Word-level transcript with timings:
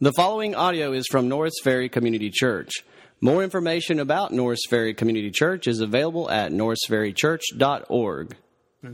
The 0.00 0.12
following 0.12 0.54
audio 0.54 0.92
is 0.92 1.08
from 1.10 1.28
Norris 1.28 1.54
Ferry 1.64 1.88
Community 1.88 2.30
Church. 2.30 2.84
More 3.20 3.42
information 3.42 3.98
about 3.98 4.32
Norris 4.32 4.60
Ferry 4.70 4.94
Community 4.94 5.32
Church 5.32 5.66
is 5.66 5.80
available 5.80 6.30
at 6.30 6.52
norrisferrychurch.org. 6.52 8.36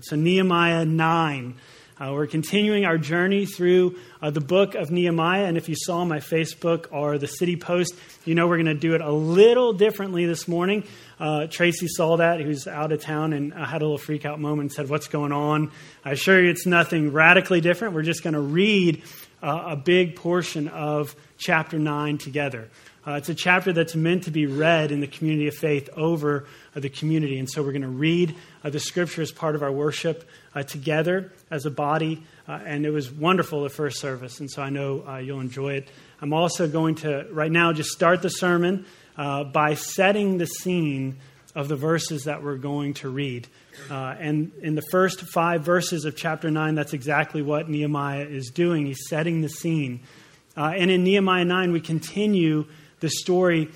So, 0.00 0.16
Nehemiah 0.16 0.86
9. 0.86 1.56
Uh, 2.00 2.10
we're 2.12 2.26
continuing 2.26 2.86
our 2.86 2.96
journey 2.96 3.44
through 3.44 3.98
uh, 4.22 4.30
the 4.30 4.40
book 4.40 4.74
of 4.74 4.90
Nehemiah. 4.90 5.44
And 5.44 5.58
if 5.58 5.68
you 5.68 5.76
saw 5.76 6.06
my 6.06 6.20
Facebook 6.20 6.86
or 6.90 7.18
the 7.18 7.28
City 7.28 7.56
Post, 7.56 7.94
you 8.24 8.34
know 8.34 8.48
we're 8.48 8.56
going 8.56 8.66
to 8.66 8.74
do 8.74 8.94
it 8.94 9.02
a 9.02 9.12
little 9.12 9.74
differently 9.74 10.24
this 10.24 10.48
morning. 10.48 10.84
Uh, 11.20 11.46
Tracy 11.48 11.86
saw 11.86 12.16
that. 12.16 12.40
who's 12.40 12.66
out 12.66 12.92
of 12.92 13.02
town 13.02 13.34
and 13.34 13.52
I 13.52 13.66
had 13.66 13.82
a 13.82 13.84
little 13.84 13.98
freak 13.98 14.24
out 14.24 14.40
moment 14.40 14.62
and 14.62 14.72
said, 14.72 14.88
What's 14.88 15.06
going 15.06 15.32
on? 15.32 15.70
I 16.02 16.12
assure 16.12 16.42
you 16.42 16.50
it's 16.50 16.66
nothing 16.66 17.12
radically 17.12 17.60
different. 17.60 17.94
We're 17.94 18.02
just 18.02 18.22
going 18.22 18.34
to 18.34 18.40
read 18.40 19.02
uh, 19.44 19.72
a 19.72 19.76
big 19.76 20.16
portion 20.16 20.68
of 20.68 21.14
chapter 21.36 21.78
9 21.78 22.16
together. 22.16 22.70
Uh, 23.06 23.12
it's 23.12 23.28
a 23.28 23.34
chapter 23.34 23.74
that's 23.74 23.94
meant 23.94 24.24
to 24.24 24.30
be 24.30 24.46
read 24.46 24.90
in 24.90 25.00
the 25.00 25.06
community 25.06 25.46
of 25.46 25.54
faith 25.54 25.90
over 25.94 26.46
uh, 26.74 26.80
the 26.80 26.88
community. 26.88 27.38
And 27.38 27.50
so 27.50 27.62
we're 27.62 27.72
going 27.72 27.82
to 27.82 27.88
read 27.88 28.34
uh, 28.64 28.70
the 28.70 28.80
scripture 28.80 29.20
as 29.20 29.30
part 29.30 29.54
of 29.54 29.62
our 29.62 29.70
worship 29.70 30.26
uh, 30.54 30.62
together 30.62 31.30
as 31.50 31.66
a 31.66 31.70
body. 31.70 32.22
Uh, 32.48 32.60
and 32.64 32.86
it 32.86 32.90
was 32.90 33.12
wonderful 33.12 33.62
the 33.62 33.68
first 33.68 34.00
service. 34.00 34.40
And 34.40 34.50
so 34.50 34.62
I 34.62 34.70
know 34.70 35.04
uh, 35.06 35.18
you'll 35.18 35.40
enjoy 35.40 35.74
it. 35.74 35.90
I'm 36.22 36.32
also 36.32 36.66
going 36.66 36.94
to, 36.96 37.26
right 37.30 37.52
now, 37.52 37.74
just 37.74 37.90
start 37.90 38.22
the 38.22 38.30
sermon 38.30 38.86
by 39.16 39.74
setting 39.74 40.38
the 40.38 40.46
scene 40.46 41.18
of 41.54 41.68
the 41.68 41.76
verses 41.76 42.24
that 42.24 42.42
we're 42.42 42.56
going 42.56 42.94
to 42.94 43.08
read. 43.08 43.46
and 43.90 44.52
in 44.62 44.74
the 44.74 44.82
first 44.90 45.20
five 45.32 45.62
verses 45.62 46.04
of 46.04 46.16
chapter 46.16 46.50
9, 46.50 46.74
that's 46.74 46.92
exactly 46.92 47.42
what 47.42 47.68
Nehemiah 47.68 48.24
is 48.24 48.50
doing. 48.50 48.86
He's 48.86 49.08
setting 49.08 49.40
the 49.40 49.48
scene. 49.48 50.00
and 50.56 50.90
in 50.90 51.04
Nehemiah 51.04 51.44
9, 51.44 51.72
we 51.72 51.80
continue 51.80 52.66
the 53.00 53.10
story 53.10 53.70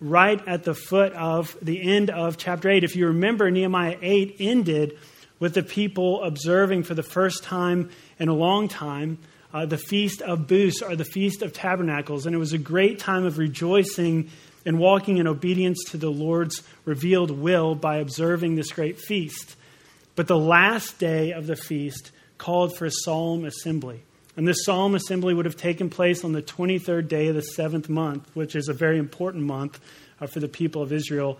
right 0.00 0.46
at 0.46 0.64
the 0.64 0.74
foot 0.74 1.12
of 1.14 1.56
the 1.62 1.80
end 1.82 2.10
of 2.10 2.36
chapter 2.36 2.68
8. 2.68 2.84
If 2.84 2.96
you 2.96 3.06
remember, 3.08 3.50
Nehemiah 3.50 3.96
8 4.00 4.36
ended 4.38 4.98
with 5.38 5.54
the 5.54 5.62
people 5.62 6.22
observing 6.22 6.84
for 6.84 6.94
the 6.94 7.02
first 7.02 7.42
time 7.42 7.90
in 8.18 8.28
a 8.28 8.34
long 8.34 8.68
time 8.68 9.18
uh, 9.52 9.64
the 9.66 9.78
Feast 9.78 10.20
of 10.20 10.46
Booths 10.46 10.82
or 10.82 10.96
the 10.96 11.04
Feast 11.04 11.42
of 11.42 11.52
Tabernacles. 11.52 12.26
And 12.26 12.34
it 12.34 12.38
was 12.38 12.52
a 12.52 12.58
great 12.58 12.98
time 12.98 13.24
of 13.24 13.38
rejoicing 13.38 14.30
and 14.64 14.78
walking 14.78 15.18
in 15.18 15.26
obedience 15.26 15.78
to 15.90 15.96
the 15.96 16.10
Lord's 16.10 16.62
revealed 16.84 17.30
will 17.30 17.74
by 17.74 17.96
observing 17.96 18.54
this 18.54 18.72
great 18.72 18.98
feast. 18.98 19.56
But 20.16 20.28
the 20.28 20.38
last 20.38 20.98
day 20.98 21.32
of 21.32 21.46
the 21.46 21.56
feast 21.56 22.12
called 22.38 22.76
for 22.76 22.86
a 22.86 22.90
solemn 22.90 23.44
assembly. 23.44 24.02
And 24.36 24.48
this 24.48 24.64
solemn 24.64 24.94
assembly 24.94 25.34
would 25.34 25.44
have 25.44 25.56
taken 25.56 25.90
place 25.90 26.24
on 26.24 26.32
the 26.32 26.42
23rd 26.42 27.08
day 27.08 27.28
of 27.28 27.36
the 27.36 27.42
seventh 27.42 27.88
month, 27.88 28.28
which 28.34 28.56
is 28.56 28.68
a 28.68 28.72
very 28.72 28.98
important 28.98 29.44
month 29.44 29.78
uh, 30.20 30.26
for 30.26 30.40
the 30.40 30.48
people 30.48 30.82
of 30.82 30.92
Israel. 30.92 31.38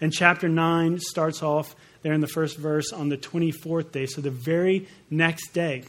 And 0.00 0.12
chapter 0.12 0.48
9 0.48 1.00
starts 1.00 1.42
off 1.42 1.74
there 2.02 2.12
in 2.12 2.20
the 2.20 2.28
first 2.28 2.56
verse 2.56 2.92
on 2.92 3.08
the 3.08 3.16
24th 3.16 3.90
day, 3.90 4.06
so 4.06 4.20
the 4.20 4.30
very 4.30 4.86
next 5.10 5.48
day. 5.48 5.84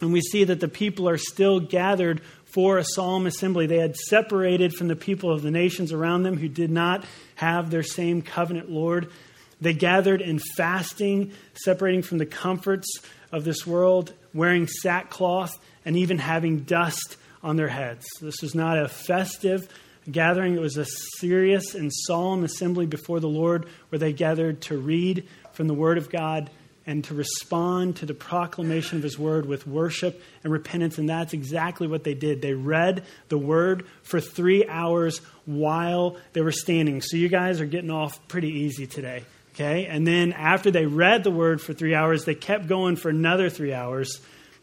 And 0.00 0.12
we 0.12 0.20
see 0.20 0.44
that 0.44 0.60
the 0.60 0.68
people 0.68 1.08
are 1.08 1.18
still 1.18 1.60
gathered 1.60 2.20
for 2.58 2.76
a 2.76 2.84
solemn 2.84 3.24
assembly. 3.24 3.68
They 3.68 3.78
had 3.78 3.94
separated 3.94 4.72
from 4.72 4.88
the 4.88 4.96
people 4.96 5.30
of 5.30 5.42
the 5.42 5.50
nations 5.52 5.92
around 5.92 6.24
them 6.24 6.36
who 6.36 6.48
did 6.48 6.72
not 6.72 7.04
have 7.36 7.70
their 7.70 7.84
same 7.84 8.20
covenant 8.20 8.68
Lord. 8.68 9.12
They 9.60 9.74
gathered 9.74 10.20
in 10.20 10.40
fasting, 10.56 11.30
separating 11.54 12.02
from 12.02 12.18
the 12.18 12.26
comforts 12.26 12.88
of 13.30 13.44
this 13.44 13.64
world, 13.64 14.12
wearing 14.34 14.66
sackcloth, 14.66 15.56
and 15.84 15.96
even 15.96 16.18
having 16.18 16.64
dust 16.64 17.16
on 17.44 17.54
their 17.54 17.68
heads. 17.68 18.04
This 18.20 18.42
was 18.42 18.56
not 18.56 18.76
a 18.76 18.88
festive 18.88 19.68
gathering, 20.10 20.56
it 20.56 20.60
was 20.60 20.78
a 20.78 20.86
serious 21.20 21.76
and 21.76 21.92
solemn 21.94 22.42
assembly 22.42 22.86
before 22.86 23.20
the 23.20 23.28
Lord 23.28 23.68
where 23.90 24.00
they 24.00 24.12
gathered 24.12 24.62
to 24.62 24.76
read 24.76 25.28
from 25.52 25.68
the 25.68 25.74
Word 25.74 25.96
of 25.96 26.10
God 26.10 26.50
and 26.88 27.04
to 27.04 27.14
respond 27.14 27.96
to 27.96 28.06
the 28.06 28.14
proclamation 28.14 28.96
of 28.96 29.02
His 29.02 29.18
Word 29.18 29.44
with 29.44 29.66
worship 29.66 30.22
and 30.42 30.50
repentance. 30.50 30.96
And 30.96 31.06
that's 31.06 31.34
exactly 31.34 31.86
what 31.86 32.02
they 32.02 32.14
did. 32.14 32.40
They 32.40 32.54
read 32.54 33.04
the 33.28 33.36
Word 33.36 33.86
for 34.02 34.20
three 34.20 34.66
hours 34.66 35.18
while 35.44 36.16
they 36.32 36.40
were 36.40 36.50
standing. 36.50 37.02
So 37.02 37.18
you 37.18 37.28
guys 37.28 37.60
are 37.60 37.66
getting 37.66 37.90
off 37.90 38.26
pretty 38.26 38.48
easy 38.48 38.86
today. 38.86 39.24
Okay? 39.52 39.84
And 39.84 40.06
then 40.06 40.32
after 40.32 40.70
they 40.70 40.86
read 40.86 41.24
the 41.24 41.30
Word 41.30 41.60
for 41.60 41.74
three 41.74 41.94
hours, 41.94 42.24
they 42.24 42.34
kept 42.34 42.68
going 42.68 42.96
for 42.96 43.10
another 43.10 43.50
three 43.50 43.74
hours 43.74 44.22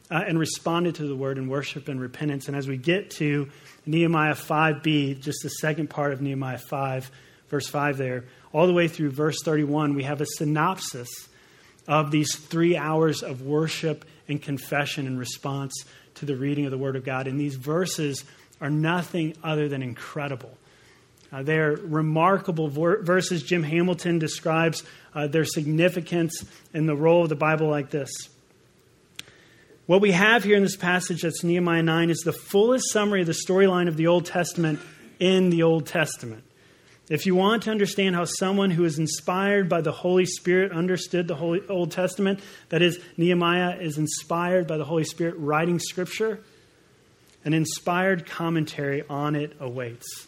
uh, 0.09 0.24
and 0.28 0.40
responded 0.40 0.96
to 0.96 1.07
the 1.07 1.16
word 1.16 1.38
in 1.38 1.47
worship 1.47 1.88
and 1.90 2.02
repentance. 2.02 2.47
And 2.47 2.57
as 2.57 2.68
we 2.68 2.78
get 2.78 3.12
to 3.12 3.50
Nehemiah 3.86 4.34
5b, 4.34 5.22
just 5.22 5.44
the 5.44 5.50
second 5.50 5.92
part 5.92 6.12
of 6.12 6.22
Nehemiah 6.22 6.57
5, 6.57 7.12
verse 7.50 7.68
5 7.68 7.97
there, 7.97 8.25
all 8.52 8.66
the 8.66 8.74
way 8.74 8.88
through 8.88 9.12
verse 9.12 9.38
31, 9.44 9.94
we 9.94 10.03
have 10.03 10.22
a 10.22 10.25
synopsis 10.25 11.09
of 11.88 12.12
these 12.12 12.35
three 12.35 12.75
hours 12.75 13.23
of 13.23 13.41
worship 13.41 14.06
and 14.28 14.41
confession 14.41 15.07
in 15.07 15.18
response 15.18 15.85
to 16.16 16.25
the 16.25 16.35
reading 16.35 16.66
of 16.66 16.72
the 16.72 16.78
Word 16.78 16.96
of 16.96 17.03
God. 17.03 17.28
And 17.28 17.40
these 17.40 17.56
verses 17.56 18.23
are 18.62 18.69
nothing 18.69 19.35
other 19.44 19.68
than 19.68 19.81
incredible. 19.84 20.57
Uh, 21.31 21.44
they're 21.44 21.75
remarkable 21.75 22.69
ver- 22.69 23.01
verses. 23.01 23.44
Jim 23.44 23.63
Hamilton 23.63 24.19
describes 24.19 24.84
uh, 25.13 25.28
their 25.28 25.45
significance 25.45 26.45
and 26.74 26.88
the 26.88 26.95
role 26.95 27.24
of 27.24 27.29
the 27.29 27.35
Bible 27.35 27.68
like 27.68 27.90
this 27.90 28.29
what 29.85 30.01
we 30.01 30.13
have 30.13 30.44
here 30.44 30.57
in 30.57 30.63
this 30.63 30.75
passage 30.75 31.22
that's 31.22 31.44
Nehemiah 31.44 31.84
9 31.84 32.09
is 32.09 32.22
the 32.22 32.34
fullest 32.34 32.91
summary 32.91 33.22
of 33.22 33.28
the 33.28 33.38
storyline 33.47 33.88
of 33.88 33.97
the 33.97 34.07
Old 34.07 34.25
Testament 34.25 34.79
in 35.19 35.51
the 35.51 35.62
Old 35.62 35.85
Testament. 35.85 36.44
If 37.07 37.27
you 37.27 37.35
want 37.35 37.63
to 37.63 37.71
understand 37.71 38.16
how 38.16 38.25
someone 38.25 38.71
who 38.71 38.83
is 38.83 38.97
inspired 38.97 39.69
by 39.69 39.81
the 39.81 39.91
Holy 39.91 40.25
Spirit 40.25 40.71
understood 40.71 41.27
the 41.27 41.35
Holy, 41.35 41.61
Old 41.69 41.91
Testament, 41.91 42.39
that 42.69 42.81
is, 42.81 42.99
Nehemiah 43.16 43.77
is 43.79 43.99
inspired 43.99 44.66
by 44.66 44.77
the 44.77 44.85
Holy 44.85 45.03
Spirit 45.03 45.35
writing 45.38 45.77
Scripture, 45.77 46.39
an 47.44 47.53
inspired 47.53 48.25
commentary 48.25 49.03
on 49.07 49.35
it 49.35 49.55
awaits. 49.59 50.27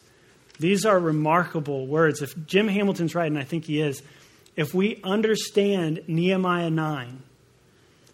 These 0.59 0.85
are 0.85 0.99
remarkable 0.99 1.87
words. 1.87 2.21
If 2.21 2.45
Jim 2.45 2.67
Hamilton's 2.67 3.15
right, 3.15 3.27
and 3.27 3.39
I 3.39 3.43
think 3.43 3.65
he 3.65 3.81
is, 3.81 4.03
if 4.55 4.73
we 4.73 5.01
understand 5.03 6.03
Nehemiah 6.07 6.69
9, 6.69 7.23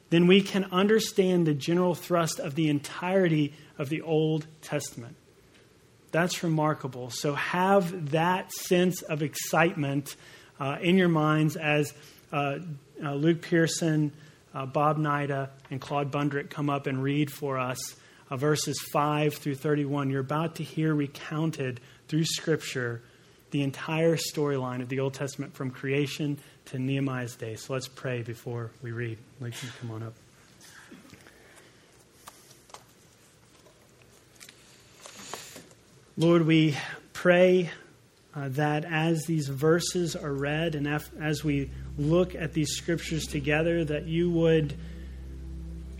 then 0.09 0.27
we 0.27 0.41
can 0.41 0.65
understand 0.71 1.47
the 1.47 1.53
general 1.53 1.95
thrust 1.95 2.39
of 2.39 2.55
the 2.55 2.69
entirety 2.69 3.53
of 3.77 3.89
the 3.89 4.01
Old 4.01 4.45
Testament. 4.61 5.17
That's 6.13 6.43
remarkable. 6.43 7.09
So 7.09 7.33
have 7.33 8.11
that 8.11 8.51
sense 8.51 9.01
of 9.01 9.23
excitement 9.23 10.15
uh, 10.59 10.77
in 10.79 10.95
your 10.95 11.09
minds 11.09 11.55
as 11.55 11.91
uh, 12.31 12.59
uh, 13.03 13.13
Luke 13.15 13.41
Pearson, 13.41 14.11
uh, 14.53 14.67
Bob 14.67 14.99
Nida, 14.99 15.49
and 15.71 15.81
Claude 15.81 16.11
Bundrick 16.11 16.51
come 16.51 16.69
up 16.69 16.85
and 16.85 17.01
read 17.01 17.31
for 17.31 17.57
us 17.57 17.95
uh, 18.29 18.37
verses 18.37 18.79
5 18.91 19.33
through 19.33 19.55
31. 19.55 20.11
You're 20.11 20.21
about 20.21 20.55
to 20.57 20.63
hear 20.63 20.93
recounted 20.93 21.81
through 22.07 22.25
Scripture 22.25 23.01
the 23.49 23.63
entire 23.63 24.15
storyline 24.15 24.83
of 24.83 24.89
the 24.89 24.99
Old 24.99 25.15
Testament 25.15 25.55
from 25.55 25.71
creation 25.71 26.37
to 26.65 26.77
Nehemiah's 26.77 27.35
day. 27.35 27.55
So 27.55 27.73
let's 27.73 27.87
pray 27.87 28.21
before 28.21 28.69
we 28.83 28.91
read. 28.91 29.17
Luke, 29.39 29.53
come 29.81 29.89
on 29.89 30.03
up. 30.03 30.13
Lord, 36.15 36.45
we 36.45 36.77
pray 37.13 37.71
uh, 38.35 38.49
that 38.49 38.85
as 38.85 39.23
these 39.23 39.47
verses 39.47 40.15
are 40.15 40.31
read 40.31 40.75
and 40.75 40.85
af- 40.85 41.09
as 41.19 41.43
we 41.43 41.71
look 41.97 42.35
at 42.35 42.53
these 42.53 42.75
scriptures 42.75 43.25
together, 43.25 43.83
that 43.83 44.05
you 44.05 44.29
would 44.29 44.75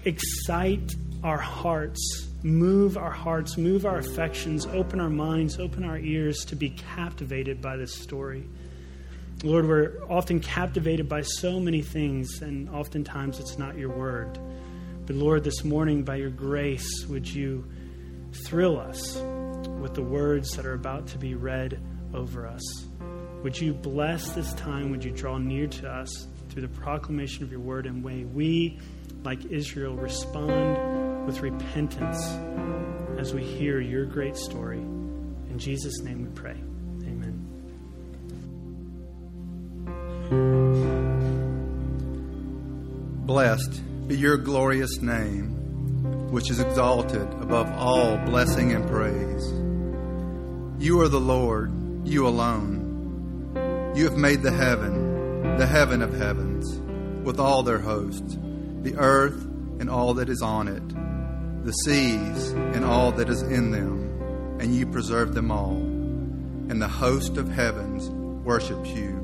excite 0.06 0.94
our 1.24 1.40
hearts, 1.40 2.28
move 2.44 2.96
our 2.96 3.10
hearts, 3.10 3.58
move 3.58 3.88
our 3.88 3.98
affections, 3.98 4.68
open 4.68 5.00
our 5.00 5.10
minds, 5.10 5.58
open 5.58 5.84
our 5.84 5.98
ears 5.98 6.46
to 6.46 6.56
be 6.56 6.70
captivated 6.70 7.60
by 7.60 7.76
this 7.76 7.96
story. 7.96 8.48
Lord, 9.44 9.68
we're 9.68 10.00
often 10.08 10.40
captivated 10.40 11.10
by 11.10 11.24
so 11.24 11.60
many 11.60 11.82
things, 11.82 12.44
and 12.44 12.70
oftentimes 12.70 13.40
it's 13.40 13.58
not 13.58 13.80
your 13.80 13.90
word. 13.90 14.38
But 15.08 15.16
Lord, 15.16 15.44
this 15.44 15.64
morning, 15.64 16.04
by 16.04 16.18
your 16.18 16.30
grace, 16.30 17.04
would 17.08 17.28
you 17.28 17.66
thrill 18.46 18.80
us 18.80 19.18
with 19.84 19.94
the 19.96 20.02
words 20.02 20.52
that 20.52 20.66
are 20.66 20.76
about 20.76 21.06
to 21.08 21.18
be 21.18 21.36
read 21.36 21.78
over 22.14 22.48
us? 22.48 22.86
Would 23.44 23.60
you 23.60 23.74
bless 23.74 24.32
this 24.32 24.54
time? 24.54 24.92
Would 24.92 25.04
you 25.04 25.12
draw 25.12 25.38
near 25.38 25.68
to 25.68 25.90
us 25.90 26.26
through 26.48 26.62
the 26.62 26.70
proclamation 26.70 27.44
of 27.44 27.52
your 27.52 27.60
word 27.60 27.86
and 27.86 28.02
way 28.02 28.24
we, 28.24 28.80
like 29.24 29.44
Israel, 29.48 29.98
respond 29.98 31.26
with 31.28 31.42
repentance 31.42 32.26
as 33.20 33.34
we 33.34 33.44
hear 33.44 33.82
your 33.82 34.06
great 34.06 34.38
story? 34.38 34.80
In 34.80 35.60
Jesus' 35.60 36.00
name 36.00 36.24
we 36.24 36.30
pray. 36.30 36.56
Amen. 37.04 37.50
Blessed 43.26 44.08
be 44.08 44.16
your 44.16 44.38
glorious 44.38 45.02
name. 45.02 45.60
which 46.34 46.50
is 46.50 46.60
exalted 46.60 47.22
above 47.42 47.72
all 47.74 48.18
blessing 48.26 48.72
and 48.72 48.90
praise. 48.90 49.63
You 50.84 51.00
are 51.00 51.08
the 51.08 51.18
Lord, 51.18 51.72
you 52.06 52.28
alone. 52.28 53.94
You 53.96 54.04
have 54.04 54.18
made 54.18 54.42
the 54.42 54.52
heaven, 54.52 55.56
the 55.56 55.66
heaven 55.66 56.02
of 56.02 56.14
heavens, 56.14 56.78
with 57.26 57.40
all 57.40 57.64
their 57.64 57.80
hosts, 57.80 58.38
the 58.82 58.98
earth 58.98 59.46
and 59.80 59.90
all 59.90 60.16
that 60.16 60.28
is 60.28 60.42
on 60.42 60.68
it, 60.68 60.84
the 61.64 61.72
seas 61.72 62.52
and 62.52 62.84
all 62.84 63.14
that 63.14 63.30
is 63.30 63.44
in 63.44 63.72
them, 63.72 64.58
and 64.60 64.76
you 64.76 64.86
preserve 64.86 65.34
them 65.34 65.52
all. 65.52 65.78
And 65.78 66.82
the 66.82 66.90
host 66.90 67.38
of 67.38 67.48
heavens 67.50 68.10
worships 68.46 68.90
you. 68.90 69.22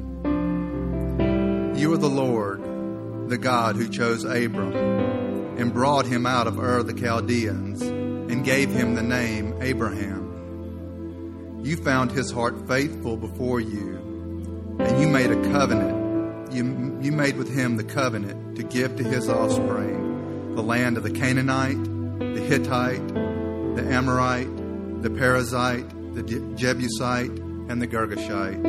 You 1.76 1.92
are 1.92 1.98
the 1.98 2.08
Lord, 2.08 3.30
the 3.30 3.38
God 3.38 3.76
who 3.76 3.90
chose 3.90 4.24
Abram 4.24 5.58
and 5.58 5.74
brought 5.74 6.06
him 6.06 6.26
out 6.26 6.48
of 6.48 6.58
Ur 6.58 6.84
the 6.84 6.94
Chaldeans 6.94 7.82
and 7.82 8.46
gave 8.46 8.70
him 8.72 8.96
the 8.96 9.04
name 9.04 9.56
Abraham. 9.62 10.29
You 11.64 11.76
found 11.78 12.12
his 12.12 12.32
heart 12.32 12.68
faithful 12.68 13.18
before 13.18 13.60
you, 13.60 14.78
and 14.80 15.02
you 15.02 15.08
made 15.08 15.32
a 15.32 15.42
covenant. 15.52 16.54
You, 16.54 16.98
you 17.02 17.12
made 17.12 17.38
with 17.38 17.54
him 17.54 17.78
the 17.78 17.84
covenant 17.84 18.56
to 18.56 18.64
give 18.64 18.96
to 18.96 19.04
his 19.04 19.30
offspring 19.30 20.56
the 20.56 20.64
land 20.64 20.98
of 20.98 21.04
the 21.04 21.12
Canaanite, 21.12 21.84
the 22.20 22.42
Hittite, 22.42 23.08
the 23.10 23.84
Amorite, 23.90 25.02
the 25.02 25.10
Perizzite, 25.10 26.16
the 26.16 26.24
Jebusite, 26.24 27.32
and 27.70 27.82
the 27.82 27.88
Girgashite. 27.88 28.66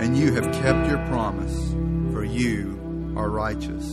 And 0.00 0.16
you 0.16 0.32
have 0.34 0.52
kept 0.52 0.88
your 0.88 1.04
promise, 1.08 1.72
for 2.12 2.24
you 2.24 3.14
are 3.16 3.28
righteous. 3.28 3.86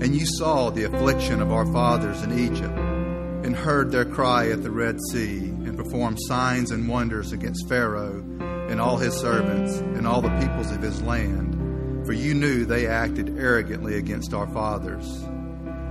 And 0.00 0.14
you 0.14 0.26
saw 0.26 0.70
the 0.70 0.84
affliction 0.84 1.40
of 1.40 1.52
our 1.52 1.66
fathers 1.72 2.22
in 2.22 2.38
Egypt, 2.38 2.78
and 3.44 3.54
heard 3.54 3.92
their 3.92 4.04
cry 4.04 4.50
at 4.50 4.62
the 4.62 4.70
Red 4.70 4.98
Sea, 5.12 5.38
and 5.38 5.76
performed 5.76 6.18
signs 6.22 6.70
and 6.70 6.88
wonders 6.88 7.32
against 7.32 7.68
Pharaoh 7.68 8.24
and 8.68 8.80
all 8.80 8.96
his 8.96 9.14
servants, 9.14 9.78
and 9.78 10.06
all 10.06 10.20
the 10.20 10.36
peoples 10.40 10.72
of 10.72 10.80
his 10.82 11.02
land. 11.02 12.06
For 12.06 12.12
you 12.12 12.34
knew 12.34 12.64
they 12.64 12.86
acted 12.86 13.38
arrogantly 13.38 13.96
against 13.96 14.34
our 14.34 14.48
fathers. 14.48 15.06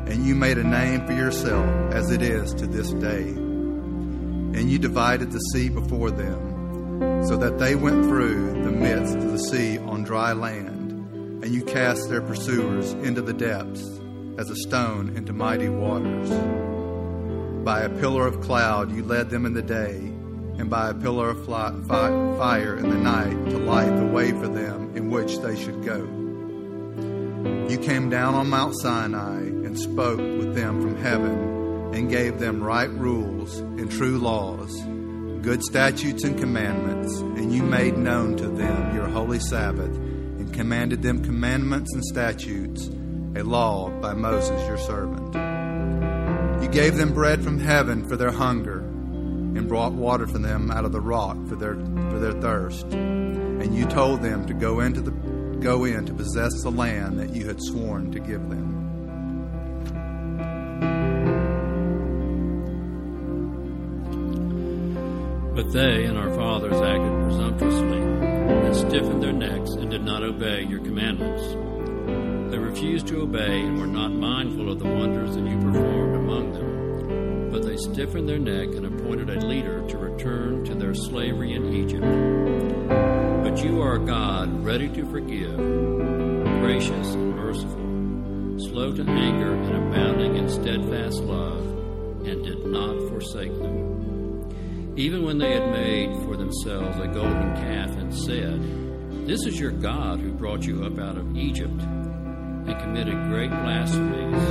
And 0.05 0.25
you 0.25 0.35
made 0.35 0.57
a 0.57 0.63
name 0.63 1.05
for 1.05 1.13
yourself, 1.13 1.93
as 1.93 2.11
it 2.11 2.21
is 2.21 2.53
to 2.55 2.67
this 2.67 2.91
day. 2.93 3.29
And 3.29 4.69
you 4.69 4.79
divided 4.79 5.31
the 5.31 5.39
sea 5.39 5.69
before 5.69 6.11
them, 6.11 7.23
so 7.27 7.37
that 7.37 7.59
they 7.59 7.75
went 7.75 8.03
through 8.05 8.63
the 8.63 8.71
midst 8.71 9.15
of 9.15 9.31
the 9.31 9.39
sea 9.39 9.77
on 9.77 10.03
dry 10.03 10.33
land 10.33 10.83
and 11.43 11.53
you 11.53 11.61
cast 11.61 12.09
their 12.09 12.21
pursuers 12.21 12.93
into 12.93 13.21
the 13.21 13.33
depths 13.33 13.83
as 14.37 14.49
a 14.49 14.55
stone 14.55 15.13
into 15.17 15.33
mighty 15.33 15.67
waters. 15.67 16.29
By 17.63 17.83
a 17.83 17.89
pillar 17.89 18.27
of 18.27 18.41
cloud 18.41 18.93
you 18.93 19.03
led 19.05 19.29
them 19.29 19.45
in 19.45 19.53
the 19.53 19.61
day, 19.61 19.95
and 19.95 20.69
by 20.69 20.89
a 20.89 20.93
pillar 20.93 21.29
of 21.29 21.45
fire 21.45 22.75
in 22.77 22.89
the 22.89 22.97
night 22.97 23.51
to 23.51 23.57
light 23.57 23.95
the 23.95 24.05
way 24.05 24.31
for 24.31 24.49
them 24.49 24.93
in 24.97 25.09
which 25.09 25.37
they 25.37 25.55
should 25.55 25.81
go. 25.85 25.99
You 27.69 27.77
came 27.77 28.09
down 28.09 28.35
on 28.35 28.49
Mount 28.49 28.75
Sinai 28.81 29.39
and 29.39 29.79
spoke 29.79 30.19
with 30.19 30.53
them 30.55 30.81
from 30.81 31.01
heaven 31.01 31.93
and 31.93 32.09
gave 32.09 32.37
them 32.37 32.61
right 32.61 32.89
rules 32.89 33.57
and 33.57 33.89
true 33.89 34.17
laws, 34.17 34.81
good 35.41 35.63
statutes 35.63 36.25
and 36.25 36.37
commandments, 36.37 37.17
and 37.19 37.53
you 37.53 37.63
made 37.63 37.97
known 37.97 38.35
to 38.37 38.49
them 38.49 38.93
your 38.93 39.07
holy 39.07 39.39
Sabbath 39.39 39.95
and 39.95 40.53
commanded 40.53 41.01
them 41.01 41.23
commandments 41.23 41.93
and 41.93 42.03
statutes, 42.03 42.87
a 43.37 43.43
law 43.43 43.89
by 44.01 44.13
Moses 44.13 44.67
your 44.67 44.77
servant. 44.77 45.52
You 46.63 46.69
gave 46.69 46.95
them 46.95 47.13
bread 47.13 47.43
from 47.43 47.59
heaven 47.59 48.07
for 48.07 48.15
their 48.15 48.31
hunger, 48.31 48.79
and 48.79 49.67
brought 49.67 49.91
water 49.91 50.25
for 50.25 50.37
them 50.37 50.71
out 50.71 50.85
of 50.85 50.93
the 50.93 51.01
rock 51.01 51.35
for 51.47 51.55
their 51.55 51.75
for 51.75 52.19
their 52.19 52.31
thirst. 52.31 52.85
And 52.93 53.75
you 53.75 53.85
told 53.85 54.21
them 54.21 54.47
to 54.47 54.53
go 54.53 54.79
into 54.79 55.01
the 55.01 55.11
go 55.59 55.83
in 55.83 56.05
to 56.05 56.13
possess 56.13 56.63
the 56.63 56.71
land 56.71 57.19
that 57.19 57.35
you 57.35 57.45
had 57.47 57.61
sworn 57.61 58.11
to 58.13 58.19
give 58.19 58.49
them. 58.49 58.79
But 65.53 65.71
they 65.73 66.05
and 66.05 66.17
our 66.17 66.33
fathers 66.33 66.81
acted 66.81 67.23
presumptuously 67.25 68.01
and 68.01 68.75
stiffened 68.75 69.21
their 69.21 69.33
necks 69.33 69.71
and 69.71 69.91
did 69.91 70.03
not 70.03 70.23
obey 70.23 70.63
your 70.63 70.79
commandments. 70.79 71.43
They 72.49 72.57
refused 72.57 73.07
to 73.07 73.21
obey 73.21 73.61
and 73.61 73.79
were 73.79 73.87
not 73.87 74.11
mindful 74.11 74.71
of 74.71 74.79
the 74.79 74.87
wonders 74.87 75.35
that 75.35 75.45
you 75.45 75.57
performed 75.57 76.15
among 76.15 76.53
them. 76.53 77.51
But 77.51 77.63
they 77.63 77.77
stiffened 77.77 78.27
their 78.27 78.39
neck 78.39 78.75
and 78.75 78.85
appointed 78.85 79.29
a 79.29 79.45
leader 79.45 79.87
to 79.87 79.97
return 79.97 80.63
to 80.65 80.75
their 80.75 80.93
slavery 80.93 81.53
in 81.53 81.73
Egypt. 81.73 82.03
But 83.43 83.63
you 83.63 83.81
are 83.81 83.95
a 83.95 84.05
God 84.05 84.63
ready 84.63 84.89
to 84.89 85.05
forgive, 85.09 85.57
gracious 85.57 87.13
and 87.13 87.35
merciful, 87.35 88.59
slow 88.69 88.93
to 88.93 89.03
anger 89.03 89.53
and 89.53 89.75
abounding 89.75 90.37
in 90.37 90.49
steadfast 90.49 91.19
love, 91.23 91.65
and 92.25 92.43
did 92.43 92.65
not 92.65 93.09
forsake 93.09 93.53
them 93.59 93.93
even 94.95 95.25
when 95.25 95.39
they 95.39 95.53
had 95.53 95.71
made 95.71 96.15
for 96.23 96.37
themselves 96.37 96.97
a 96.99 97.07
golden 97.07 97.55
calf 97.55 97.89
and 97.97 98.15
said, 98.15 99.25
This 99.25 99.45
is 99.47 99.59
your 99.59 99.71
God 99.71 100.19
who 100.19 100.31
brought 100.31 100.67
you 100.67 100.85
up 100.85 100.99
out 100.99 101.17
of 101.17 101.35
Egypt, 101.35 101.81
and 102.67 102.79
committed 102.79 103.15
great 103.29 103.49
blasphemies, 103.49 104.43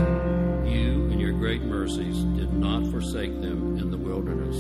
you 0.71 1.09
and 1.11 1.21
your 1.21 1.33
great 1.33 1.63
mercies 1.63 2.23
did 2.37 2.53
not 2.53 2.87
forsake 2.91 3.41
them 3.41 3.79
in 3.79 3.91
the 3.91 3.97
wilderness. 3.97 4.57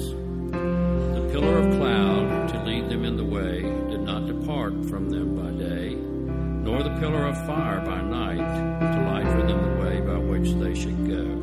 The 0.53 1.29
pillar 1.33 1.59
of 1.59 1.75
cloud 1.79 2.49
to 2.51 2.63
lead 2.65 2.89
them 2.89 3.05
in 3.05 3.17
the 3.17 3.25
way 3.25 3.63
did 3.63 4.01
not 4.01 4.27
depart 4.27 4.73
from 4.87 5.09
them 5.09 5.35
by 5.37 5.51
day, 5.53 5.95
nor 5.95 6.83
the 6.83 6.95
pillar 7.01 7.27
of 7.27 7.37
fire 7.47 7.81
by 7.81 8.01
night 8.01 8.37
to 8.37 9.01
light 9.11 9.29
for 9.33 9.47
them 9.47 9.63
the 9.63 9.83
way 9.83 10.01
by 10.01 10.19
which 10.19 10.53
they 10.55 10.75
should 10.75 11.07
go. 11.09 11.41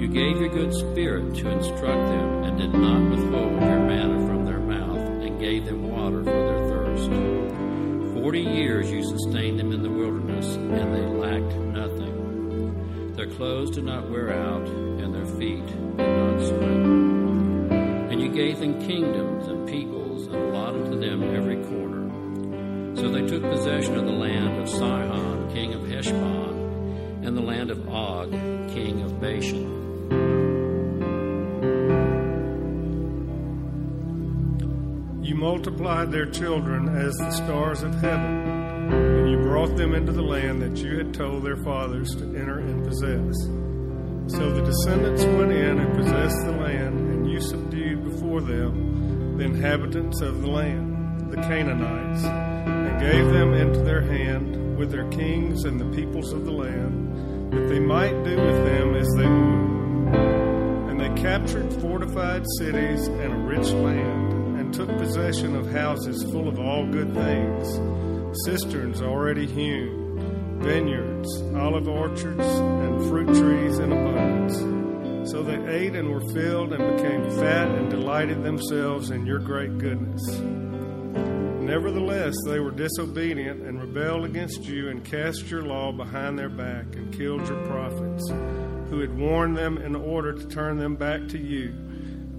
You 0.00 0.08
gave 0.08 0.40
your 0.40 0.48
good 0.48 0.72
spirit 0.72 1.34
to 1.36 1.50
instruct 1.50 1.82
them, 1.82 2.42
and 2.44 2.58
did 2.58 2.72
not 2.72 3.10
withhold 3.10 3.52
your 3.52 3.80
manna 3.80 4.26
from 4.26 4.44
their 4.46 4.58
mouth, 4.58 4.96
and 4.96 5.38
gave 5.38 5.66
them 5.66 5.90
water 5.90 6.24
for 6.24 6.30
their 6.30 6.68
thirst. 6.70 7.10
Forty 8.14 8.40
years 8.40 8.90
you 8.90 9.02
sustained 9.04 9.58
them 9.58 9.69
wilderness, 10.40 10.56
and 10.56 10.94
they 10.94 11.06
lacked 11.06 11.56
nothing. 11.56 13.14
Their 13.14 13.26
clothes 13.26 13.70
did 13.70 13.84
not 13.84 14.08
wear 14.10 14.32
out, 14.32 14.66
and 14.66 15.14
their 15.14 15.26
feet 15.38 15.66
did 15.66 15.98
not 15.98 16.40
sweat. 16.40 16.62
And 18.10 18.20
you 18.20 18.28
gave 18.28 18.58
them 18.58 18.80
kingdoms 18.86 19.46
and 19.46 19.68
peoples, 19.68 20.26
and 20.26 20.36
allotted 20.36 20.90
to 20.90 20.96
them 20.96 21.22
every 21.34 21.62
corner. 21.64 22.96
So 22.96 23.08
they 23.08 23.26
took 23.26 23.42
possession 23.42 23.96
of 23.96 24.04
the 24.04 24.12
land 24.12 24.60
of 24.62 24.68
Sihon, 24.68 25.52
king 25.52 25.74
of 25.74 25.86
Heshbon, 25.88 27.24
and 27.24 27.36
the 27.36 27.42
land 27.42 27.70
of 27.70 27.88
Og, 27.88 28.30
king 28.72 29.02
of 29.02 29.20
Bashan. 29.20 29.78
You 35.22 35.34
multiplied 35.36 36.10
their 36.10 36.26
children 36.26 36.88
as 36.88 37.16
the 37.16 37.30
stars 37.30 37.82
of 37.82 37.94
heaven, 37.94 38.59
and 38.92 39.30
you 39.30 39.38
brought 39.38 39.76
them 39.76 39.94
into 39.94 40.12
the 40.12 40.22
land 40.22 40.62
that 40.62 40.76
you 40.78 40.96
had 40.98 41.14
told 41.14 41.44
their 41.44 41.56
fathers 41.56 42.14
to 42.16 42.24
enter 42.24 42.58
and 42.58 42.84
possess. 42.84 43.36
So 44.36 44.52
the 44.52 44.62
descendants 44.62 45.24
went 45.24 45.52
in 45.52 45.78
and 45.78 45.96
possessed 45.96 46.44
the 46.44 46.52
land, 46.52 46.98
and 47.10 47.30
you 47.30 47.40
subdued 47.40 48.04
before 48.04 48.40
them 48.40 49.36
the 49.36 49.44
inhabitants 49.44 50.20
of 50.20 50.42
the 50.42 50.48
land, 50.48 51.30
the 51.32 51.36
Canaanites, 51.36 52.24
and 52.24 53.00
gave 53.00 53.26
them 53.32 53.54
into 53.54 53.80
their 53.82 54.02
hand 54.02 54.76
with 54.76 54.90
their 54.90 55.08
kings 55.08 55.64
and 55.64 55.80
the 55.80 55.96
peoples 55.96 56.32
of 56.32 56.44
the 56.44 56.52
land, 56.52 57.52
that 57.52 57.68
they 57.68 57.80
might 57.80 58.22
do 58.22 58.36
with 58.36 58.64
them 58.64 58.94
as 58.94 59.08
they 59.16 59.26
would 59.26 60.90
And 60.90 61.00
they 61.00 61.22
captured 61.22 61.72
fortified 61.80 62.44
cities 62.58 63.08
and 63.08 63.32
a 63.32 63.36
rich 63.36 63.70
land, 63.72 64.32
and 64.58 64.72
took 64.72 64.88
possession 64.98 65.56
of 65.56 65.70
houses 65.72 66.22
full 66.30 66.46
of 66.48 66.58
all 66.58 66.86
good 66.86 67.12
things, 67.14 67.78
cisterns 68.44 69.02
already 69.02 69.46
hewn, 69.46 70.60
vineyards, 70.60 71.28
olive 71.54 71.88
orchards, 71.88 72.46
and 72.46 73.08
fruit 73.08 73.26
trees 73.28 73.78
in 73.78 73.92
abundance. 73.92 75.30
So 75.30 75.42
they 75.42 75.64
ate 75.68 75.94
and 75.94 76.10
were 76.10 76.32
filled 76.32 76.72
and 76.72 76.96
became 76.96 77.30
fat 77.38 77.68
and 77.68 77.90
delighted 77.90 78.42
themselves 78.42 79.10
in 79.10 79.26
your 79.26 79.38
great 79.38 79.78
goodness. 79.78 80.40
Nevertheless, 81.60 82.34
they 82.46 82.58
were 82.58 82.72
disobedient 82.72 83.62
and 83.62 83.80
rebelled 83.80 84.24
against 84.24 84.64
you 84.64 84.88
and 84.88 85.04
cast 85.04 85.50
your 85.50 85.62
law 85.62 85.92
behind 85.92 86.38
their 86.38 86.48
back 86.48 86.86
and 86.96 87.12
killed 87.12 87.46
your 87.46 87.64
prophets 87.66 88.28
who 88.90 88.98
had 88.98 89.16
warned 89.16 89.56
them 89.56 89.78
in 89.78 89.94
order 89.94 90.32
to 90.32 90.48
turn 90.48 90.78
them 90.78 90.96
back 90.96 91.28
to 91.28 91.38
you, 91.38 91.72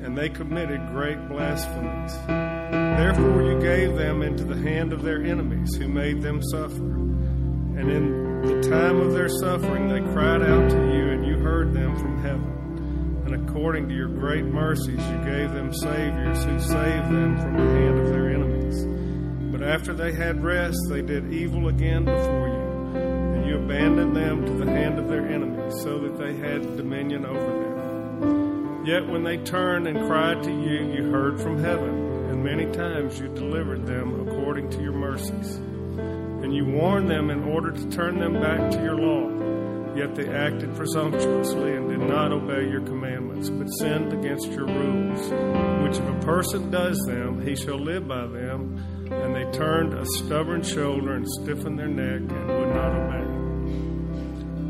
and 0.03 0.17
they 0.17 0.29
committed 0.29 0.79
great 0.87 1.27
blasphemies. 1.27 2.13
Therefore, 2.27 3.43
you 3.43 3.59
gave 3.59 3.95
them 3.95 4.21
into 4.21 4.43
the 4.43 4.57
hand 4.57 4.93
of 4.93 5.01
their 5.03 5.23
enemies, 5.23 5.75
who 5.75 5.87
made 5.87 6.21
them 6.21 6.41
suffer. 6.41 6.83
And 6.83 7.89
in 7.91 8.41
the 8.41 8.61
time 8.69 8.99
of 8.99 9.13
their 9.13 9.29
suffering, 9.29 9.87
they 9.87 10.01
cried 10.11 10.41
out 10.41 10.69
to 10.69 10.77
you, 10.77 11.09
and 11.11 11.25
you 11.25 11.37
heard 11.37 11.73
them 11.73 11.95
from 11.95 12.21
heaven. 12.21 13.23
And 13.25 13.47
according 13.47 13.87
to 13.89 13.95
your 13.95 14.09
great 14.09 14.45
mercies, 14.45 14.99
you 14.99 15.17
gave 15.23 15.51
them 15.53 15.73
saviors 15.73 16.43
who 16.43 16.59
saved 16.59 17.09
them 17.09 17.37
from 17.39 17.57
the 17.57 17.71
hand 17.73 17.99
of 17.99 18.09
their 18.09 18.29
enemies. 18.29 18.85
But 19.51 19.63
after 19.63 19.93
they 19.93 20.11
had 20.11 20.43
rest, 20.43 20.77
they 20.89 21.01
did 21.01 21.31
evil 21.31 21.67
again 21.67 22.05
before 22.05 22.47
you, 22.47 22.99
and 23.35 23.45
you 23.45 23.57
abandoned 23.57 24.15
them 24.15 24.45
to 24.45 24.53
the 24.53 24.69
hand 24.69 24.97
of 24.99 25.07
their 25.07 25.27
enemies, 25.27 25.73
so 25.83 25.99
that 25.99 26.17
they 26.17 26.35
had 26.35 26.77
dominion 26.77 27.25
over 27.25 27.39
them. 27.39 28.50
Yet 28.83 29.07
when 29.07 29.23
they 29.23 29.37
turned 29.37 29.87
and 29.87 30.07
cried 30.07 30.41
to 30.43 30.49
you, 30.49 30.91
you 30.91 31.11
heard 31.11 31.39
from 31.39 31.63
heaven, 31.63 32.29
and 32.29 32.43
many 32.43 32.65
times 32.71 33.19
you 33.19 33.27
delivered 33.27 33.85
them 33.85 34.27
according 34.27 34.71
to 34.71 34.81
your 34.81 34.93
mercies. 34.93 35.55
And 35.55 36.55
you 36.55 36.65
warned 36.65 37.09
them 37.09 37.29
in 37.29 37.43
order 37.43 37.71
to 37.71 37.89
turn 37.91 38.19
them 38.19 38.33
back 38.33 38.71
to 38.71 38.81
your 38.81 38.95
law. 38.95 39.29
Yet 39.95 40.15
they 40.15 40.27
acted 40.27 40.73
presumptuously 40.75 41.75
and 41.75 41.89
did 41.89 41.99
not 41.99 42.31
obey 42.31 42.67
your 42.69 42.81
commandments, 42.81 43.49
but 43.49 43.67
sinned 43.67 44.13
against 44.13 44.47
your 44.47 44.65
rules. 44.65 45.21
Which 45.83 45.97
if 45.97 46.09
a 46.09 46.25
person 46.25 46.71
does 46.71 46.97
them, 47.05 47.45
he 47.45 47.55
shall 47.55 47.77
live 47.77 48.07
by 48.07 48.25
them. 48.25 48.83
And 49.11 49.35
they 49.35 49.45
turned 49.51 49.93
a 49.93 50.05
stubborn 50.17 50.63
shoulder 50.63 51.13
and 51.13 51.27
stiffened 51.27 51.77
their 51.77 51.87
neck 51.87 52.21
and 52.21 52.47
would 52.47 52.73
not 52.73 52.95
obey. 52.95 53.20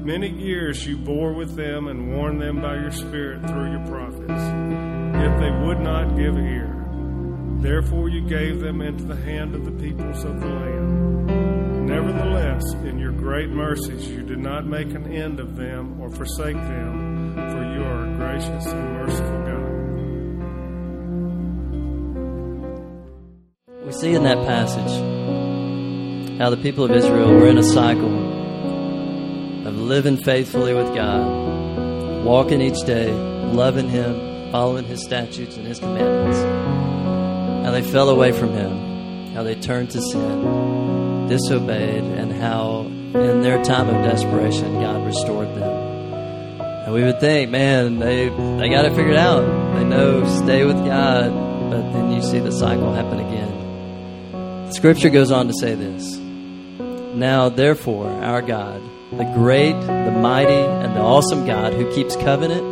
Many 0.04 0.30
years 0.30 0.88
you 0.88 0.98
bore 0.98 1.34
with 1.34 1.56
them 1.56 1.88
and 1.88 2.16
warned 2.16 2.42
them 2.42 2.60
by 2.60 2.74
your 2.74 2.90
Spirit 2.90 3.48
through 3.48 3.70
your 3.70 3.86
prophets. 3.86 4.42
Yet 5.14 5.40
they 5.40 5.52
would 5.64 5.80
not 5.80 6.18
give 6.18 6.40
ear. 6.40 6.76
Therefore 7.60 8.10
you 8.10 8.28
gave 8.28 8.62
them 8.62 8.82
into 8.82 9.04
the 9.04 9.16
hand 9.16 9.54
of 9.54 9.64
the 9.64 9.72
peoples 9.72 10.24
of 10.24 10.40
the 10.40 10.48
land. 10.48 11.86
Nevertheless, 11.86 12.64
in 12.84 12.98
your 12.98 13.12
great 13.12 13.50
mercies, 13.50 14.10
you 14.10 14.24
did 14.24 14.40
not 14.40 14.66
make 14.66 14.90
an 14.90 15.06
end 15.14 15.40
of 15.40 15.56
them 15.56 16.02
or 16.02 16.10
forsake 16.10 16.56
them, 16.56 17.36
for 17.36 17.64
you 17.64 17.84
are 17.84 18.12
a 18.12 18.16
gracious 18.16 18.66
and 18.66 18.94
merciful 18.94 19.40
God. 19.46 19.70
We 23.86 23.92
see 23.92 24.16
in 24.16 24.24
that 24.24 24.48
passage 24.48 25.00
how 26.40 26.50
the 26.50 26.58
people 26.58 26.86
of 26.86 26.92
Israel 26.92 27.36
were 27.36 27.48
in 27.48 27.60
a 27.60 27.64
cycle 27.64 28.41
living 29.92 30.16
faithfully 30.16 30.74
with 30.74 30.96
God, 30.96 32.24
walking 32.24 32.62
each 32.62 32.82
day, 32.86 33.12
loving 33.12 33.90
Him, 33.90 34.50
following 34.50 34.86
His 34.86 35.04
statutes 35.04 35.58
and 35.58 35.68
His 35.68 35.80
commandments. 35.80 36.38
How 37.66 37.72
they 37.72 37.82
fell 37.82 38.08
away 38.08 38.32
from 38.32 38.54
Him, 38.54 39.34
how 39.34 39.44
they 39.44 39.56
turned 39.56 39.90
to 39.90 40.02
sin, 40.02 41.28
disobeyed, 41.28 42.06
and 42.06 42.32
how 42.32 42.84
in 42.84 43.42
their 43.42 43.62
time 43.66 43.90
of 43.90 44.02
desperation, 44.06 44.80
God 44.80 45.06
restored 45.06 45.50
them. 45.56 46.62
And 46.86 46.94
we 46.94 47.04
would 47.04 47.20
think, 47.20 47.52
man, 47.52 48.00
they 48.00 48.30
they 48.30 48.70
got 48.70 48.86
it 48.86 48.96
figured 48.96 49.18
out. 49.18 49.42
They 49.76 49.84
know 49.84 50.24
stay 50.42 50.64
with 50.64 50.78
God, 50.86 51.34
but 51.70 51.92
then 51.92 52.14
you 52.14 52.22
see 52.22 52.40
the 52.40 52.54
cycle 52.54 52.94
happen 52.94 53.20
again. 53.20 54.72
Scripture 54.72 55.10
goes 55.10 55.32
on 55.32 55.48
to 55.48 55.54
say 55.54 55.76
this. 55.76 56.16
Now, 57.14 57.50
therefore, 57.50 58.10
our 58.24 58.42
God, 58.42 58.82
the 59.12 59.30
great, 59.36 59.74
the 59.74 60.12
mighty, 60.12 60.54
and 60.54 60.96
the 60.96 61.02
awesome 61.02 61.46
God 61.46 61.74
who 61.74 61.94
keeps 61.94 62.16
covenant 62.16 62.64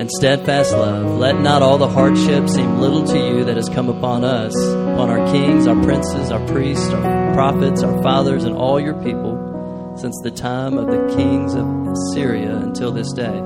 and 0.00 0.10
steadfast 0.10 0.72
love, 0.72 1.18
let 1.18 1.38
not 1.40 1.60
all 1.60 1.76
the 1.76 1.88
hardship 1.88 2.48
seem 2.48 2.78
little 2.78 3.04
to 3.04 3.18
you 3.18 3.44
that 3.44 3.56
has 3.56 3.68
come 3.68 3.88
upon 3.88 4.24
us, 4.24 4.54
upon 4.56 5.10
our 5.10 5.30
kings, 5.30 5.66
our 5.66 5.80
princes, 5.82 6.30
our 6.30 6.44
priests, 6.46 6.88
our 6.88 7.34
prophets, 7.34 7.82
our 7.82 8.02
fathers, 8.02 8.44
and 8.44 8.56
all 8.56 8.80
your 8.80 8.94
people, 9.02 9.94
since 9.98 10.18
the 10.22 10.30
time 10.30 10.78
of 10.78 10.86
the 10.86 11.14
kings 11.16 11.54
of 11.54 11.66
Assyria 11.88 12.56
until 12.56 12.92
this 12.92 13.12
day. 13.12 13.42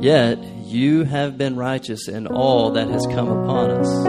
Yet 0.00 0.38
you 0.66 1.04
have 1.04 1.38
been 1.38 1.56
righteous 1.56 2.08
in 2.08 2.26
all 2.26 2.72
that 2.72 2.88
has 2.88 3.06
come 3.06 3.28
upon 3.28 3.70
us, 3.70 4.04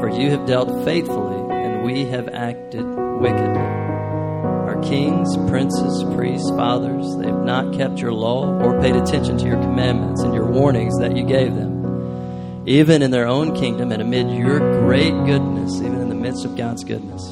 for 0.00 0.10
you 0.10 0.30
have 0.30 0.46
dealt 0.46 0.84
faithfully, 0.84 1.56
and 1.56 1.82
we 1.84 2.04
have 2.04 2.28
acted 2.28 2.84
wickedly. 3.18 3.61
Kings, 4.82 5.36
princes, 5.48 6.04
priests, 6.14 6.50
fathers, 6.50 7.16
they 7.16 7.26
have 7.26 7.44
not 7.44 7.74
kept 7.74 7.98
your 7.98 8.12
law 8.12 8.46
or 8.60 8.80
paid 8.80 8.96
attention 8.96 9.38
to 9.38 9.46
your 9.46 9.60
commandments 9.60 10.22
and 10.22 10.34
your 10.34 10.46
warnings 10.46 10.98
that 10.98 11.16
you 11.16 11.24
gave 11.24 11.54
them, 11.54 12.64
even 12.66 13.02
in 13.02 13.10
their 13.10 13.26
own 13.26 13.54
kingdom 13.54 13.92
and 13.92 14.02
amid 14.02 14.30
your 14.30 14.58
great 14.80 15.12
goodness, 15.24 15.76
even 15.76 16.00
in 16.00 16.08
the 16.08 16.14
midst 16.14 16.44
of 16.44 16.56
God's 16.56 16.84
goodness 16.84 17.22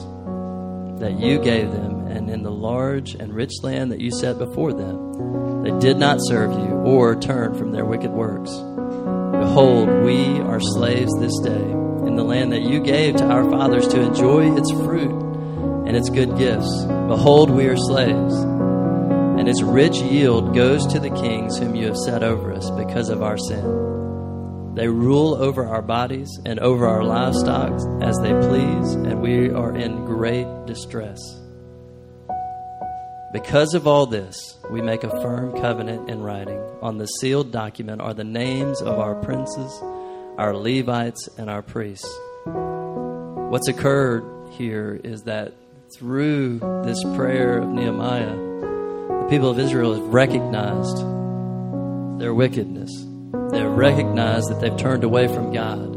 that 1.01 1.19
you 1.19 1.39
gave 1.39 1.73
them, 1.73 2.07
and 2.09 2.29
in 2.29 2.43
the 2.43 2.51
large 2.51 3.15
and 3.15 3.33
rich 3.33 3.53
land 3.63 3.91
that 3.91 4.01
you 4.01 4.11
set 4.11 4.39
before 4.39 4.73
them. 4.73 5.63
They 5.63 5.71
did 5.79 5.97
not 5.97 6.19
serve 6.21 6.53
you 6.53 6.75
or 6.85 7.17
turn 7.17 7.57
from 7.57 7.73
their 7.73 7.85
wicked 7.87 8.11
works. 8.11 8.51
Behold, 8.51 9.89
we 10.05 10.41
are 10.41 10.61
slaves 10.61 11.13
this 11.19 11.39
day 11.39 11.71
in 12.07 12.17
the 12.17 12.25
land 12.25 12.53
that 12.53 12.63
you 12.63 12.81
gave 12.81 13.17
to 13.17 13.25
our 13.27 13.51
fathers 13.51 13.89
to 13.89 14.01
enjoy 14.01 14.55
its 14.57 14.71
fruit 14.71 15.11
and 15.87 15.97
its 15.97 16.11
good 16.11 16.37
gifts. 16.37 16.71
Behold, 17.11 17.51
we 17.51 17.67
are 17.67 17.77
slaves, 17.77 18.35
and 18.37 19.49
its 19.49 19.63
rich 19.63 19.97
yield 19.99 20.55
goes 20.55 20.87
to 20.87 21.01
the 21.01 21.11
kings 21.11 21.59
whom 21.59 21.75
you 21.75 21.87
have 21.87 21.97
set 21.97 22.23
over 22.23 22.53
us 22.53 22.71
because 22.71 23.09
of 23.09 23.21
our 23.21 23.37
sin. 23.37 23.65
They 24.77 24.87
rule 24.87 25.35
over 25.35 25.67
our 25.67 25.83
bodies 25.83 26.31
and 26.47 26.61
over 26.61 26.87
our 26.87 27.03
livestock 27.03 27.73
as 28.01 28.17
they 28.19 28.33
please, 28.47 28.93
and 28.95 29.21
we 29.21 29.51
are 29.51 29.75
in 29.75 30.05
great 30.05 30.47
distress. 30.67 31.19
Because 33.33 33.75
of 33.75 33.89
all 33.89 34.07
this, 34.07 34.61
we 34.71 34.81
make 34.81 35.03
a 35.03 35.21
firm 35.21 35.61
covenant 35.61 36.09
in 36.09 36.23
writing. 36.23 36.63
On 36.81 36.97
the 36.97 37.07
sealed 37.07 37.51
document 37.51 38.01
are 38.01 38.15
the 38.15 38.23
names 38.23 38.81
of 38.81 39.01
our 39.01 39.17
princes, 39.17 39.83
our 40.39 40.55
Levites, 40.57 41.29
and 41.39 41.51
our 41.51 41.63
priests. 41.63 42.09
What's 42.45 43.67
occurred 43.67 44.23
here 44.53 45.01
is 45.03 45.23
that 45.23 45.55
through 45.93 46.59
this 46.85 47.03
prayer 47.17 47.59
of 47.59 47.69
Nehemiah, 47.69 48.37
the 48.37 49.27
people 49.29 49.51
of 49.51 49.59
Israel 49.59 49.95
have 49.95 50.05
recognized 50.05 50.99
their 52.21 52.33
wickedness. 52.33 52.91
They've 53.51 53.65
recognized 53.65 54.51
that 54.51 54.61
they've 54.61 54.77
turned 54.77 55.05
away 55.05 55.27
from 55.27 55.53
God. 55.53 55.97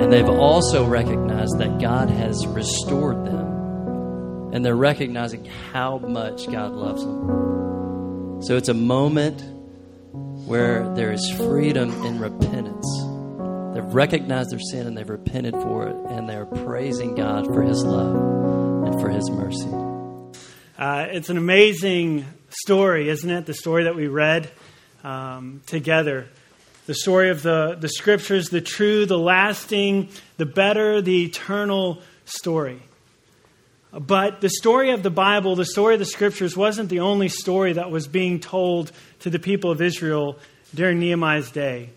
And 0.00 0.10
they've 0.10 0.28
also 0.28 0.86
recognized 0.86 1.58
that 1.58 1.78
God 1.78 2.08
has 2.08 2.46
restored 2.46 3.26
them. 3.26 4.50
And 4.52 4.64
they're 4.64 4.76
recognizing 4.76 5.44
how 5.44 5.98
much 5.98 6.50
God 6.50 6.72
loves 6.72 7.04
them. 7.04 8.42
So 8.42 8.56
it's 8.56 8.70
a 8.70 8.74
moment 8.74 9.42
where 10.46 10.88
there 10.94 11.12
is 11.12 11.30
freedom 11.36 11.90
in 12.04 12.18
repentance. 12.18 12.86
They've 13.74 13.94
recognized 13.94 14.50
their 14.50 14.58
sin 14.58 14.86
and 14.86 14.96
they've 14.96 15.08
repented 15.08 15.54
for 15.54 15.86
it, 15.86 15.96
and 16.10 16.28
they're 16.28 16.46
praising 16.46 17.14
God 17.14 17.46
for 17.46 17.62
His 17.62 17.84
love 17.84 18.49
for 18.98 19.08
His 19.08 19.30
mercy. 19.30 19.68
Uh, 20.78 21.06
it's 21.10 21.28
an 21.28 21.36
amazing 21.36 22.26
story, 22.48 23.08
isn't 23.08 23.30
it? 23.30 23.46
The 23.46 23.54
story 23.54 23.84
that 23.84 23.94
we 23.94 24.08
read 24.08 24.50
um, 25.04 25.62
together. 25.66 26.28
The 26.86 26.94
story 26.94 27.30
of 27.30 27.42
the, 27.42 27.76
the 27.78 27.88
scriptures, 27.88 28.48
the 28.48 28.60
true, 28.60 29.06
the 29.06 29.18
lasting, 29.18 30.08
the 30.38 30.46
better, 30.46 31.00
the 31.00 31.24
eternal 31.24 32.02
story. 32.24 32.80
But 33.92 34.40
the 34.40 34.48
story 34.48 34.90
of 34.90 35.02
the 35.02 35.10
Bible, 35.10 35.56
the 35.56 35.64
story 35.64 35.94
of 35.94 36.00
the 36.00 36.06
scriptures, 36.06 36.56
wasn't 36.56 36.88
the 36.88 37.00
only 37.00 37.28
story 37.28 37.72
that 37.74 37.90
was 37.90 38.06
being 38.06 38.40
told 38.40 38.92
to 39.20 39.30
the 39.30 39.38
people 39.38 39.70
of 39.70 39.82
Israel 39.82 40.38
during 40.74 41.00
Nehemiah's 41.00 41.50
day. 41.50 41.90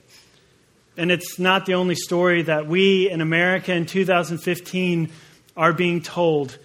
And 0.98 1.12
it's 1.12 1.40
not 1.40 1.66
the 1.66 1.76
only 1.76 1.96
story 1.96 2.44
that 2.44 2.68
we 2.68 3.10
in 3.10 3.22
America 3.22 3.74
in 3.74 3.86
2015 3.86 5.10
are 5.56 5.74
being 5.74 6.02
told, 6.02 6.58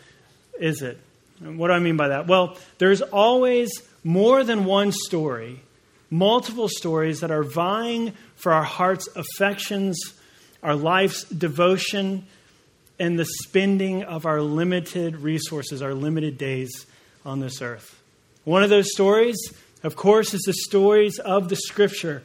is 0.61 0.83
it? 0.83 0.99
What 1.41 1.69
do 1.69 1.73
I 1.73 1.79
mean 1.79 1.97
by 1.97 2.09
that? 2.09 2.27
Well, 2.27 2.57
there's 2.79 3.01
always 3.01 3.71
more 4.03 4.43
than 4.45 4.65
one 4.65 4.93
story, 4.93 5.61
multiple 6.11 6.69
stories 6.69 7.21
that 7.21 7.31
are 7.31 7.45
vying 7.45 8.13
for 8.37 8.53
our 8.53 8.65
heart's 8.65 9.09
affections, 9.15 9.99
our 10.63 10.75
life's 10.75 11.25
devotion, 11.25 12.27
and 12.99 13.19
the 13.19 13.25
spending 13.25 14.03
of 14.03 14.27
our 14.27 14.41
limited 14.41 15.17
resources, 15.17 15.83
our 15.83 15.95
limited 15.95 16.39
days 16.39 16.87
on 17.25 17.41
this 17.41 17.63
earth. 17.63 18.01
One 18.45 18.63
of 18.63 18.71
those 18.71 18.91
stories, 18.93 19.37
of 19.83 19.95
course, 19.95 20.35
is 20.35 20.43
the 20.43 20.55
stories 20.55 21.19
of 21.19 21.49
the 21.49 21.57
scripture 21.57 22.23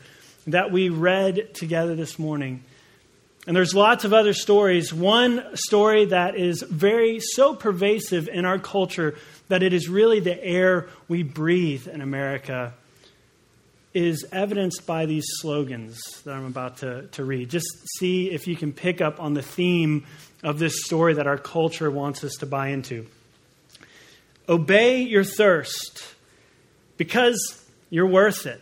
that 0.48 0.72
we 0.72 0.90
read 0.90 1.54
together 1.54 1.96
this 1.96 2.18
morning. 2.18 2.64
And 3.46 3.56
there's 3.56 3.76
lots 3.76 4.06
of 4.06 4.14
other 4.14 4.34
stories. 4.34 4.94
One 4.94 5.58
story 5.58 6.06
that 6.06 6.36
is 6.36 6.62
very 6.62 7.20
so 7.20 7.56
pervasive 7.56 8.30
in 8.30 8.46
our 8.46 8.58
culture 8.58 9.16
that 9.50 9.64
it 9.64 9.74
is 9.74 9.90
really 9.90 10.22
the 10.22 10.42
air 10.42 10.88
we 11.10 11.24
breathe 11.24 11.88
in 11.88 12.02
America 12.02 12.74
is 13.94 14.26
evidenced 14.32 14.88
by 14.88 15.06
these 15.06 15.26
slogans 15.28 16.00
that 16.24 16.34
I'm 16.34 16.46
about 16.46 16.78
to, 16.78 17.08
to 17.08 17.26
read. 17.26 17.50
Just 17.50 17.68
see 18.00 18.32
if 18.32 18.48
you 18.48 18.56
can 18.56 18.72
pick 18.72 19.02
up 19.02 19.20
on 19.20 19.34
the 19.34 19.44
theme 19.44 20.06
of 20.42 20.58
this 20.58 20.84
story 20.84 21.14
that 21.16 21.28
our 21.28 21.38
culture 21.38 21.92
wants 21.92 22.24
us 22.24 22.36
to 22.36 22.46
buy 22.46 22.70
into. 22.70 23.06
Obey 24.50 25.02
your 25.02 25.24
thirst, 25.24 26.04
because 26.98 27.64
You're 27.94 28.08
worth 28.08 28.48
it. 28.48 28.60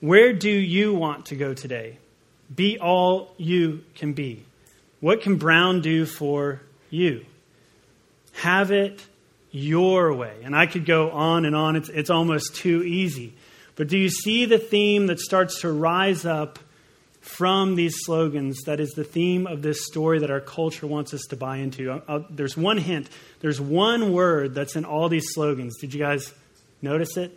Where 0.00 0.32
do 0.32 0.48
you 0.48 0.94
want 0.94 1.26
to 1.26 1.36
go 1.36 1.52
today? 1.52 1.98
Be 2.54 2.78
all 2.78 3.34
you 3.36 3.84
can 3.94 4.12
be. 4.12 4.44
What 5.00 5.22
can 5.22 5.36
Brown 5.36 5.80
do 5.80 6.06
for 6.06 6.60
you? 6.90 7.24
Have 8.32 8.70
it 8.70 9.04
your 9.50 10.12
way. 10.12 10.34
And 10.42 10.54
I 10.56 10.66
could 10.66 10.86
go 10.86 11.10
on 11.10 11.44
and 11.44 11.54
on. 11.54 11.76
It's, 11.76 11.88
it's 11.88 12.10
almost 12.10 12.56
too 12.56 12.82
easy. 12.82 13.34
But 13.76 13.88
do 13.88 13.96
you 13.96 14.08
see 14.08 14.44
the 14.44 14.58
theme 14.58 15.06
that 15.06 15.20
starts 15.20 15.60
to 15.60 15.70
rise 15.70 16.24
up 16.24 16.58
from 17.20 17.74
these 17.74 17.94
slogans? 18.04 18.62
That 18.64 18.80
is 18.80 18.90
the 18.90 19.04
theme 19.04 19.46
of 19.46 19.62
this 19.62 19.84
story 19.86 20.18
that 20.20 20.30
our 20.30 20.40
culture 20.40 20.86
wants 20.86 21.14
us 21.14 21.22
to 21.30 21.36
buy 21.36 21.58
into. 21.58 21.90
I'll, 21.90 22.02
I'll, 22.08 22.26
there's 22.28 22.56
one 22.56 22.78
hint. 22.78 23.08
There's 23.40 23.60
one 23.60 24.12
word 24.12 24.54
that's 24.54 24.74
in 24.74 24.84
all 24.84 25.08
these 25.08 25.32
slogans. 25.32 25.78
Did 25.78 25.94
you 25.94 26.00
guys 26.00 26.32
notice 26.82 27.16
it? 27.16 27.36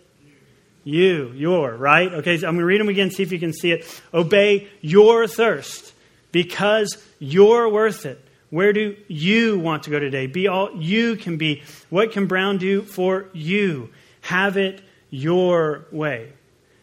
You, 0.83 1.31
your, 1.35 1.75
right? 1.75 2.11
Okay, 2.11 2.37
so 2.37 2.47
I'm 2.47 2.55
going 2.55 2.61
to 2.61 2.65
read 2.65 2.79
them 2.79 2.89
again, 2.89 3.11
see 3.11 3.23
if 3.23 3.31
you 3.31 3.39
can 3.39 3.53
see 3.53 3.71
it. 3.71 4.01
Obey 4.13 4.67
your 4.81 5.27
thirst 5.27 5.93
because 6.31 6.97
you're 7.19 7.69
worth 7.69 8.05
it. 8.05 8.23
Where 8.49 8.73
do 8.73 8.97
you 9.07 9.59
want 9.59 9.83
to 9.83 9.89
go 9.89 9.99
today? 9.99 10.27
Be 10.27 10.47
all 10.47 10.75
you 10.75 11.15
can 11.15 11.37
be. 11.37 11.63
What 11.89 12.11
can 12.11 12.27
Brown 12.27 12.57
do 12.57 12.81
for 12.81 13.27
you? 13.31 13.89
Have 14.21 14.57
it 14.57 14.81
your 15.09 15.85
way. 15.91 16.33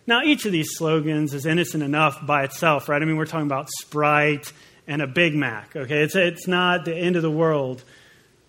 Now, 0.06 0.22
each 0.22 0.46
of 0.46 0.52
these 0.52 0.70
slogans 0.76 1.34
is 1.34 1.44
innocent 1.44 1.82
enough 1.82 2.24
by 2.24 2.44
itself, 2.44 2.88
right? 2.88 3.02
I 3.02 3.04
mean, 3.04 3.16
we're 3.16 3.26
talking 3.26 3.46
about 3.46 3.68
Sprite 3.80 4.52
and 4.86 5.02
a 5.02 5.06
Big 5.06 5.34
Mac, 5.34 5.76
okay? 5.76 6.02
It's, 6.02 6.16
it's 6.16 6.48
not 6.48 6.86
the 6.86 6.94
end 6.94 7.16
of 7.16 7.22
the 7.22 7.30
world 7.30 7.84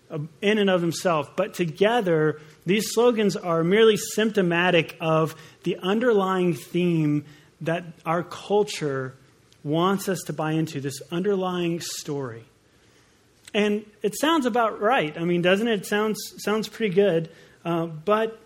uh, 0.09 0.19
in 0.41 0.57
and 0.57 0.69
of 0.69 0.79
themselves, 0.79 1.29
but 1.35 1.53
together, 1.53 2.39
these 2.69 2.91
slogans 2.91 3.35
are 3.35 3.63
merely 3.63 3.97
symptomatic 3.97 4.95
of 5.01 5.35
the 5.63 5.77
underlying 5.77 6.53
theme 6.53 7.25
that 7.61 7.83
our 8.05 8.21
culture 8.21 9.15
wants 9.63 10.07
us 10.07 10.19
to 10.27 10.33
buy 10.33 10.51
into, 10.51 10.79
this 10.79 11.01
underlying 11.11 11.81
story. 11.81 12.43
And 13.55 13.87
it 14.03 14.13
sounds 14.19 14.45
about 14.45 14.79
right. 14.81 15.17
I 15.17 15.23
mean, 15.25 15.41
doesn't 15.41 15.67
it? 15.67 15.79
It 15.79 15.85
sounds, 15.87 16.19
sounds 16.37 16.67
pretty 16.69 16.93
good. 16.93 17.31
Uh, 17.65 17.87
but 17.87 18.39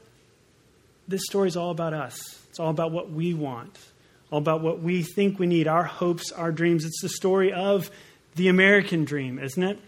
this 1.06 1.24
story 1.26 1.50
is 1.50 1.58
all 1.58 1.72
about 1.72 1.94
us. 1.94 2.18
It's 2.48 2.62
all 2.62 2.70
about 2.70 2.94
what 2.94 3.12
we 3.12 3.34
want, 3.34 3.78
all 4.32 4.40
about 4.40 4.62
what 4.62 4.80
we 4.80 5.04
think 5.04 5.38
we 5.38 5.48
need, 5.48 5.68
our 5.68 5.84
hopes, 5.84 6.32
our 6.32 6.54
dreams. 6.54 6.86
It's 6.86 7.02
the 7.02 7.10
story 7.10 7.52
of 7.52 7.92
the 8.36 8.48
American 8.48 9.04
dream, 9.04 9.38
isn't 9.38 9.62
it? 9.62 9.80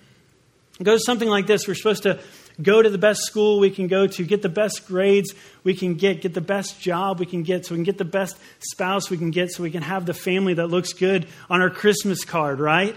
It 0.78 0.84
goes 0.84 1.06
something 1.06 1.30
like 1.30 1.48
this 1.48 1.70
We're 1.70 1.76
supposed 1.76 2.04
to 2.04 2.20
go 2.62 2.82
to 2.82 2.90
the 2.90 2.98
best 2.98 3.22
school 3.24 3.60
we 3.60 3.70
can 3.70 3.88
go 3.88 4.08
to, 4.08 4.24
get 4.24 4.42
the 4.42 4.50
best 4.50 4.88
grades 4.88 5.34
we 5.64 5.74
can 5.74 5.96
get, 5.96 6.22
get 6.22 6.34
the 6.34 6.42
best 6.42 6.80
job 6.80 7.20
we 7.20 7.26
can 7.26 7.44
get, 7.44 7.66
so 7.66 7.74
we 7.74 7.78
can 7.78 7.84
get 7.84 7.98
the 7.98 8.06
best 8.06 8.38
spouse 8.60 9.10
we 9.10 9.18
can 9.18 9.32
get, 9.32 9.52
so 9.52 9.64
we 9.64 9.72
can 9.72 9.82
have 9.82 10.06
the 10.06 10.14
family 10.14 10.54
that 10.54 10.68
looks 10.68 10.94
good 10.94 11.28
on 11.50 11.62
our 11.62 11.70
Christmas 11.70 12.24
card, 12.24 12.60
right? 12.60 12.96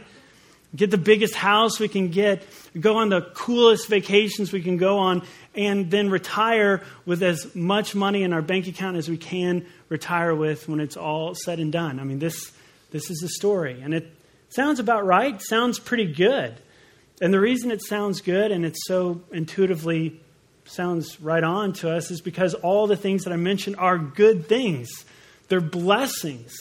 Get 0.76 0.90
the 0.90 0.98
biggest 0.98 1.34
house 1.34 1.80
we 1.80 1.88
can 1.88 2.08
get, 2.08 2.42
go 2.78 2.96
on 2.96 3.08
the 3.08 3.22
coolest 3.22 3.88
vacations 3.88 4.52
we 4.52 4.62
can 4.62 4.76
go 4.76 4.98
on, 4.98 5.22
and 5.54 5.90
then 5.90 6.10
retire 6.10 6.82
with 7.06 7.22
as 7.22 7.54
much 7.54 7.94
money 7.94 8.22
in 8.22 8.32
our 8.32 8.42
bank 8.42 8.66
account 8.68 8.96
as 8.96 9.08
we 9.08 9.16
can 9.16 9.66
retire 9.88 10.34
with 10.34 10.68
when 10.68 10.78
it's 10.78 10.96
all 10.96 11.34
said 11.34 11.58
and 11.58 11.72
done. 11.72 11.98
I 11.98 12.04
mean, 12.04 12.18
this, 12.18 12.52
this 12.90 13.10
is 13.10 13.18
the 13.18 13.28
story. 13.28 13.80
And 13.80 13.94
it 13.94 14.12
sounds 14.50 14.78
about 14.78 15.06
right, 15.06 15.40
sounds 15.40 15.78
pretty 15.78 16.12
good. 16.12 16.54
And 17.20 17.34
the 17.34 17.40
reason 17.40 17.70
it 17.70 17.82
sounds 17.82 18.20
good 18.20 18.52
and 18.52 18.64
it's 18.64 18.86
so 18.86 19.22
intuitively 19.32 20.20
sounds 20.64 21.20
right 21.20 21.42
on 21.42 21.72
to 21.72 21.90
us 21.90 22.10
is 22.10 22.20
because 22.20 22.54
all 22.54 22.86
the 22.86 22.96
things 22.96 23.24
that 23.24 23.32
I 23.32 23.36
mentioned 23.36 23.76
are 23.76 23.98
good 23.98 24.46
things. 24.46 24.88
They're 25.48 25.60
blessings. 25.60 26.54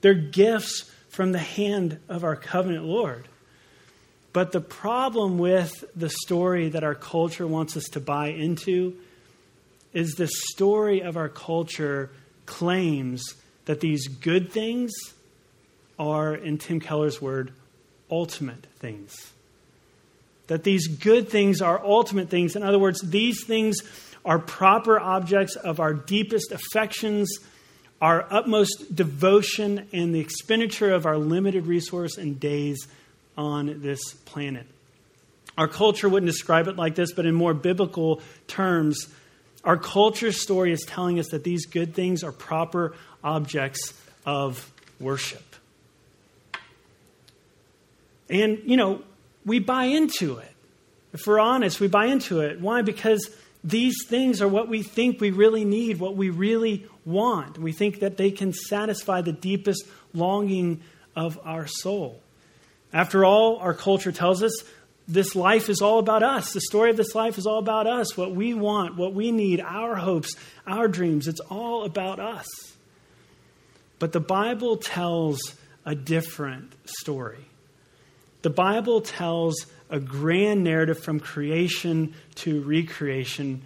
They're 0.00 0.14
gifts 0.14 0.90
from 1.10 1.32
the 1.32 1.38
hand 1.38 2.00
of 2.08 2.24
our 2.24 2.36
covenant 2.36 2.84
Lord. 2.84 3.28
But 4.32 4.52
the 4.52 4.60
problem 4.60 5.38
with 5.38 5.84
the 5.94 6.08
story 6.08 6.70
that 6.70 6.84
our 6.84 6.94
culture 6.94 7.46
wants 7.46 7.76
us 7.76 7.84
to 7.92 8.00
buy 8.00 8.28
into 8.28 8.96
is 9.92 10.12
the 10.12 10.28
story 10.28 11.00
of 11.00 11.16
our 11.16 11.28
culture 11.28 12.10
claims 12.46 13.34
that 13.64 13.80
these 13.80 14.06
good 14.06 14.52
things 14.52 14.92
are, 15.98 16.34
in 16.34 16.58
Tim 16.58 16.80
Keller's 16.80 17.20
word, 17.20 17.52
ultimate 18.10 18.66
things 18.78 19.32
that 20.50 20.64
these 20.64 20.88
good 20.88 21.28
things 21.28 21.62
are 21.62 21.80
ultimate 21.84 22.28
things. 22.28 22.56
In 22.56 22.64
other 22.64 22.78
words, 22.80 23.00
these 23.02 23.44
things 23.44 23.76
are 24.24 24.40
proper 24.40 24.98
objects 24.98 25.54
of 25.54 25.78
our 25.78 25.94
deepest 25.94 26.50
affections, 26.50 27.38
our 28.02 28.26
utmost 28.32 28.92
devotion, 28.92 29.86
and 29.92 30.12
the 30.12 30.18
expenditure 30.18 30.92
of 30.92 31.06
our 31.06 31.16
limited 31.16 31.68
resource 31.68 32.18
and 32.18 32.40
days 32.40 32.88
on 33.38 33.80
this 33.80 34.12
planet. 34.24 34.66
Our 35.56 35.68
culture 35.68 36.08
wouldn't 36.08 36.28
describe 36.28 36.66
it 36.66 36.74
like 36.74 36.96
this, 36.96 37.12
but 37.12 37.26
in 37.26 37.34
more 37.36 37.54
biblical 37.54 38.20
terms, 38.48 39.06
our 39.62 39.76
culture's 39.76 40.42
story 40.42 40.72
is 40.72 40.80
telling 40.84 41.20
us 41.20 41.28
that 41.28 41.44
these 41.44 41.66
good 41.66 41.94
things 41.94 42.24
are 42.24 42.32
proper 42.32 42.96
objects 43.22 43.94
of 44.26 44.68
worship. 44.98 45.44
And, 48.28 48.58
you 48.64 48.76
know, 48.76 49.02
we 49.44 49.58
buy 49.58 49.84
into 49.84 50.38
it. 50.38 50.52
If 51.12 51.26
we're 51.26 51.40
honest, 51.40 51.80
we 51.80 51.88
buy 51.88 52.06
into 52.06 52.40
it. 52.40 52.60
Why? 52.60 52.82
Because 52.82 53.30
these 53.64 53.96
things 54.06 54.40
are 54.40 54.48
what 54.48 54.68
we 54.68 54.82
think 54.82 55.20
we 55.20 55.30
really 55.30 55.64
need, 55.64 55.98
what 55.98 56.16
we 56.16 56.30
really 56.30 56.86
want. 57.04 57.58
We 57.58 57.72
think 57.72 58.00
that 58.00 58.16
they 58.16 58.30
can 58.30 58.52
satisfy 58.52 59.20
the 59.20 59.32
deepest 59.32 59.84
longing 60.14 60.82
of 61.16 61.38
our 61.44 61.66
soul. 61.66 62.20
After 62.92 63.24
all, 63.24 63.56
our 63.58 63.74
culture 63.74 64.12
tells 64.12 64.42
us 64.42 64.62
this 65.06 65.34
life 65.34 65.68
is 65.68 65.82
all 65.82 65.98
about 65.98 66.22
us. 66.22 66.52
The 66.52 66.60
story 66.60 66.90
of 66.90 66.96
this 66.96 67.14
life 67.14 67.36
is 67.36 67.46
all 67.46 67.58
about 67.58 67.86
us, 67.86 68.16
what 68.16 68.32
we 68.32 68.54
want, 68.54 68.96
what 68.96 69.12
we 69.12 69.32
need, 69.32 69.60
our 69.60 69.96
hopes, 69.96 70.36
our 70.66 70.88
dreams. 70.88 71.26
It's 71.26 71.40
all 71.40 71.84
about 71.84 72.20
us. 72.20 72.46
But 73.98 74.12
the 74.12 74.20
Bible 74.20 74.76
tells 74.76 75.40
a 75.84 75.94
different 75.94 76.72
story. 76.88 77.49
The 78.42 78.50
Bible 78.50 79.00
tells 79.00 79.66
a 79.90 80.00
grand 80.00 80.64
narrative 80.64 80.98
from 80.98 81.20
creation 81.20 82.14
to 82.36 82.62
recreation. 82.62 83.62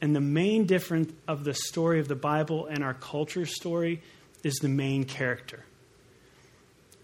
And 0.00 0.14
the 0.14 0.20
main 0.20 0.66
difference 0.66 1.12
of 1.28 1.44
the 1.44 1.54
story 1.54 2.00
of 2.00 2.08
the 2.08 2.16
Bible 2.16 2.66
and 2.66 2.82
our 2.82 2.94
culture 2.94 3.46
story 3.46 4.02
is 4.42 4.54
the 4.56 4.68
main 4.68 5.04
character. 5.04 5.64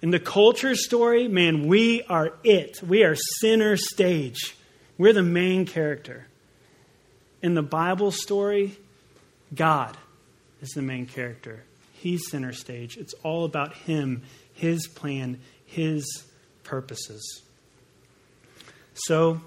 In 0.03 0.11
the 0.11 0.21
culture 0.21 0.75
story, 0.75 1.29
man, 1.29 1.67
we 1.67 2.03
are 2.05 2.33
it. 2.45 2.83
We 2.83 3.05
are 3.05 3.17
center 3.41 3.77
stage. 3.77 4.57
We're 4.97 5.13
the 5.13 5.23
main 5.23 5.67
character. 5.67 6.27
In 7.43 7.55
the 7.55 7.63
Bible 7.63 8.11
story, 8.11 8.77
God 9.55 9.97
is 10.61 10.71
the 10.71 10.83
main 10.83 11.07
character. 11.07 11.63
He's 11.93 12.29
center 12.29 12.53
stage. 12.53 12.97
It's 12.97 13.15
all 13.23 13.45
about 13.45 13.75
Him, 13.75 14.23
His 14.55 14.87
plan, 14.87 15.41
His 15.67 16.25
purposes. 16.69 17.43
So, 18.93 19.41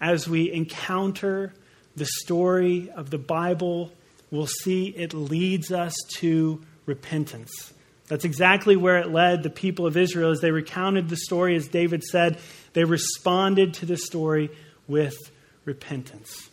as 0.00 0.28
we 0.28 0.52
encounter 0.52 1.54
the 1.96 2.04
story 2.04 2.90
of 2.94 3.10
the 3.10 3.18
Bible, 3.18 3.90
we'll 4.30 4.46
see 4.46 4.88
it 4.88 5.14
leads 5.14 5.72
us 5.72 5.94
to 6.16 6.62
repentance. 6.84 7.72
That's 8.08 8.24
exactly 8.24 8.76
where 8.76 8.98
it 8.98 9.10
led 9.10 9.42
the 9.42 9.50
people 9.50 9.86
of 9.86 9.96
Israel 9.96 10.30
as 10.30 10.40
they 10.40 10.50
recounted 10.50 11.08
the 11.08 11.16
story. 11.16 11.56
As 11.56 11.68
David 11.68 12.02
said, 12.02 12.38
they 12.74 12.84
responded 12.84 13.74
to 13.74 13.86
the 13.86 13.96
story 13.96 14.50
with 14.86 15.16
repentance. 15.64 16.50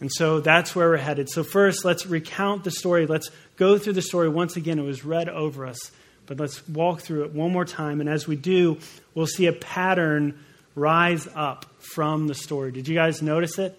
And 0.00 0.10
so 0.10 0.40
that's 0.40 0.74
where 0.74 0.88
we're 0.88 0.96
headed. 0.96 1.28
So, 1.28 1.42
first, 1.42 1.84
let's 1.84 2.06
recount 2.06 2.64
the 2.64 2.70
story. 2.70 3.06
Let's 3.06 3.30
go 3.56 3.76
through 3.76 3.94
the 3.94 4.02
story 4.02 4.30
once 4.30 4.56
again. 4.56 4.78
It 4.78 4.82
was 4.82 5.04
read 5.04 5.28
over 5.28 5.66
us. 5.66 5.90
But 6.26 6.38
let's 6.38 6.66
walk 6.68 7.00
through 7.00 7.24
it 7.24 7.32
one 7.32 7.52
more 7.52 7.64
time. 7.64 8.00
And 8.00 8.08
as 8.08 8.26
we 8.26 8.36
do, 8.36 8.78
we'll 9.14 9.26
see 9.26 9.46
a 9.46 9.52
pattern 9.52 10.38
rise 10.74 11.28
up 11.34 11.66
from 11.78 12.26
the 12.26 12.34
story. 12.34 12.72
Did 12.72 12.88
you 12.88 12.94
guys 12.94 13.22
notice 13.22 13.58
it? 13.58 13.78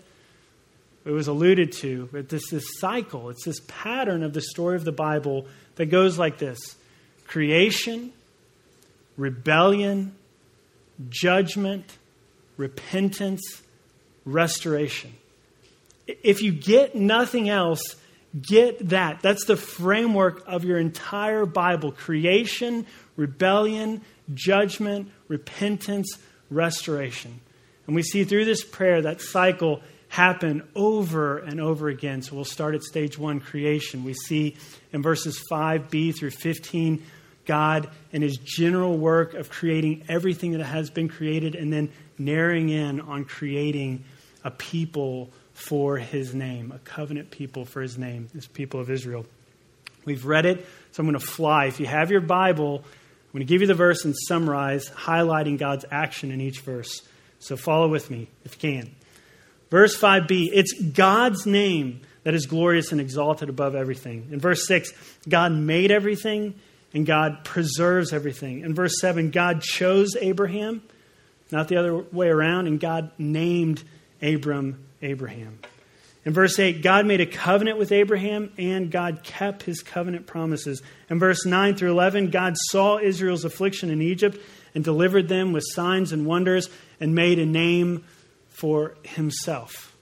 It 1.05 1.11
was 1.11 1.27
alluded 1.27 1.71
to. 1.73 2.09
But 2.11 2.29
this, 2.29 2.49
this 2.49 2.79
cycle, 2.79 3.29
it's 3.29 3.45
this 3.45 3.61
pattern 3.67 4.23
of 4.23 4.33
the 4.33 4.41
story 4.41 4.75
of 4.75 4.83
the 4.83 4.91
Bible 4.91 5.45
that 5.75 5.85
goes 5.85 6.17
like 6.17 6.37
this 6.37 6.57
creation, 7.27 8.11
rebellion, 9.15 10.15
judgment, 11.09 11.97
repentance, 12.57 13.61
restoration. 14.25 15.13
If 16.07 16.41
you 16.41 16.51
get 16.51 16.95
nothing 16.95 17.49
else, 17.49 17.95
Get 18.41 18.89
that. 18.89 19.21
That's 19.21 19.45
the 19.45 19.55
framework 19.55 20.43
of 20.47 20.63
your 20.63 20.77
entire 20.77 21.45
Bible 21.45 21.91
creation, 21.91 22.85
rebellion, 23.15 24.01
judgment, 24.33 25.09
repentance, 25.27 26.17
restoration. 26.49 27.39
And 27.85 27.95
we 27.95 28.03
see 28.03 28.25
through 28.25 28.45
this 28.45 28.63
prayer 28.63 29.01
that 29.03 29.21
cycle 29.21 29.81
happen 30.09 30.67
over 30.75 31.39
and 31.39 31.59
over 31.59 31.89
again. 31.89 32.21
So 32.21 32.35
we'll 32.35 32.45
start 32.45 32.75
at 32.75 32.83
stage 32.83 33.17
one 33.17 33.39
creation. 33.39 34.03
We 34.03 34.13
see 34.13 34.55
in 34.91 35.01
verses 35.01 35.41
5b 35.51 36.17
through 36.17 36.31
15 36.31 37.03
God 37.45 37.89
and 38.11 38.23
his 38.23 38.37
general 38.37 38.97
work 38.97 39.33
of 39.33 39.49
creating 39.49 40.03
everything 40.09 40.51
that 40.51 40.63
has 40.63 40.89
been 40.89 41.07
created 41.07 41.55
and 41.55 41.71
then 41.71 41.89
narrowing 42.17 42.69
in 42.69 42.99
on 43.01 43.25
creating 43.25 44.03
a 44.43 44.51
people 44.51 45.31
for 45.57 45.97
his 45.97 46.35
name, 46.35 46.71
a 46.71 46.77
covenant 46.77 47.31
people 47.31 47.65
for 47.65 47.81
his 47.81 47.97
name, 47.97 48.29
this 48.31 48.45
people 48.45 48.79
of 48.79 48.91
Israel. 48.91 49.25
We've 50.05 50.23
read 50.23 50.45
it, 50.45 50.63
so 50.91 51.01
I'm 51.01 51.09
going 51.09 51.19
to 51.19 51.25
fly. 51.25 51.65
If 51.65 51.79
you 51.79 51.87
have 51.87 52.11
your 52.11 52.21
Bible, 52.21 52.83
I'm 52.85 53.31
going 53.33 53.39
to 53.39 53.51
give 53.51 53.61
you 53.61 53.67
the 53.67 53.73
verse 53.73 54.05
and 54.05 54.15
summarize, 54.15 54.91
highlighting 54.91 55.57
God's 55.57 55.83
action 55.89 56.29
in 56.31 56.41
each 56.41 56.59
verse. 56.59 57.01
So 57.39 57.57
follow 57.57 57.87
with 57.87 58.11
me 58.11 58.27
if 58.45 58.53
you 58.53 58.71
can. 58.83 58.95
Verse 59.71 59.99
5b, 59.99 60.51
it's 60.53 60.79
God's 60.79 61.47
name 61.47 62.01
that 62.23 62.35
is 62.35 62.45
glorious 62.45 62.91
and 62.91 63.01
exalted 63.01 63.49
above 63.49 63.73
everything. 63.73 64.29
In 64.31 64.39
verse 64.39 64.67
6, 64.67 64.93
God 65.27 65.53
made 65.53 65.89
everything 65.89 66.53
and 66.93 67.03
God 67.03 67.43
preserves 67.43 68.13
everything. 68.13 68.59
In 68.59 68.75
verse 68.75 69.01
7, 69.01 69.31
God 69.31 69.63
chose 69.63 70.15
Abraham, 70.21 70.83
not 71.51 71.67
the 71.67 71.77
other 71.77 71.97
way 71.97 72.27
around, 72.27 72.67
and 72.67 72.79
God 72.79 73.11
named 73.17 73.83
Abram 74.21 74.86
Abraham. 75.01 75.59
In 76.25 76.33
verse 76.33 76.59
8, 76.59 76.81
God 76.81 77.05
made 77.05 77.21
a 77.21 77.25
covenant 77.25 77.77
with 77.77 77.91
Abraham 77.91 78.51
and 78.57 78.91
God 78.91 79.23
kept 79.23 79.63
his 79.63 79.81
covenant 79.81 80.27
promises. 80.27 80.81
In 81.09 81.19
verse 81.19 81.45
9 81.45 81.75
through 81.75 81.91
11, 81.91 82.31
God 82.31 82.55
saw 82.69 82.99
Israel's 82.99 83.45
affliction 83.45 83.89
in 83.89 84.01
Egypt 84.01 84.37
and 84.75 84.83
delivered 84.83 85.29
them 85.29 85.53
with 85.53 85.63
signs 85.67 86.11
and 86.11 86.25
wonders 86.25 86.69
and 86.99 87.15
made 87.15 87.39
a 87.39 87.45
name 87.45 88.03
for 88.49 88.95
himself. 89.03 89.95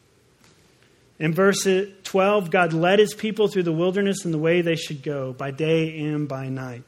In 1.19 1.33
verse 1.33 1.67
12, 2.03 2.51
God 2.51 2.73
led 2.73 2.99
his 2.99 3.13
people 3.13 3.47
through 3.47 3.63
the 3.63 3.71
wilderness 3.71 4.25
in 4.25 4.31
the 4.31 4.37
way 4.37 4.61
they 4.61 4.75
should 4.75 5.03
go, 5.03 5.31
by 5.31 5.51
day 5.51 5.99
and 5.99 6.27
by 6.27 6.49
night. 6.49 6.83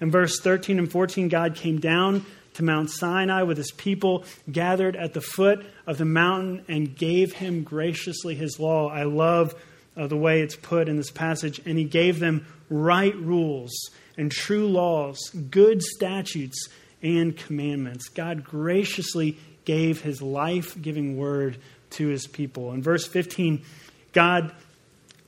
In 0.00 0.10
verse 0.10 0.38
13 0.38 0.78
and 0.78 0.90
14, 0.90 1.28
God 1.28 1.56
came 1.56 1.80
down 1.80 2.26
to 2.54 2.64
Mount 2.64 2.90
Sinai 2.90 3.42
with 3.42 3.56
his 3.56 3.70
people 3.72 4.24
gathered 4.50 4.96
at 4.96 5.14
the 5.14 5.20
foot 5.20 5.64
of 5.86 5.98
the 5.98 6.04
mountain 6.04 6.64
and 6.68 6.96
gave 6.96 7.34
him 7.34 7.62
graciously 7.62 8.34
his 8.34 8.58
law. 8.58 8.88
I 8.88 9.04
love 9.04 9.54
uh, 9.96 10.06
the 10.06 10.16
way 10.16 10.40
it's 10.40 10.56
put 10.56 10.88
in 10.88 10.96
this 10.96 11.10
passage. 11.10 11.60
And 11.64 11.78
he 11.78 11.84
gave 11.84 12.18
them 12.18 12.46
right 12.68 13.14
rules 13.16 13.72
and 14.16 14.30
true 14.30 14.68
laws, 14.68 15.30
good 15.50 15.82
statutes 15.82 16.68
and 17.02 17.36
commandments. 17.36 18.08
God 18.08 18.44
graciously 18.44 19.36
gave 19.64 20.00
his 20.00 20.20
life 20.22 20.80
giving 20.80 21.16
word 21.16 21.58
to 21.90 22.08
his 22.08 22.26
people. 22.26 22.72
In 22.72 22.82
verse 22.82 23.06
15, 23.06 23.64
God 24.12 24.52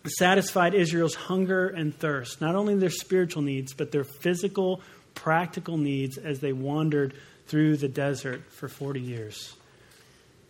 satisfied 0.07 0.75
Israel's 0.75 1.15
hunger 1.15 1.69
and 1.69 1.97
thirst, 1.97 2.41
not 2.41 2.55
only 2.55 2.75
their 2.77 2.91
spiritual 2.91 3.43
needs, 3.43 3.73
but 3.73 3.91
their 3.91 4.05
physical, 4.05 4.81
practical 5.15 5.77
needs 5.77 6.19
as 6.19 6.41
they 6.41 6.53
wandered 6.53 7.15
through 7.47 7.77
the 7.77 7.89
desert 7.89 8.51
for 8.51 8.69
40 8.69 9.01
years. 9.01 9.55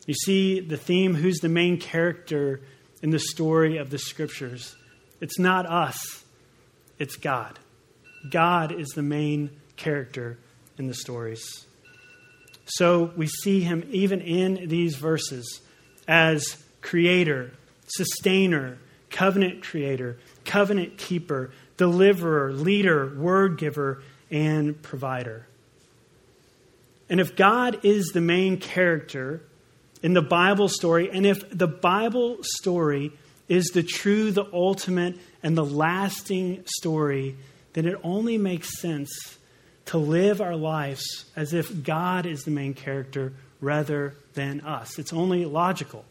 You 0.06 0.14
see 0.14 0.60
the 0.60 0.76
theme 0.76 1.14
who's 1.14 1.38
the 1.38 1.48
main 1.48 1.78
character 1.78 2.60
in 3.02 3.10
the 3.10 3.18
story 3.18 3.78
of 3.78 3.90
the 3.90 3.98
scriptures? 3.98 4.76
It's 5.20 5.38
not 5.38 5.66
us, 5.66 6.24
it's 6.98 7.16
God. 7.16 7.58
God 8.30 8.72
is 8.72 8.88
the 8.88 9.02
main 9.02 9.50
character 9.76 10.38
in 10.78 10.86
the 10.86 10.94
stories. 10.94 11.66
So 12.66 13.12
we 13.16 13.26
see 13.26 13.60
him 13.60 13.86
even 13.90 14.20
in 14.20 14.68
these 14.68 14.96
verses 14.96 15.60
as 16.08 16.56
creator, 16.80 17.52
sustainer, 17.86 18.78
covenant 19.10 19.62
creator, 19.62 20.18
covenant 20.44 20.98
keeper, 20.98 21.52
deliverer, 21.76 22.52
leader, 22.52 23.14
word 23.16 23.58
giver, 23.58 24.02
and 24.34 24.82
provider. 24.82 25.46
And 27.08 27.20
if 27.20 27.36
God 27.36 27.84
is 27.84 28.08
the 28.08 28.20
main 28.20 28.58
character 28.58 29.40
in 30.02 30.12
the 30.12 30.22
Bible 30.22 30.68
story, 30.68 31.08
and 31.08 31.24
if 31.24 31.48
the 31.56 31.68
Bible 31.68 32.38
story 32.42 33.12
is 33.48 33.66
the 33.66 33.84
true, 33.84 34.32
the 34.32 34.46
ultimate, 34.52 35.16
and 35.44 35.56
the 35.56 35.64
lasting 35.64 36.64
story, 36.66 37.36
then 37.74 37.86
it 37.86 37.96
only 38.02 38.36
makes 38.36 38.80
sense 38.80 39.38
to 39.86 39.98
live 39.98 40.40
our 40.40 40.56
lives 40.56 41.26
as 41.36 41.52
if 41.52 41.84
God 41.84 42.26
is 42.26 42.42
the 42.42 42.50
main 42.50 42.74
character 42.74 43.34
rather 43.60 44.14
than 44.32 44.62
us. 44.62 44.98
It's 44.98 45.12
only 45.12 45.44
logical. 45.44 46.04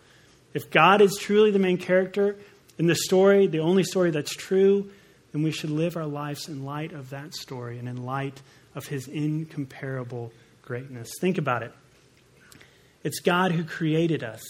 If 0.54 0.72
God 0.72 1.02
is 1.02 1.18
truly 1.20 1.52
the 1.52 1.60
main 1.60 1.78
character 1.78 2.38
in 2.78 2.88
the 2.88 2.96
story, 2.96 3.48
the 3.48 3.60
only 3.60 3.84
story 3.84 4.12
that's 4.12 4.34
true, 4.34 4.90
then 5.34 5.43
we 5.43 5.52
should 5.52 5.72
live 5.72 5.98
our 5.98 6.06
lives 6.06 6.48
in 6.48 6.63
light 6.63 6.93
of 6.93 7.10
that 7.10 7.34
story 7.34 7.80
and 7.80 7.89
in 7.89 8.06
light 8.06 8.41
of 8.76 8.88
his 8.88 9.08
incomparable 9.08 10.32
greatness. 10.62 11.12
Think 11.19 11.38
about 11.38 11.63
it. 11.63 11.74
It's 13.04 13.19
God 13.19 13.52
who 13.52 13.65
created 13.65 14.24
us. 14.24 14.41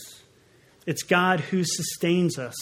It's 0.86 1.04
God 1.04 1.40
who 1.40 1.64
sustains 1.64 2.38
us. 2.38 2.56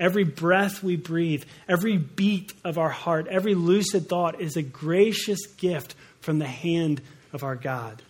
Every 0.00 0.24
breath 0.24 0.82
we 0.82 0.96
breathe, 0.96 1.44
every 1.68 1.98
beat 1.98 2.54
of 2.64 2.78
our 2.78 2.88
heart, 2.88 3.26
every 3.28 3.54
lucid 3.54 4.08
thought 4.08 4.40
is 4.40 4.56
a 4.56 4.62
gracious 4.62 5.46
gift 5.58 5.94
from 6.20 6.38
the 6.38 6.46
hand 6.46 7.02
of 7.34 7.44
our 7.44 7.54
God. 7.54 8.02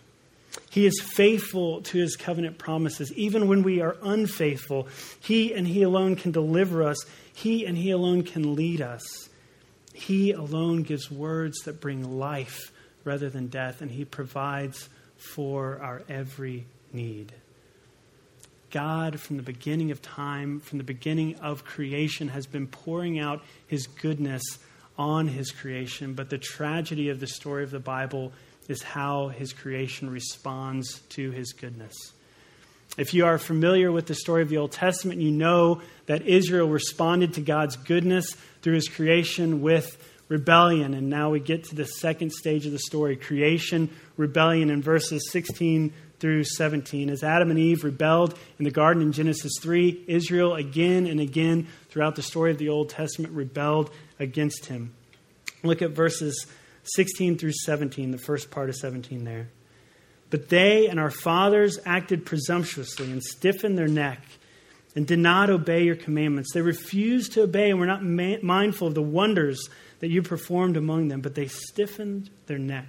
He 0.69 0.85
is 0.85 1.01
faithful 1.01 1.81
to 1.81 1.97
his 1.97 2.15
covenant 2.15 2.57
promises. 2.57 3.11
Even 3.13 3.47
when 3.47 3.63
we 3.63 3.81
are 3.81 3.97
unfaithful, 4.01 4.87
he 5.19 5.53
and 5.53 5.67
he 5.67 5.83
alone 5.83 6.15
can 6.15 6.31
deliver 6.31 6.83
us. 6.83 6.97
He 7.33 7.65
and 7.65 7.77
he 7.77 7.91
alone 7.91 8.23
can 8.23 8.55
lead 8.55 8.81
us. 8.81 9.29
He 9.97 10.31
alone 10.31 10.83
gives 10.83 11.09
words 11.09 11.57
that 11.61 11.81
bring 11.81 12.19
life 12.19 12.71
rather 13.03 13.31
than 13.31 13.47
death, 13.47 13.81
and 13.81 13.89
he 13.89 14.05
provides 14.05 14.89
for 15.17 15.79
our 15.81 16.03
every 16.07 16.67
need. 16.93 17.33
God, 18.69 19.19
from 19.19 19.37
the 19.37 19.43
beginning 19.43 19.89
of 19.89 19.99
time, 20.03 20.59
from 20.59 20.77
the 20.77 20.83
beginning 20.83 21.35
of 21.37 21.65
creation, 21.65 22.27
has 22.27 22.45
been 22.45 22.67
pouring 22.67 23.17
out 23.17 23.41
his 23.65 23.87
goodness 23.87 24.43
on 24.99 25.27
his 25.29 25.49
creation, 25.49 26.13
but 26.13 26.29
the 26.29 26.37
tragedy 26.37 27.09
of 27.09 27.19
the 27.19 27.25
story 27.25 27.63
of 27.63 27.71
the 27.71 27.79
Bible 27.79 28.33
is 28.67 28.83
how 28.83 29.29
his 29.29 29.51
creation 29.51 30.11
responds 30.11 30.99
to 31.09 31.31
his 31.31 31.53
goodness. 31.53 32.13
If 32.97 33.13
you 33.13 33.25
are 33.25 33.37
familiar 33.37 33.91
with 33.91 34.07
the 34.07 34.15
story 34.15 34.41
of 34.41 34.49
the 34.49 34.57
Old 34.57 34.71
Testament, 34.71 35.21
you 35.21 35.31
know 35.31 35.81
that 36.07 36.23
Israel 36.23 36.67
responded 36.67 37.35
to 37.35 37.41
God's 37.41 37.75
goodness 37.75 38.35
through 38.63 38.73
his 38.73 38.89
creation 38.89 39.61
with 39.61 39.97
rebellion. 40.29 40.95
And 40.95 41.09
now 41.09 41.29
we 41.29 41.39
get 41.39 41.65
to 41.65 41.75
the 41.75 41.85
second 41.85 42.31
stage 42.31 42.65
of 42.65 42.71
the 42.71 42.79
story 42.79 43.15
creation, 43.15 43.89
rebellion 44.17 44.71
in 44.71 44.81
verses 44.81 45.29
16 45.31 45.93
through 46.19 46.43
17. 46.43 47.11
As 47.11 47.23
Adam 47.23 47.51
and 47.51 47.59
Eve 47.59 47.83
rebelled 47.83 48.37
in 48.57 48.65
the 48.65 48.71
garden 48.71 49.03
in 49.03 49.11
Genesis 49.11 49.53
3, 49.61 50.05
Israel 50.07 50.55
again 50.55 51.05
and 51.05 51.19
again 51.19 51.67
throughout 51.89 52.15
the 52.15 52.23
story 52.23 52.49
of 52.49 52.57
the 52.57 52.69
Old 52.69 52.89
Testament 52.89 53.33
rebelled 53.33 53.91
against 54.19 54.65
him. 54.65 54.95
Look 55.63 55.83
at 55.83 55.91
verses 55.91 56.47
16 56.95 57.37
through 57.37 57.53
17, 57.53 58.09
the 58.09 58.17
first 58.17 58.49
part 58.49 58.69
of 58.69 58.75
17 58.75 59.23
there. 59.23 59.49
But 60.29 60.49
they 60.49 60.87
and 60.87 60.99
our 60.99 61.11
fathers 61.11 61.79
acted 61.85 62.25
presumptuously 62.25 63.11
and 63.11 63.23
stiffened 63.23 63.77
their 63.77 63.87
neck 63.87 64.21
and 64.95 65.05
did 65.07 65.19
not 65.19 65.49
obey 65.49 65.83
your 65.83 65.95
commandments. 65.95 66.53
They 66.53 66.61
refused 66.61 67.33
to 67.33 67.43
obey 67.43 67.69
and 67.69 67.79
were 67.79 67.85
not 67.85 68.03
ma- 68.03 68.37
mindful 68.41 68.87
of 68.87 68.95
the 68.95 69.01
wonders 69.01 69.69
that 69.99 70.09
you 70.09 70.21
performed 70.21 70.75
among 70.75 71.07
them, 71.07 71.21
but 71.21 71.35
they 71.35 71.47
stiffened 71.47 72.29
their 72.47 72.57
neck 72.59 72.87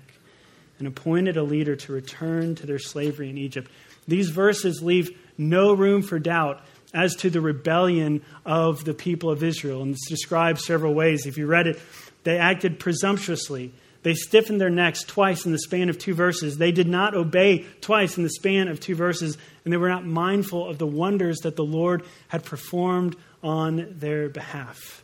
and 0.78 0.88
appointed 0.88 1.36
a 1.36 1.42
leader 1.42 1.76
to 1.76 1.92
return 1.92 2.54
to 2.56 2.66
their 2.66 2.78
slavery 2.78 3.30
in 3.30 3.38
Egypt. 3.38 3.70
These 4.06 4.30
verses 4.30 4.82
leave 4.82 5.10
no 5.36 5.74
room 5.74 6.02
for 6.02 6.18
doubt 6.18 6.62
as 6.94 7.14
to 7.16 7.30
the 7.30 7.40
rebellion 7.40 8.22
of 8.46 8.84
the 8.84 8.94
people 8.94 9.30
of 9.30 9.42
Israel. 9.42 9.82
And 9.82 9.92
it's 9.92 10.08
described 10.08 10.60
several 10.60 10.94
ways. 10.94 11.26
If 11.26 11.36
you 11.36 11.46
read 11.46 11.66
it, 11.66 11.78
they 12.24 12.38
acted 12.38 12.78
presumptuously. 12.78 13.72
They 14.02 14.14
stiffened 14.14 14.60
their 14.60 14.70
necks 14.70 15.02
twice 15.02 15.44
in 15.44 15.52
the 15.52 15.58
span 15.58 15.88
of 15.88 15.98
two 15.98 16.14
verses. 16.14 16.56
They 16.56 16.72
did 16.72 16.86
not 16.86 17.14
obey 17.14 17.66
twice 17.80 18.16
in 18.16 18.22
the 18.22 18.30
span 18.30 18.68
of 18.68 18.80
two 18.80 18.94
verses, 18.94 19.36
and 19.64 19.72
they 19.72 19.76
were 19.76 19.88
not 19.88 20.06
mindful 20.06 20.68
of 20.68 20.78
the 20.78 20.86
wonders 20.86 21.38
that 21.38 21.56
the 21.56 21.64
Lord 21.64 22.04
had 22.28 22.44
performed 22.44 23.16
on 23.42 23.94
their 23.98 24.28
behalf. 24.28 25.02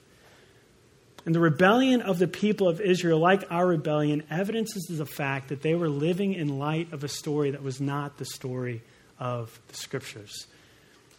And 1.26 1.34
the 1.34 1.40
rebellion 1.40 2.02
of 2.02 2.18
the 2.18 2.28
people 2.28 2.68
of 2.68 2.80
Israel, 2.80 3.18
like 3.18 3.44
our 3.50 3.66
rebellion, 3.66 4.22
evidences 4.30 4.84
the 4.86 5.06
fact 5.06 5.48
that 5.48 5.62
they 5.62 5.74
were 5.74 5.88
living 5.88 6.34
in 6.34 6.58
light 6.58 6.92
of 6.92 7.02
a 7.02 7.08
story 7.08 7.50
that 7.52 7.62
was 7.62 7.80
not 7.80 8.18
the 8.18 8.26
story 8.26 8.82
of 9.18 9.58
the 9.68 9.74
Scriptures. 9.74 10.46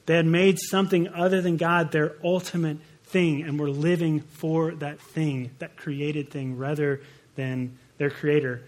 They 0.06 0.16
had 0.16 0.28
made 0.28 0.60
something 0.60 1.08
other 1.08 1.42
than 1.42 1.58
God 1.58 1.92
their 1.92 2.16
ultimate 2.24 2.78
thing 3.06 3.42
and 3.42 3.60
were 3.60 3.70
living 3.70 4.22
for 4.22 4.76
that 4.76 5.00
thing, 5.00 5.52
that 5.58 5.76
created 5.76 6.30
thing, 6.30 6.58
rather 6.58 7.02
than 7.36 7.78
their 7.98 8.10
Creator. 8.10 8.62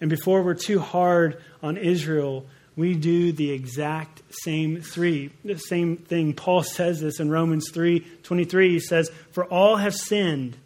And 0.00 0.10
before 0.10 0.42
we're 0.42 0.54
too 0.54 0.80
hard 0.80 1.40
on 1.62 1.76
Israel, 1.76 2.46
we 2.76 2.94
do 2.94 3.32
the 3.32 3.52
exact 3.52 4.22
same 4.30 4.80
three 4.80 5.30
the 5.44 5.58
same 5.58 5.96
thing. 5.96 6.32
Paul 6.32 6.62
says 6.62 7.00
this 7.00 7.20
in 7.20 7.30
romans 7.30 7.70
3 7.72 8.00
23 8.22 8.70
he 8.70 8.80
says 8.80 9.10
for 9.30 9.44
all 9.44 9.76
have 9.76 9.94
sinned 9.94 10.56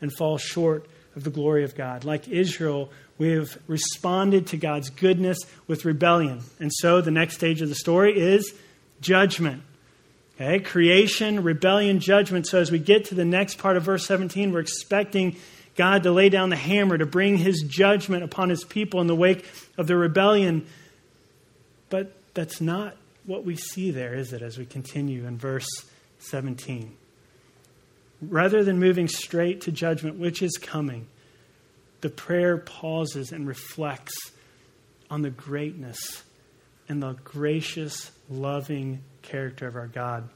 and 0.00 0.12
fall 0.12 0.38
short 0.38 0.86
of 1.14 1.24
the 1.24 1.30
glory 1.30 1.64
of 1.64 1.74
god. 1.74 2.04
Like 2.04 2.28
israel 2.28 2.90
we 3.18 3.30
have 3.30 3.56
responded 3.68 4.48
to 4.48 4.56
god's 4.56 4.90
goodness 4.90 5.38
with 5.66 5.84
rebellion. 5.84 6.40
And 6.58 6.72
so 6.72 7.00
the 7.00 7.10
next 7.10 7.34
stage 7.34 7.62
of 7.62 7.68
the 7.68 7.74
story 7.74 8.18
is 8.18 8.52
judgment. 9.00 9.62
Okay? 10.36 10.58
Creation 10.58 11.44
rebellion 11.44 12.00
judgment. 12.00 12.46
So 12.46 12.58
as 12.58 12.72
we 12.72 12.78
get 12.78 13.06
to 13.06 13.14
the 13.14 13.24
next 13.24 13.58
part 13.58 13.76
of 13.76 13.84
verse 13.84 14.06
17 14.06 14.52
we're 14.52 14.60
expecting 14.60 15.36
god 15.76 16.02
to 16.02 16.12
lay 16.12 16.28
down 16.28 16.50
the 16.50 16.56
hammer 16.56 16.98
to 16.98 17.06
bring 17.06 17.36
his 17.36 17.64
judgment 17.66 18.22
upon 18.22 18.48
his 18.48 18.64
people 18.64 19.00
in 19.00 19.06
the 19.06 19.14
wake 19.14 19.44
of 19.76 19.86
the 19.86 19.96
rebellion 19.96 20.66
but 21.92 22.12
that's 22.32 22.60
not 22.60 22.96
what 23.24 23.44
we 23.44 23.56
see 23.56 23.90
there, 23.90 24.14
is 24.14 24.32
it, 24.32 24.42
as 24.42 24.58
we 24.58 24.64
continue 24.64 25.26
in 25.26 25.36
verse 25.36 25.68
17? 26.20 26.96
Rather 28.22 28.64
than 28.64 28.78
moving 28.78 29.08
straight 29.08 29.60
to 29.62 29.72
judgment, 29.72 30.18
which 30.18 30.42
is 30.42 30.56
coming, 30.60 31.06
the 32.00 32.08
prayer 32.08 32.56
pauses 32.56 33.30
and 33.30 33.46
reflects 33.46 34.14
on 35.10 35.22
the 35.22 35.30
greatness 35.30 36.22
and 36.88 37.02
the 37.02 37.12
gracious, 37.24 38.10
loving 38.30 39.02
character 39.22 39.66
of 39.66 39.76
our 39.76 39.86
God. 39.86 40.28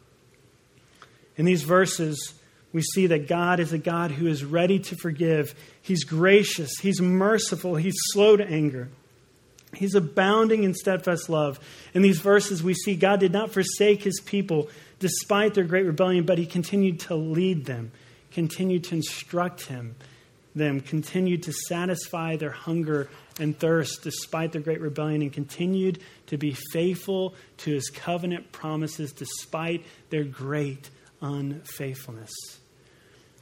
In 1.37 1.45
these 1.45 1.63
verses, 1.63 2.35
we 2.77 2.83
see 2.83 3.07
that 3.07 3.27
God 3.27 3.59
is 3.59 3.73
a 3.73 3.79
God 3.79 4.11
who 4.11 4.27
is 4.27 4.45
ready 4.45 4.79
to 4.81 4.97
forgive. 4.97 5.55
He's 5.81 6.05
gracious, 6.05 6.77
He's 6.79 7.01
merciful, 7.01 7.75
He's 7.75 7.97
slow 8.13 8.37
to 8.37 8.47
anger. 8.47 8.91
He's 9.73 9.95
abounding 9.95 10.63
in 10.63 10.75
steadfast 10.75 11.31
love. 11.31 11.59
In 11.95 12.03
these 12.03 12.21
verses, 12.21 12.63
we 12.63 12.75
see 12.75 12.95
God 12.95 13.19
did 13.19 13.33
not 13.33 13.51
forsake 13.51 14.03
his 14.03 14.21
people 14.21 14.69
despite 14.99 15.55
their 15.55 15.65
great 15.65 15.87
rebellion, 15.87 16.27
but 16.27 16.37
he 16.37 16.45
continued 16.45 17.01
to 17.01 17.15
lead 17.15 17.65
them, 17.65 17.93
continued 18.31 18.85
to 18.85 18.97
instruct 18.97 19.65
him, 19.65 19.95
them, 20.55 20.83
continued 20.83 21.45
to 21.45 21.55
satisfy 21.55 22.37
their 22.37 22.51
hunger 22.51 23.09
and 23.41 23.59
thirst 23.59 24.03
despite 24.03 24.53
their 24.53 24.61
great 24.61 24.83
rebellion, 24.83 25.23
and 25.23 25.33
continued 25.33 25.99
to 26.27 26.37
be 26.37 26.53
faithful 26.73 27.35
to 27.57 27.73
his 27.73 27.89
covenant 27.89 28.53
promises 28.53 29.13
despite 29.13 29.83
their 30.11 30.25
great 30.25 30.91
unfaithfulness. 31.23 32.35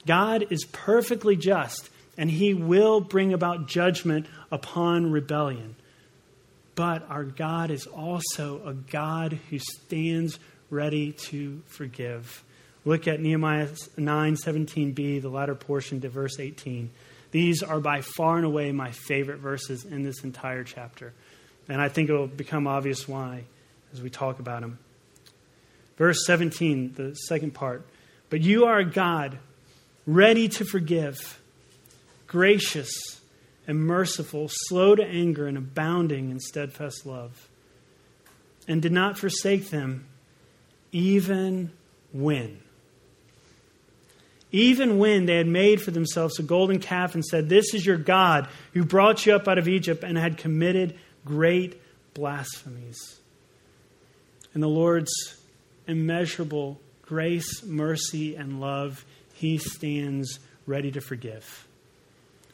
God 0.07 0.47
is 0.51 0.65
perfectly 0.65 1.37
just, 1.37 1.89
and 2.17 2.31
he 2.31 2.55
will 2.55 3.01
bring 3.01 3.33
about 3.33 3.67
judgment 3.67 4.27
upon 4.51 5.11
rebellion. 5.11 5.77
But 6.75 7.09
our 7.09 7.25
God 7.25 7.71
is 7.71 7.87
also 7.87 8.61
a 8.67 8.75
God 8.75 9.39
who 9.51 9.59
stands 9.59 10.39
ready 10.71 11.13
to 11.13 11.63
forgive. 11.67 12.43
Look 12.85 13.09
at 13.09 13.21
Nehemiah 13.21 13.69
9 13.97 14.35
17b, 14.35 15.23
the 15.23 15.29
latter 15.29 15.55
portion 15.55 16.01
to 16.03 16.09
verse 16.09 16.39
18. 16.39 16.91
These 17.31 17.63
are 17.63 17.81
by 17.81 18.01
far 18.01 18.37
and 18.37 18.45
away 18.45 18.73
my 18.73 18.91
favorite 18.91 19.39
verses 19.39 19.85
in 19.85 20.03
this 20.05 20.23
entire 20.23 20.65
chapter. 20.65 21.13
And 21.69 21.81
I 21.81 21.89
think 21.89 22.11
it 22.11 22.13
will 22.13 22.27
become 22.27 22.67
obvious 22.67 23.09
why 23.09 23.45
as 23.93 24.03
we 24.03 24.11
talk 24.11 24.39
about 24.39 24.61
them. 24.61 24.79
Verse 25.97 26.27
17, 26.27 26.95
the 26.95 27.15
second 27.15 27.55
part. 27.55 27.87
But 28.29 28.41
you 28.41 28.67
are 28.67 28.79
a 28.79 28.85
God 28.85 29.39
ready 30.07 30.49
to 30.49 30.65
forgive, 30.65 31.41
gracious 32.27 33.21
and 33.67 33.79
merciful, 33.79 34.49
slow 34.51 34.95
to 34.95 35.05
anger, 35.05 35.47
and 35.47 35.57
abounding 35.57 36.31
in 36.31 36.41
steadfast 36.41 37.07
love, 37.07 37.49
and 38.69 38.83
did 38.83 38.93
not 38.93 39.19
forsake 39.19 39.71
them 39.71 40.07
even 40.93 41.73
when. 42.13 42.61
Even 44.53 44.99
when 44.99 45.27
they 45.27 45.37
had 45.37 45.49
made 45.49 45.83
for 45.83 45.91
themselves 45.91 46.39
a 46.39 46.43
golden 46.43 46.79
calf 46.79 47.15
and 47.15 47.25
said, 47.25 47.49
This 47.49 47.75
is 47.75 47.85
your 47.85 47.97
God 47.97 48.49
who 48.73 48.85
brought 48.85 49.27
you 49.27 49.35
up 49.35 49.49
out 49.49 49.59
of 49.59 49.67
Egypt, 49.67 50.05
and 50.05 50.17
had 50.17 50.39
committed 50.39 50.97
great 51.25 51.81
blasphemies. 52.15 53.19
In 54.55 54.61
the 54.61 54.69
Lord's 54.69 55.13
immeasurable 55.89 56.81
grace, 57.03 57.65
mercy, 57.65 58.37
and 58.37 58.61
love, 58.61 59.05
he 59.35 59.59
stands 59.59 60.39
ready 60.67 60.91
to 60.93 61.01
forgive. 61.01 61.67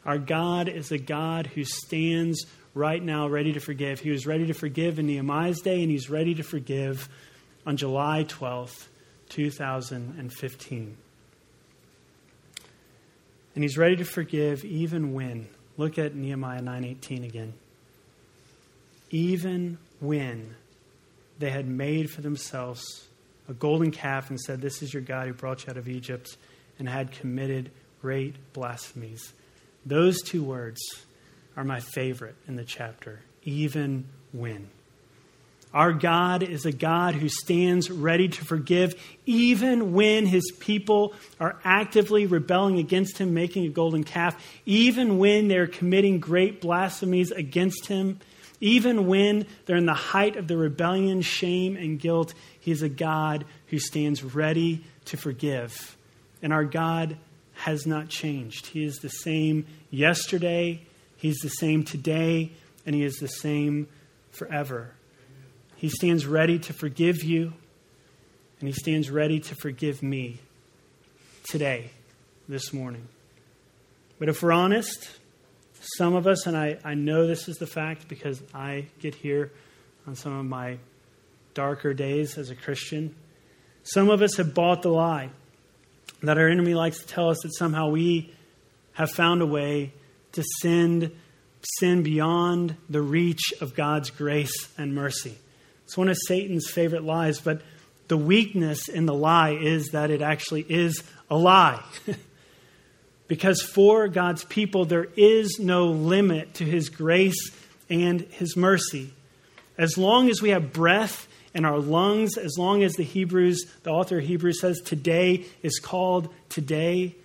Our 0.05 0.19
God 0.19 0.69
is 0.69 0.91
a 0.91 0.99
God 0.99 1.47
who 1.47 1.65
stands 1.65 2.47
right 2.75 3.03
now 3.03 3.29
ready 3.29 3.53
to 3.53 3.61
forgive. 3.61 4.01
He 4.01 4.11
was 4.11 4.27
ready 4.27 4.47
to 4.47 4.55
forgive 4.55 4.99
in 4.99 5.07
Nehemiah's 5.07 5.61
day, 5.61 5.83
and 5.83 5.91
he's 5.91 6.09
ready 6.09 6.35
to 6.35 6.43
forgive 6.43 7.09
on 7.67 7.77
July 7.77 8.25
12th, 8.25 8.87
2015. 9.29 10.97
And 13.55 13.65
he's 13.65 13.77
ready 13.77 13.97
to 13.97 14.05
forgive 14.05 14.65
even 14.65 15.13
when. 15.13 15.49
Look 15.77 15.99
at 15.99 16.15
Nehemiah 16.15 16.63
9:18 16.63 17.25
again. 17.25 17.53
Even 19.11 19.79
when 19.99 20.55
they 21.39 21.51
had 21.51 21.67
made 21.67 22.11
for 22.11 22.21
themselves 22.21 23.09
a 23.49 23.55
golden 23.55 23.91
calf 23.91 24.31
and 24.31 24.41
said, 24.41 24.61
This 24.61 24.83
is 24.83 24.95
your 24.95 25.03
God 25.03 25.27
who 25.27 25.35
brought 25.35 25.67
you 25.67 25.71
out 25.71 25.77
of 25.77 25.89
Egypt, 25.89 26.37
and 26.81 26.89
had 26.89 27.13
committed 27.13 27.71
great 28.01 28.53
blasphemies. 28.53 29.33
Those 29.87 30.21
two 30.23 30.43
words 30.43 30.81
are 31.57 31.65
my 31.65 31.81
favorite 31.81 32.37
in 32.49 32.57
the 32.57 32.65
chapter, 32.65 33.21
even 33.45 34.07
when. 34.33 34.71
Our 35.73 35.93
God 35.93 36.43
is 36.43 36.67
a 36.67 36.73
God 36.73 37.15
who 37.15 37.29
stands 37.29 37.91
ready 37.91 38.29
to 38.29 38.45
forgive 38.45 39.01
even 39.25 39.93
when 39.93 40.27
his 40.27 40.51
people 40.59 41.15
are 41.39 41.61
actively 41.65 42.27
rebelling 42.27 42.79
against 42.79 43.19
him, 43.19 43.35
making 43.35 43.67
a 43.67 43.69
golden 43.69 44.03
calf, 44.03 44.43
even 44.67 45.19
when 45.19 45.47
they're 45.47 45.69
committing 45.69 46.19
great 46.19 46.61
blasphemies 46.61 47.31
against 47.31 47.87
him, 47.87 48.19
even 48.61 49.07
when 49.07 49.47
they're 49.67 49.77
in 49.77 49.87
the 49.87 49.95
height 49.95 50.37
of 50.37 50.49
the 50.49 50.57
rebellion, 50.57 51.23
shame, 51.23 51.77
and 51.77 52.01
guilt. 52.01 52.35
He's 52.59 52.83
a 52.83 52.89
God 52.89 53.45
who 53.69 53.79
stands 53.79 54.25
ready 54.25 54.85
to 55.07 55.17
forgive. 55.17 55.97
And 56.43 56.53
our 56.53 56.65
God 56.65 57.17
has 57.55 57.87
not 57.87 58.09
changed. 58.09 58.69
He 58.69 58.85
is 58.85 58.97
the 58.99 59.09
same 59.09 59.67
yesterday, 59.91 60.87
He's 61.17 61.39
the 61.39 61.51
same 61.51 61.85
today, 61.85 62.53
and 62.87 62.95
He 62.95 63.05
is 63.05 63.17
the 63.17 63.29
same 63.29 63.89
forever. 64.31 64.95
He 65.77 65.91
stands 65.91 66.27
ready 66.27 66.59
to 66.61 66.73
forgive 66.73 67.23
you, 67.23 67.53
and 68.59 68.69
He 68.69 68.73
stands 68.73 69.11
ready 69.11 69.41
to 69.41 69.55
forgive 69.55 70.03
me 70.03 70.41
today, 71.45 71.91
this 72.49 72.73
morning. 72.73 73.07
But 74.19 74.29
if 74.29 74.43
we're 74.43 74.53
honest, 74.53 75.11
some 75.99 76.15
of 76.15 76.27
us, 76.27 76.47
and 76.47 76.57
I, 76.57 76.79
I 76.85 76.95
know 76.95 77.27
this 77.27 77.49
is 77.49 77.57
the 77.57 77.67
fact 77.67 78.09
because 78.09 78.43
I 78.55 78.87
get 79.01 79.15
here 79.15 79.51
on 80.07 80.15
some 80.15 80.39
of 80.39 80.47
my 80.47 80.79
darker 81.55 81.93
days 81.93 82.39
as 82.39 82.51
a 82.51 82.55
Christian, 82.55 83.15
some 83.83 84.09
of 84.09 84.23
us 84.23 84.37
have 84.37 84.55
bought 84.55 84.83
the 84.83 84.91
lie 84.91 85.31
that 86.23 86.39
our 86.39 86.49
enemy 86.49 86.75
likes 86.75 86.99
to 87.01 87.07
tell 87.07 87.31
us 87.31 87.39
that 87.43 87.55
somehow 87.57 87.89
we 87.89 88.33
have 88.93 89.11
found 89.11 89.43
a 89.43 89.47
way 89.47 89.93
to 90.33 90.43
send 90.61 91.11
sin 91.79 92.03
beyond 92.03 92.77
the 92.89 93.03
reach 93.03 93.53
of 93.61 93.75
God's 93.75 94.11
grace 94.11 94.69
and 94.79 94.95
mercy. 94.95 95.37
It's 95.85 95.97
one 95.97 96.09
of 96.09 96.17
Satan's 96.27 96.71
favorite 96.71 97.05
lies, 97.05 97.41
but 97.41 97.63
the 98.09 98.17
weakness 98.17 98.89
in 98.89 99.07
the 99.07 99.15
lie 99.15 99.55
is 99.55 99.89
that 99.89 100.11
it 100.11 100.23
actually 100.23 100.65
is 100.69 101.03
a 101.31 101.37
lie. 101.37 101.83
because 103.29 103.63
for 103.63 104.09
God's 104.09 104.45
people, 104.45 104.85
there 104.85 105.09
is 105.17 105.59
no 105.61 105.87
limit 105.87 106.55
to 106.55 106.65
his 106.65 106.89
grace 106.89 107.51
and 107.89 108.21
his 108.21 108.57
mercy. 108.57 109.13
As 109.79 109.97
long 109.97 110.29
as 110.29 110.43
we 110.43 110.51
have 110.51 110.73
breath 110.73 111.29
in 111.55 111.65
our 111.65 111.79
lungs, 111.79 112.37
as 112.37 112.57
long 112.57 112.83
as 112.83 112.95
the 112.95 113.03
Hebrews, 113.03 113.67
the 113.83 113.91
author 113.91 114.19
of 114.19 114.25
Hebrews 114.25 114.61
says 114.61 114.81
today 114.81 115.47
is 115.63 115.79
called 115.79 116.33
today, 116.49 117.17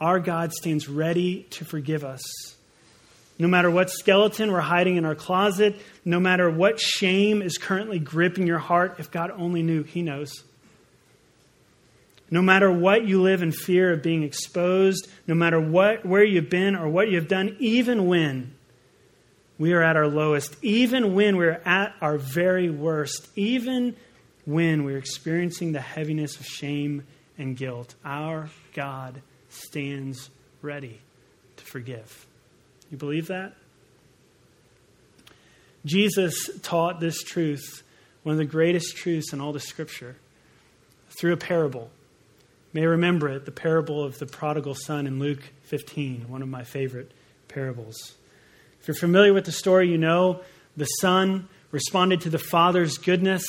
our 0.00 0.20
God 0.20 0.52
stands 0.52 0.88
ready 0.88 1.44
to 1.50 1.64
forgive 1.64 2.04
us. 2.04 2.22
No 3.38 3.46
matter 3.46 3.70
what 3.70 3.90
skeleton 3.90 4.50
we're 4.50 4.60
hiding 4.60 4.96
in 4.96 5.04
our 5.04 5.14
closet, 5.14 5.76
no 6.04 6.18
matter 6.18 6.50
what 6.50 6.80
shame 6.80 7.40
is 7.40 7.56
currently 7.56 8.00
gripping 8.00 8.46
your 8.46 8.58
heart, 8.58 8.96
if 8.98 9.10
God 9.10 9.30
only 9.30 9.62
knew, 9.62 9.84
He 9.84 10.02
knows. 10.02 10.42
No 12.30 12.42
matter 12.42 12.70
what 12.70 13.06
you 13.06 13.22
live 13.22 13.42
in 13.42 13.52
fear 13.52 13.92
of 13.92 14.02
being 14.02 14.22
exposed, 14.24 15.08
no 15.26 15.34
matter 15.34 15.60
what, 15.60 16.04
where 16.04 16.24
you've 16.24 16.50
been 16.50 16.74
or 16.74 16.88
what 16.88 17.08
you've 17.10 17.28
done, 17.28 17.56
even 17.60 18.06
when 18.06 18.54
we 19.58 19.72
are 19.72 19.82
at 19.82 19.96
our 19.96 20.06
lowest, 20.06 20.56
even 20.62 21.14
when 21.14 21.36
we're 21.36 21.60
at 21.64 21.94
our 22.00 22.16
very 22.16 22.70
worst, 22.70 23.28
even 23.34 23.96
when 24.44 24.84
we're 24.84 24.98
experiencing 24.98 25.72
the 25.72 25.80
heaviness 25.80 26.38
of 26.38 26.46
shame 26.46 27.04
and 27.36 27.56
guilt, 27.56 27.94
our 28.04 28.48
God 28.72 29.20
stands 29.48 30.30
ready 30.62 31.00
to 31.56 31.64
forgive. 31.64 32.26
You 32.90 32.96
believe 32.96 33.26
that? 33.26 33.54
Jesus 35.84 36.50
taught 36.62 37.00
this 37.00 37.22
truth, 37.22 37.82
one 38.22 38.32
of 38.32 38.38
the 38.38 38.44
greatest 38.44 38.96
truths 38.96 39.32
in 39.32 39.40
all 39.40 39.52
the 39.52 39.60
scripture, 39.60 40.16
through 41.18 41.32
a 41.32 41.36
parable. 41.36 41.90
You 42.72 42.80
may 42.80 42.86
remember 42.86 43.28
it, 43.28 43.44
the 43.44 43.50
parable 43.50 44.04
of 44.04 44.18
the 44.18 44.26
prodigal 44.26 44.74
son 44.74 45.06
in 45.06 45.18
Luke 45.18 45.42
15, 45.64 46.28
one 46.28 46.42
of 46.42 46.48
my 46.48 46.64
favorite 46.64 47.12
parables. 47.48 48.17
If 48.88 48.94
you're 48.94 49.00
familiar 49.00 49.34
with 49.34 49.44
the 49.44 49.52
story, 49.52 49.90
you 49.90 49.98
know 49.98 50.40
the 50.74 50.86
son 50.86 51.46
responded 51.72 52.22
to 52.22 52.30
the 52.30 52.38
father's 52.38 52.96
goodness 52.96 53.44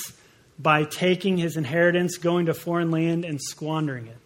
by 0.60 0.84
taking 0.84 1.38
his 1.38 1.56
inheritance, 1.56 2.17
going 2.17 2.47
to 2.47 2.54
foreign 2.54 2.91
land, 2.91 3.23
and 3.23 3.41
squandering 3.41 4.08
it. 4.08 4.17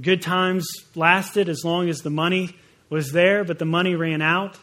Good 0.00 0.22
times 0.22 0.64
lasted 0.94 1.48
as 1.48 1.64
long 1.64 1.88
as 1.88 2.02
the 2.02 2.10
money 2.10 2.54
was 2.88 3.10
there, 3.10 3.42
but 3.42 3.58
the 3.58 3.64
money 3.64 3.96
ran 3.96 4.22
out, 4.22 4.56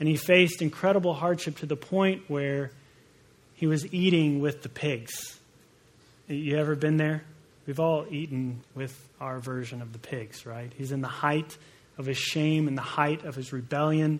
and 0.00 0.08
he 0.08 0.16
faced 0.16 0.60
incredible 0.60 1.14
hardship 1.14 1.58
to 1.58 1.66
the 1.66 1.76
point 1.76 2.24
where 2.26 2.72
he 3.54 3.68
was 3.68 3.94
eating 3.94 4.40
with 4.40 4.62
the 4.64 4.68
pigs. 4.68 5.38
You 6.26 6.58
ever 6.58 6.74
been 6.74 6.96
there? 6.96 7.22
We've 7.64 7.78
all 7.78 8.06
eaten 8.10 8.64
with 8.74 9.08
our 9.20 9.38
version 9.38 9.82
of 9.82 9.92
the 9.92 10.00
pigs, 10.00 10.44
right? 10.44 10.72
He's 10.76 10.90
in 10.90 11.00
the 11.00 11.06
height 11.06 11.56
of 11.96 12.06
his 12.06 12.18
shame 12.18 12.66
and 12.66 12.76
the 12.76 12.82
height 12.82 13.24
of 13.24 13.36
his 13.36 13.52
rebellion. 13.52 14.18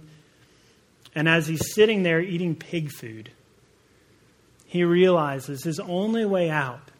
And 1.14 1.28
as 1.28 1.46
he's 1.46 1.74
sitting 1.74 2.02
there 2.02 2.20
eating 2.20 2.54
pig 2.54 2.90
food, 2.90 3.30
he 4.66 4.84
realizes 4.84 5.64
his 5.64 5.80
only 5.80 6.24
way 6.24 6.50
out 6.50 6.90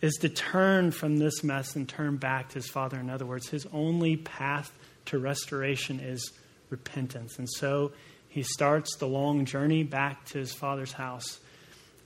is 0.00 0.14
to 0.14 0.28
turn 0.28 0.90
from 0.90 1.18
this 1.18 1.44
mess 1.44 1.76
and 1.76 1.86
turn 1.86 2.16
back 2.16 2.48
to 2.48 2.54
his 2.54 2.68
father. 2.68 2.98
In 2.98 3.10
other 3.10 3.26
words, 3.26 3.48
his 3.48 3.66
only 3.72 4.16
path 4.16 4.72
to 5.06 5.18
restoration 5.18 6.00
is 6.00 6.32
repentance. 6.70 7.38
And 7.38 7.48
so 7.50 7.92
he 8.28 8.42
starts 8.42 8.96
the 8.96 9.06
long 9.06 9.44
journey 9.44 9.82
back 9.82 10.24
to 10.26 10.38
his 10.38 10.54
father's 10.54 10.92
house. 10.92 11.40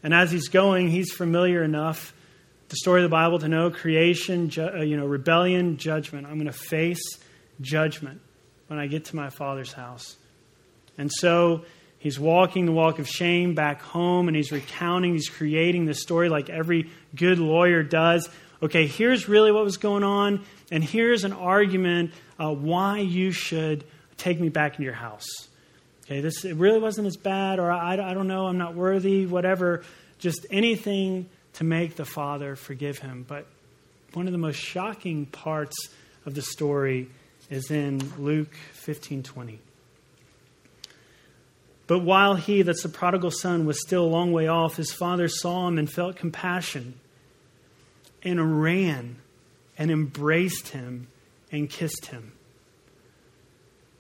And 0.03 0.13
as 0.13 0.33
he's 0.33 0.49
going, 0.49 0.91
he's 0.91 1.13
familiar 1.13 1.63
enough 1.63 2.13
the 2.69 2.77
story 2.77 3.05
of 3.05 3.09
the 3.09 3.15
Bible 3.15 3.39
to 3.39 3.49
know 3.49 3.71
creation, 3.71 4.49
ju- 4.49 4.71
uh, 4.75 4.83
you 4.83 4.97
know, 4.97 5.07
rebellion, 5.07 5.77
judgment. 5.77 6.27
I'm 6.27 6.35
going 6.35 6.47
to 6.47 6.53
face 6.53 7.19
judgment 7.61 8.21
when 8.67 8.79
I 8.79 8.87
get 8.87 9.05
to 9.07 9.17
my 9.17 9.31
father's 9.31 9.73
house. 9.73 10.17
And 10.97 11.11
so 11.13 11.65
He's 12.05 12.21
walking 12.21 12.67
the 12.67 12.73
walk 12.73 12.99
of 12.99 13.09
shame 13.09 13.55
back 13.55 13.81
home 13.81 14.29
and 14.29 14.37
he's 14.37 14.53
recounting, 14.53 15.15
he's 15.15 15.31
creating 15.31 15.87
this 15.87 16.03
story 16.03 16.29
like 16.29 16.51
every 16.51 16.91
good 17.17 17.39
lawyer 17.39 17.83
does. 17.83 18.29
Okay, 18.63 18.87
here's 18.87 19.27
really 19.27 19.51
what 19.51 19.65
was 19.65 19.79
going 19.79 20.05
on, 20.05 20.45
and 20.71 20.85
here's 20.85 21.25
an 21.25 21.33
argument 21.33 22.13
uh, 22.39 22.53
why 22.53 22.99
you 22.99 23.33
should 23.33 23.85
take 24.19 24.39
me 24.39 24.51
back 24.51 24.73
into 24.73 24.85
your 24.85 24.93
house. 24.93 25.25
Okay, 26.05 26.21
this 26.21 26.45
it 26.45 26.57
really 26.57 26.79
wasn't 26.79 27.07
as 27.07 27.17
bad, 27.17 27.59
or 27.59 27.73
I, 27.73 27.95
I 27.95 28.13
don't 28.13 28.29
know, 28.29 28.49
I'm 28.49 28.59
not 28.59 28.75
worthy, 28.75 29.25
whatever. 29.25 29.83
Just 30.19 30.45
anything 30.51 31.31
to 31.55 31.65
make 31.65 31.97
the 31.97 32.05
father 32.05 32.55
forgive 32.55 32.99
him. 32.99 33.25
But 33.27 33.47
one 34.13 34.27
of 34.27 34.33
the 34.33 34.39
most 34.39 34.59
shocking 34.59 35.25
parts 35.25 35.89
of 36.27 36.35
the 36.35 36.43
story 36.43 37.09
is 37.49 37.71
in 37.71 38.13
Luke 38.19 38.55
15 38.75 39.23
20. 39.23 39.59
But 41.87 42.01
while 42.01 42.35
he, 42.35 42.63
that's 42.63 42.83
the 42.83 42.89
prodigal 42.89 43.31
son, 43.31 43.67
was 43.67 43.81
still 43.81 44.05
a 44.05 44.07
long 44.07 44.33
way 44.33 44.49
off, 44.49 44.77
his 44.77 44.93
father 44.93 45.29
saw 45.29 45.69
him 45.69 45.79
and 45.79 45.91
felt 45.91 46.17
compassion 46.17 46.95
and 48.23 48.63
ran 48.63 49.17
and 49.77 49.91
embraced 49.91 50.69
him 50.69 51.09
and 51.53 51.69
kissed 51.69 52.07
him. 52.07 52.33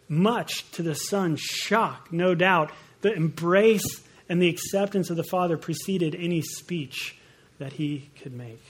Much 0.08 0.70
to 0.72 0.82
the 0.82 0.94
son's 0.94 1.40
shock, 1.40 2.08
no 2.10 2.34
doubt, 2.34 2.70
the 3.02 3.12
embrace 3.12 4.02
and 4.28 4.40
the 4.40 4.48
acceptance 4.48 5.10
of 5.10 5.16
the 5.16 5.24
father 5.24 5.56
preceded 5.56 6.14
any 6.14 6.40
speech 6.40 7.16
that 7.58 7.74
he 7.74 8.10
could 8.22 8.32
make. 8.32 8.62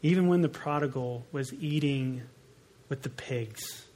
Even 0.00 0.28
when 0.28 0.42
the 0.42 0.48
prodigal 0.48 1.24
was 1.32 1.52
eating 1.54 2.22
with 2.88 3.02
the 3.02 3.08
pigs 3.08 3.86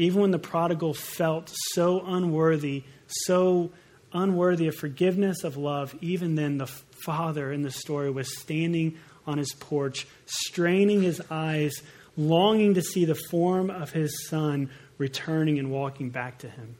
even 0.00 0.22
when 0.22 0.30
the 0.30 0.38
prodigal 0.38 0.94
felt 0.94 1.50
so 1.72 2.00
unworthy, 2.06 2.84
so 3.06 3.70
unworthy 4.12 4.66
of 4.66 4.74
forgiveness, 4.74 5.44
of 5.44 5.56
love, 5.56 5.94
even 6.00 6.34
then 6.36 6.58
the 6.58 6.66
father 7.04 7.52
in 7.52 7.62
the 7.62 7.70
story 7.70 8.10
was 8.10 8.38
standing 8.38 8.96
on 9.26 9.36
his 9.36 9.52
porch, 9.52 10.06
straining 10.24 11.02
his 11.02 11.20
eyes, 11.30 11.72
longing 12.16 12.74
to 12.74 12.82
see 12.82 13.04
the 13.04 13.14
form 13.14 13.68
of 13.68 13.90
his 13.90 14.26
son 14.26 14.70
returning 14.96 15.58
and 15.58 15.70
walking 15.70 16.08
back 16.08 16.38
to 16.38 16.48
him. 16.48 16.76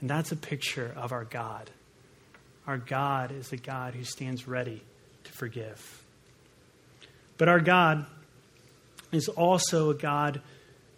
And 0.00 0.08
that's 0.08 0.30
a 0.30 0.36
picture 0.36 0.92
of 0.96 1.12
our 1.12 1.24
God. 1.24 1.70
Our 2.68 2.78
God 2.78 3.32
is 3.32 3.52
a 3.52 3.56
God 3.56 3.94
who 3.94 4.04
stands 4.04 4.46
ready 4.46 4.82
to 5.24 5.32
forgive. 5.32 6.02
But 7.36 7.48
our 7.48 7.60
God 7.60 8.06
is 9.10 9.28
also 9.28 9.90
a 9.90 9.94
God 9.94 10.40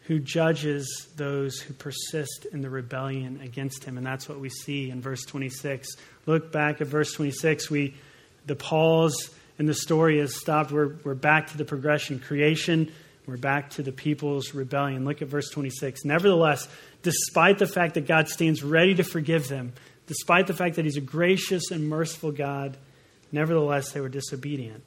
who 0.03 0.19
judges 0.19 1.09
those 1.17 1.61
who 1.61 1.75
persist 1.75 2.47
in 2.53 2.63
the 2.63 2.71
rebellion 2.71 3.41
against 3.43 3.85
him. 3.85 3.97
And 3.97 4.07
that's 4.07 4.29
what 4.29 4.41
we 4.41 4.49
see 4.49 4.91
in 4.91 5.01
verse 5.01 5.25
26. 5.25 5.89
Look 6.27 6.51
back 6.51 6.81
at 6.81 6.87
verse 6.87 7.13
26. 7.13 7.71
We, 7.71 7.95
the 8.47 8.57
pause 8.57 9.31
in 9.59 9.67
the 9.67 9.75
story 9.75 10.19
has 10.19 10.35
stopped. 10.35 10.73
We're, 10.73 10.95
we're 11.05 11.15
back 11.15 11.49
to 11.49 11.59
the 11.59 11.65
progression 11.65 12.19
creation. 12.19 12.91
We're 13.27 13.37
back 13.37 13.71
to 13.71 13.83
the 13.83 13.93
people's 13.93 14.55
rebellion. 14.55 15.05
Look 15.05 15.23
at 15.23 15.29
verse 15.29 15.51
26. 15.51 16.05
Nevertheless, 16.05 16.67
despite 17.03 17.59
the 17.59 17.67
fact 17.67 17.95
that 17.95 18.07
God 18.07 18.29
stands 18.29 18.65
ready 18.65 18.95
to 18.95 19.05
forgive 19.05 19.49
them, 19.49 19.75
despite 20.07 20.47
the 20.47 20.55
fact 20.55 20.77
that 20.77 20.85
He's 20.85 20.97
a 20.97 21.03
gracious 21.03 21.71
and 21.71 21.89
merciful 21.89 22.33
God, 22.33 22.77
nevertheless, 23.31 23.93
they 23.93 24.01
were 24.01 24.09
disobedient 24.09 24.83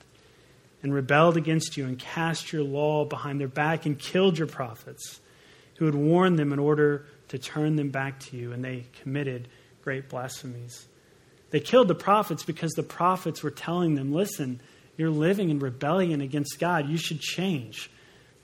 and 0.84 0.93
rebelled 0.93 1.38
against 1.38 1.78
you 1.78 1.86
and 1.86 1.98
cast 1.98 2.54
your 2.54 2.63
law 2.63 3.06
behind 3.06 3.39
their 3.39 3.48
back 3.48 3.86
and 3.86 3.98
killed 3.98 4.38
your 4.38 4.48
prophets 4.48 5.22
who 5.78 5.86
had 5.86 5.96
warned 5.96 6.38
them 6.38 6.54
in 6.54 6.60
order 6.60 7.06
to 7.30 7.39
turn 7.39 7.78
them 7.78 7.89
back 7.89 8.19
to 8.19 8.38
you, 8.38 8.52
and 8.52 8.63
they 8.63 8.86
committed 9.02 9.48
great 9.84 10.10
blasphemies. 10.10 10.86
They 11.50 11.60
killed 11.60 11.88
the 11.88 11.96
prophets 11.96 12.43
because 12.43 12.74
the 12.74 12.84
prophets 12.84 13.41
were 13.41 13.52
telling 13.52 13.96
them, 13.96 14.13
listen, 14.13 14.60
you're 14.98 15.10
living 15.10 15.50
in 15.50 15.60
rebellion 15.60 16.22
against 16.22 16.60
God. 16.60 16.89
You 16.89 16.98
should 16.98 17.19
change. 17.19 17.89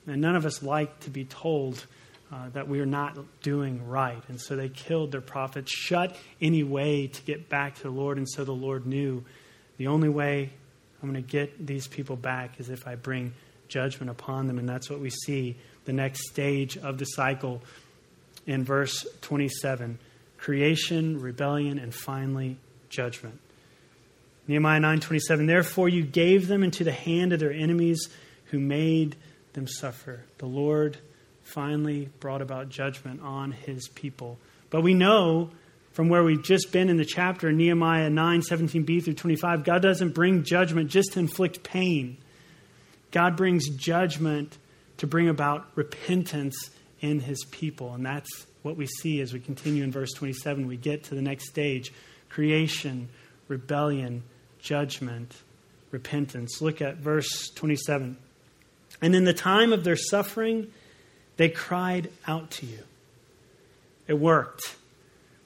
And 0.07 0.21
none 0.21 0.35
of 0.35 0.45
us 0.45 0.63
like 0.63 0.99
to 1.01 1.09
be 1.09 1.25
told 1.25 1.85
uh, 2.31 2.49
that 2.49 2.67
we 2.67 2.79
are 2.79 2.85
not 2.85 3.17
doing 3.41 3.87
right. 3.87 4.21
And 4.27 4.39
so 4.39 4.55
they 4.55 4.69
killed 4.69 5.11
their 5.11 5.21
prophets, 5.21 5.71
shut 5.71 6.15
any 6.41 6.63
way 6.63 7.07
to 7.07 7.21
get 7.23 7.49
back 7.49 7.75
to 7.75 7.83
the 7.83 7.89
Lord. 7.89 8.17
And 8.17 8.27
so 8.29 8.43
the 8.43 8.51
Lord 8.51 8.85
knew 8.85 9.23
the 9.77 9.87
only 9.87 10.09
way 10.09 10.51
I'm 11.01 11.11
going 11.11 11.23
to 11.23 11.29
get 11.29 11.65
these 11.65 11.87
people 11.87 12.15
back 12.15 12.59
as 12.59 12.69
if 12.69 12.87
I 12.87 12.95
bring 12.95 13.33
judgment 13.67 14.09
upon 14.09 14.47
them. 14.47 14.59
And 14.59 14.67
that's 14.67 14.89
what 14.89 14.99
we 14.99 15.09
see 15.09 15.55
the 15.85 15.93
next 15.93 16.29
stage 16.29 16.77
of 16.77 16.97
the 16.97 17.05
cycle 17.05 17.61
in 18.45 18.63
verse 18.63 19.05
27 19.21 19.99
creation, 20.37 21.19
rebellion, 21.19 21.77
and 21.77 21.93
finally 21.93 22.57
judgment. 22.89 23.39
Nehemiah 24.47 24.79
9:27 24.79 25.47
Therefore 25.47 25.89
you 25.89 26.03
gave 26.03 26.47
them 26.47 26.63
into 26.63 26.83
the 26.83 26.91
hand 26.91 27.33
of 27.33 27.39
their 27.39 27.51
enemies 27.51 28.09
who 28.45 28.59
made 28.59 29.15
them 29.53 29.67
suffer. 29.67 30.23
The 30.39 30.47
Lord 30.47 30.97
finally 31.43 32.09
brought 32.19 32.41
about 32.41 32.69
judgment 32.69 33.21
on 33.21 33.51
his 33.51 33.87
people. 33.89 34.37
But 34.69 34.81
we 34.81 34.93
know 34.93 35.51
from 35.91 36.09
where 36.09 36.23
we've 36.23 36.43
just 36.43 36.71
been 36.71 36.89
in 36.89 36.97
the 36.97 37.05
chapter, 37.05 37.51
Nehemiah 37.51 38.09
9, 38.09 38.41
17b 38.41 39.03
through 39.03 39.13
25, 39.13 39.63
God 39.63 39.81
doesn't 39.81 40.13
bring 40.13 40.43
judgment 40.43 40.89
just 40.89 41.13
to 41.13 41.19
inflict 41.19 41.63
pain. 41.63 42.17
God 43.11 43.35
brings 43.35 43.67
judgment 43.69 44.57
to 44.97 45.07
bring 45.07 45.29
about 45.29 45.67
repentance 45.75 46.69
in 47.01 47.19
his 47.19 47.43
people. 47.51 47.93
And 47.93 48.05
that's 48.05 48.45
what 48.61 48.75
we 48.75 48.85
see 48.85 49.21
as 49.21 49.33
we 49.33 49.39
continue 49.39 49.83
in 49.83 49.91
verse 49.91 50.11
27. 50.13 50.67
We 50.67 50.77
get 50.77 51.05
to 51.05 51.15
the 51.15 51.21
next 51.21 51.49
stage 51.49 51.91
creation, 52.29 53.09
rebellion, 53.47 54.23
judgment, 54.59 55.33
repentance. 55.91 56.61
Look 56.61 56.81
at 56.81 56.97
verse 56.97 57.49
27. 57.55 58.17
And 59.01 59.15
in 59.15 59.23
the 59.23 59.33
time 59.33 59.73
of 59.73 59.83
their 59.83 59.95
suffering, 59.95 60.71
they 61.37 61.49
cried 61.49 62.11
out 62.27 62.51
to 62.51 62.65
you. 62.65 62.79
It 64.07 64.19
worked. 64.19 64.75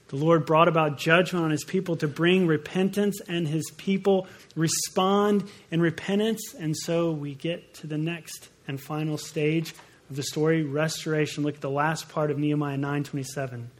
The 0.08 0.16
Lord 0.16 0.44
brought 0.44 0.68
about 0.68 0.98
judgment 0.98 1.44
on 1.44 1.50
his 1.50 1.64
people 1.64 1.96
to 1.96 2.08
bring 2.08 2.46
repentance, 2.46 3.20
and 3.26 3.48
his 3.48 3.70
people 3.76 4.26
respond 4.54 5.44
in 5.70 5.80
repentance. 5.80 6.54
And 6.58 6.76
so 6.76 7.10
we 7.10 7.34
get 7.34 7.74
to 7.74 7.86
the 7.86 7.98
next 7.98 8.48
and 8.68 8.80
final 8.80 9.16
stage 9.16 9.74
of 10.10 10.16
the 10.16 10.22
story 10.22 10.62
restoration. 10.62 11.42
Look 11.42 11.56
at 11.56 11.60
the 11.60 11.70
last 11.70 12.08
part 12.08 12.30
of 12.30 12.38
Nehemiah 12.38 12.76
9:27. 12.76 13.70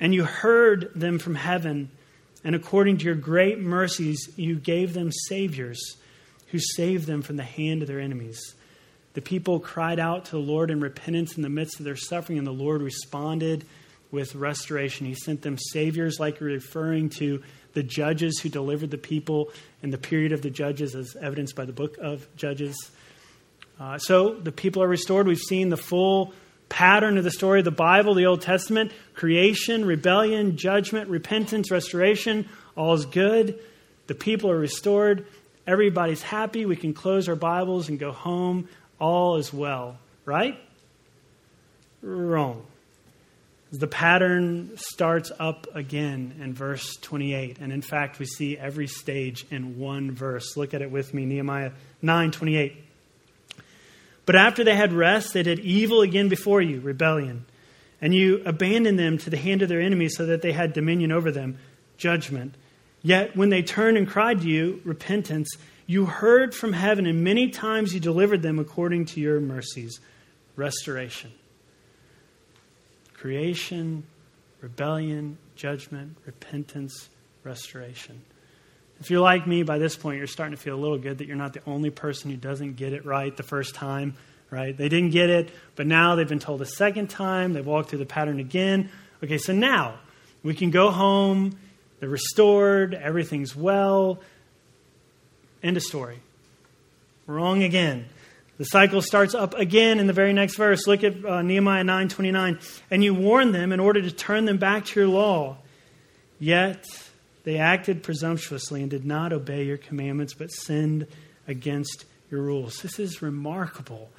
And 0.00 0.14
you 0.14 0.24
heard 0.24 0.90
them 0.94 1.18
from 1.18 1.34
heaven, 1.34 1.90
and 2.42 2.54
according 2.54 2.98
to 2.98 3.04
your 3.04 3.14
great 3.14 3.58
mercies, 3.58 4.30
you 4.36 4.56
gave 4.56 4.94
them 4.94 5.10
saviors 5.12 5.96
who 6.48 6.58
saved 6.58 7.06
them 7.06 7.20
from 7.20 7.36
the 7.36 7.42
hand 7.42 7.82
of 7.82 7.88
their 7.88 8.00
enemies. 8.00 8.54
The 9.14 9.20
people 9.20 9.60
cried 9.60 9.98
out 9.98 10.26
to 10.26 10.30
the 10.32 10.38
Lord 10.38 10.70
in 10.70 10.80
repentance 10.80 11.36
in 11.36 11.42
the 11.42 11.48
midst 11.48 11.78
of 11.78 11.84
their 11.84 11.96
suffering, 11.96 12.38
and 12.38 12.46
the 12.46 12.52
Lord 12.52 12.80
responded 12.80 13.64
with 14.10 14.34
restoration. 14.34 15.06
He 15.06 15.14
sent 15.14 15.42
them 15.42 15.58
saviors, 15.58 16.18
like 16.18 16.40
referring 16.40 17.10
to 17.10 17.42
the 17.74 17.82
judges 17.82 18.40
who 18.40 18.48
delivered 18.48 18.90
the 18.90 18.98
people 18.98 19.50
in 19.82 19.90
the 19.90 19.98
period 19.98 20.32
of 20.32 20.42
the 20.42 20.50
judges, 20.50 20.94
as 20.94 21.16
evidenced 21.20 21.54
by 21.54 21.64
the 21.64 21.72
book 21.72 21.98
of 21.98 22.26
Judges. 22.36 22.90
Uh, 23.78 23.98
so 23.98 24.34
the 24.34 24.52
people 24.52 24.82
are 24.82 24.88
restored. 24.88 25.26
We've 25.26 25.38
seen 25.38 25.68
the 25.68 25.76
full 25.76 26.32
pattern 26.68 27.18
of 27.18 27.24
the 27.24 27.30
story 27.30 27.60
of 27.60 27.64
the 27.64 27.70
Bible, 27.70 28.14
the 28.14 28.26
Old 28.26 28.42
Testament 28.42 28.92
creation, 29.14 29.84
rebellion, 29.84 30.56
judgment, 30.56 31.08
repentance, 31.08 31.70
restoration. 31.70 32.48
All 32.76 32.94
is 32.94 33.06
good. 33.06 33.58
The 34.06 34.14
people 34.14 34.50
are 34.50 34.58
restored. 34.58 35.26
Everybody's 35.66 36.22
happy. 36.22 36.66
We 36.66 36.76
can 36.76 36.94
close 36.94 37.28
our 37.28 37.36
Bibles 37.36 37.88
and 37.88 37.98
go 37.98 38.12
home. 38.12 38.68
All 38.98 39.36
is 39.36 39.52
well, 39.52 39.98
right? 40.24 40.58
Wrong. 42.02 42.64
The 43.70 43.86
pattern 43.86 44.78
starts 44.78 45.30
up 45.38 45.66
again 45.74 46.36
in 46.40 46.54
verse 46.54 46.96
28. 46.96 47.58
And 47.60 47.70
in 47.70 47.82
fact, 47.82 48.18
we 48.18 48.24
see 48.24 48.56
every 48.56 48.86
stage 48.86 49.46
in 49.50 49.78
one 49.78 50.10
verse. 50.10 50.56
Look 50.56 50.72
at 50.72 50.80
it 50.80 50.90
with 50.90 51.12
me 51.12 51.26
Nehemiah 51.26 51.72
9 52.00 52.30
28. 52.30 52.84
But 54.24 54.36
after 54.36 54.64
they 54.64 54.74
had 54.74 54.92
rest, 54.92 55.34
they 55.34 55.42
did 55.42 55.58
evil 55.58 56.00
again 56.00 56.28
before 56.28 56.62
you, 56.62 56.80
rebellion. 56.80 57.44
And 58.00 58.14
you 58.14 58.42
abandoned 58.46 58.98
them 58.98 59.18
to 59.18 59.30
the 59.30 59.36
hand 59.36 59.60
of 59.60 59.68
their 59.68 59.80
enemies 59.80 60.16
so 60.16 60.26
that 60.26 60.40
they 60.40 60.52
had 60.52 60.72
dominion 60.72 61.12
over 61.12 61.30
them, 61.30 61.58
judgment. 61.98 62.54
Yet 63.02 63.36
when 63.36 63.50
they 63.50 63.62
turned 63.62 63.98
and 63.98 64.08
cried 64.08 64.42
to 64.42 64.48
you, 64.48 64.80
repentance, 64.84 65.56
you 65.86 66.06
heard 66.06 66.54
from 66.54 66.72
heaven, 66.74 67.06
and 67.06 67.24
many 67.24 67.50
times 67.50 67.92
you 67.92 68.00
delivered 68.00 68.42
them 68.42 68.58
according 68.58 69.06
to 69.06 69.20
your 69.20 69.40
mercies, 69.40 70.00
restoration 70.56 71.32
creation, 73.20 74.04
rebellion, 74.60 75.38
judgment, 75.56 76.16
repentance, 76.24 77.08
restoration. 77.44 78.20
If 79.00 79.10
you're 79.10 79.20
like 79.20 79.46
me 79.46 79.62
by 79.62 79.78
this 79.78 79.96
point, 79.96 80.18
you're 80.18 80.26
starting 80.26 80.56
to 80.56 80.62
feel 80.62 80.74
a 80.74 80.80
little 80.80 80.98
good 80.98 81.18
that 81.18 81.26
you're 81.26 81.36
not 81.36 81.52
the 81.52 81.62
only 81.66 81.90
person 81.90 82.30
who 82.30 82.36
doesn't 82.36 82.76
get 82.76 82.92
it 82.92 83.04
right 83.04 83.36
the 83.36 83.42
first 83.42 83.74
time, 83.74 84.14
right? 84.50 84.76
They 84.76 84.88
didn't 84.88 85.10
get 85.10 85.30
it, 85.30 85.50
but 85.76 85.86
now 85.86 86.14
they've 86.14 86.28
been 86.28 86.38
told 86.40 86.62
a 86.62 86.66
second 86.66 87.08
time. 87.08 87.52
They've 87.52 87.66
walked 87.66 87.90
through 87.90 88.00
the 88.00 88.06
pattern 88.06 88.40
again. 88.40 88.90
Okay, 89.22 89.38
so 89.38 89.52
now 89.52 89.98
we 90.42 90.54
can 90.54 90.70
go 90.70 90.90
home. 90.90 91.56
They're 92.00 92.08
restored. 92.08 92.94
Everything's 92.94 93.54
well. 93.54 94.20
End 95.62 95.76
of 95.76 95.82
story. 95.82 96.20
Wrong 97.26 97.62
again. 97.62 98.06
The 98.58 98.64
cycle 98.64 99.00
starts 99.00 99.36
up 99.36 99.54
again 99.54 100.00
in 100.00 100.08
the 100.08 100.12
very 100.12 100.32
next 100.32 100.56
verse. 100.56 100.86
Look 100.88 101.04
at 101.04 101.24
uh, 101.24 101.42
Nehemiah 101.42 101.84
9:29. 101.84 102.60
And 102.90 103.04
you 103.04 103.14
warned 103.14 103.54
them 103.54 103.72
in 103.72 103.78
order 103.78 104.02
to 104.02 104.10
turn 104.10 104.44
them 104.46 104.58
back 104.58 104.84
to 104.86 105.00
your 105.00 105.08
law. 105.08 105.58
Yet 106.40 106.84
they 107.44 107.58
acted 107.58 108.02
presumptuously 108.02 108.82
and 108.82 108.90
did 108.90 109.04
not 109.04 109.32
obey 109.32 109.64
your 109.64 109.76
commandments 109.76 110.34
but 110.34 110.50
sinned 110.50 111.06
against 111.46 112.04
your 112.30 112.42
rules. 112.42 112.82
This 112.82 112.98
is 112.98 113.22
remarkable. 113.22 114.10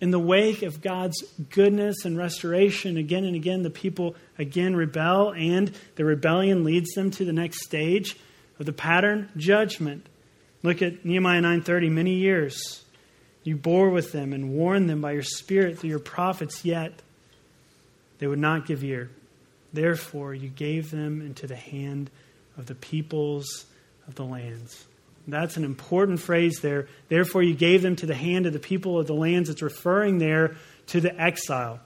In 0.00 0.12
the 0.12 0.20
wake 0.20 0.62
of 0.62 0.80
God's 0.80 1.20
goodness 1.50 2.04
and 2.04 2.16
restoration, 2.16 2.96
again 2.96 3.24
and 3.24 3.34
again 3.34 3.64
the 3.64 3.70
people 3.70 4.14
again 4.38 4.76
rebel 4.76 5.32
and 5.32 5.72
the 5.96 6.04
rebellion 6.04 6.62
leads 6.62 6.92
them 6.92 7.10
to 7.10 7.24
the 7.24 7.32
next 7.32 7.64
stage 7.64 8.16
of 8.60 8.66
the 8.66 8.72
pattern, 8.72 9.30
judgment. 9.36 10.06
Look 10.62 10.80
at 10.80 11.04
Nehemiah 11.04 11.42
9:30, 11.42 11.90
many 11.90 12.14
years 12.14 12.84
you 13.44 13.56
bore 13.56 13.90
with 13.90 14.12
them 14.12 14.32
and 14.32 14.50
warned 14.50 14.90
them 14.90 15.00
by 15.00 15.12
your 15.12 15.22
Spirit 15.22 15.78
through 15.78 15.90
your 15.90 15.98
prophets, 15.98 16.64
yet 16.64 16.92
they 18.18 18.26
would 18.26 18.38
not 18.38 18.66
give 18.66 18.84
ear. 18.84 19.10
Therefore, 19.72 20.34
you 20.34 20.48
gave 20.48 20.90
them 20.90 21.20
into 21.20 21.46
the 21.46 21.56
hand 21.56 22.10
of 22.56 22.66
the 22.66 22.74
peoples 22.74 23.66
of 24.06 24.14
the 24.14 24.24
lands. 24.24 24.84
That's 25.26 25.58
an 25.58 25.64
important 25.64 26.20
phrase 26.20 26.60
there. 26.60 26.88
Therefore, 27.08 27.42
you 27.42 27.54
gave 27.54 27.82
them 27.82 27.96
to 27.96 28.06
the 28.06 28.14
hand 28.14 28.46
of 28.46 28.54
the 28.54 28.58
people 28.58 28.98
of 28.98 29.06
the 29.06 29.14
lands. 29.14 29.50
It's 29.50 29.60
referring 29.60 30.18
there 30.18 30.56
to 30.88 31.00
the 31.00 31.14
exile. 31.20 31.80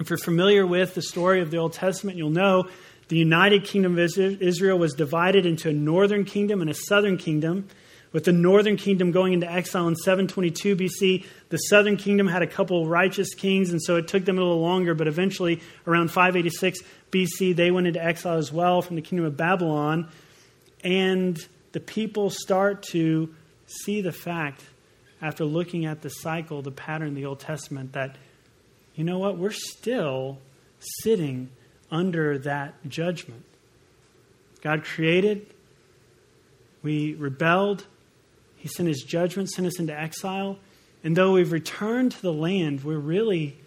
If 0.00 0.08
you're 0.08 0.18
familiar 0.18 0.66
with 0.66 0.94
the 0.94 1.02
story 1.02 1.42
of 1.42 1.50
the 1.50 1.58
Old 1.58 1.74
Testament, 1.74 2.16
you'll 2.16 2.30
know 2.30 2.68
the 3.08 3.18
United 3.18 3.64
Kingdom 3.64 3.98
of 3.98 4.18
Israel 4.18 4.78
was 4.78 4.94
divided 4.94 5.44
into 5.44 5.68
a 5.68 5.72
northern 5.72 6.24
kingdom 6.24 6.62
and 6.62 6.70
a 6.70 6.74
southern 6.74 7.18
kingdom 7.18 7.68
with 8.12 8.24
the 8.24 8.32
northern 8.32 8.76
kingdom 8.76 9.10
going 9.10 9.32
into 9.32 9.50
exile 9.50 9.88
in 9.88 9.96
722 9.96 10.76
BC. 10.76 11.24
The 11.48 11.56
southern 11.56 11.96
kingdom 11.96 12.28
had 12.28 12.42
a 12.42 12.46
couple 12.46 12.86
righteous 12.86 13.34
kings, 13.34 13.70
and 13.70 13.82
so 13.82 13.96
it 13.96 14.08
took 14.08 14.24
them 14.24 14.38
a 14.38 14.40
little 14.40 14.60
longer, 14.60 14.94
but 14.94 15.08
eventually, 15.08 15.60
around 15.86 16.08
586 16.08 16.80
BC, 17.10 17.56
they 17.56 17.70
went 17.70 17.86
into 17.86 18.02
exile 18.02 18.36
as 18.36 18.52
well 18.52 18.82
from 18.82 18.96
the 18.96 19.02
kingdom 19.02 19.26
of 19.26 19.36
Babylon. 19.36 20.08
And 20.84 21.38
the 21.72 21.80
people 21.80 22.30
start 22.30 22.82
to 22.90 23.34
see 23.66 24.00
the 24.00 24.12
fact, 24.12 24.62
after 25.20 25.44
looking 25.44 25.86
at 25.86 26.02
the 26.02 26.10
cycle, 26.10 26.62
the 26.62 26.70
pattern 26.70 27.08
in 27.08 27.14
the 27.14 27.24
Old 27.24 27.40
Testament, 27.40 27.92
that, 27.92 28.16
you 28.94 29.04
know 29.04 29.18
what, 29.18 29.38
we're 29.38 29.50
still 29.50 30.38
sitting 30.78 31.50
under 31.90 32.38
that 32.38 32.74
judgment. 32.88 33.44
God 34.62 34.84
created, 34.84 35.46
we 36.82 37.14
rebelled, 37.14 37.86
he 38.62 38.68
sent 38.68 38.88
his 38.88 39.02
judgment, 39.02 39.50
sent 39.50 39.66
us 39.66 39.80
into 39.80 39.92
exile. 39.92 40.56
And 41.02 41.16
though 41.16 41.32
we've 41.32 41.50
returned 41.50 42.12
to 42.12 42.22
the 42.22 42.32
land, 42.32 42.84
we're 42.84 42.96
really 42.96 43.58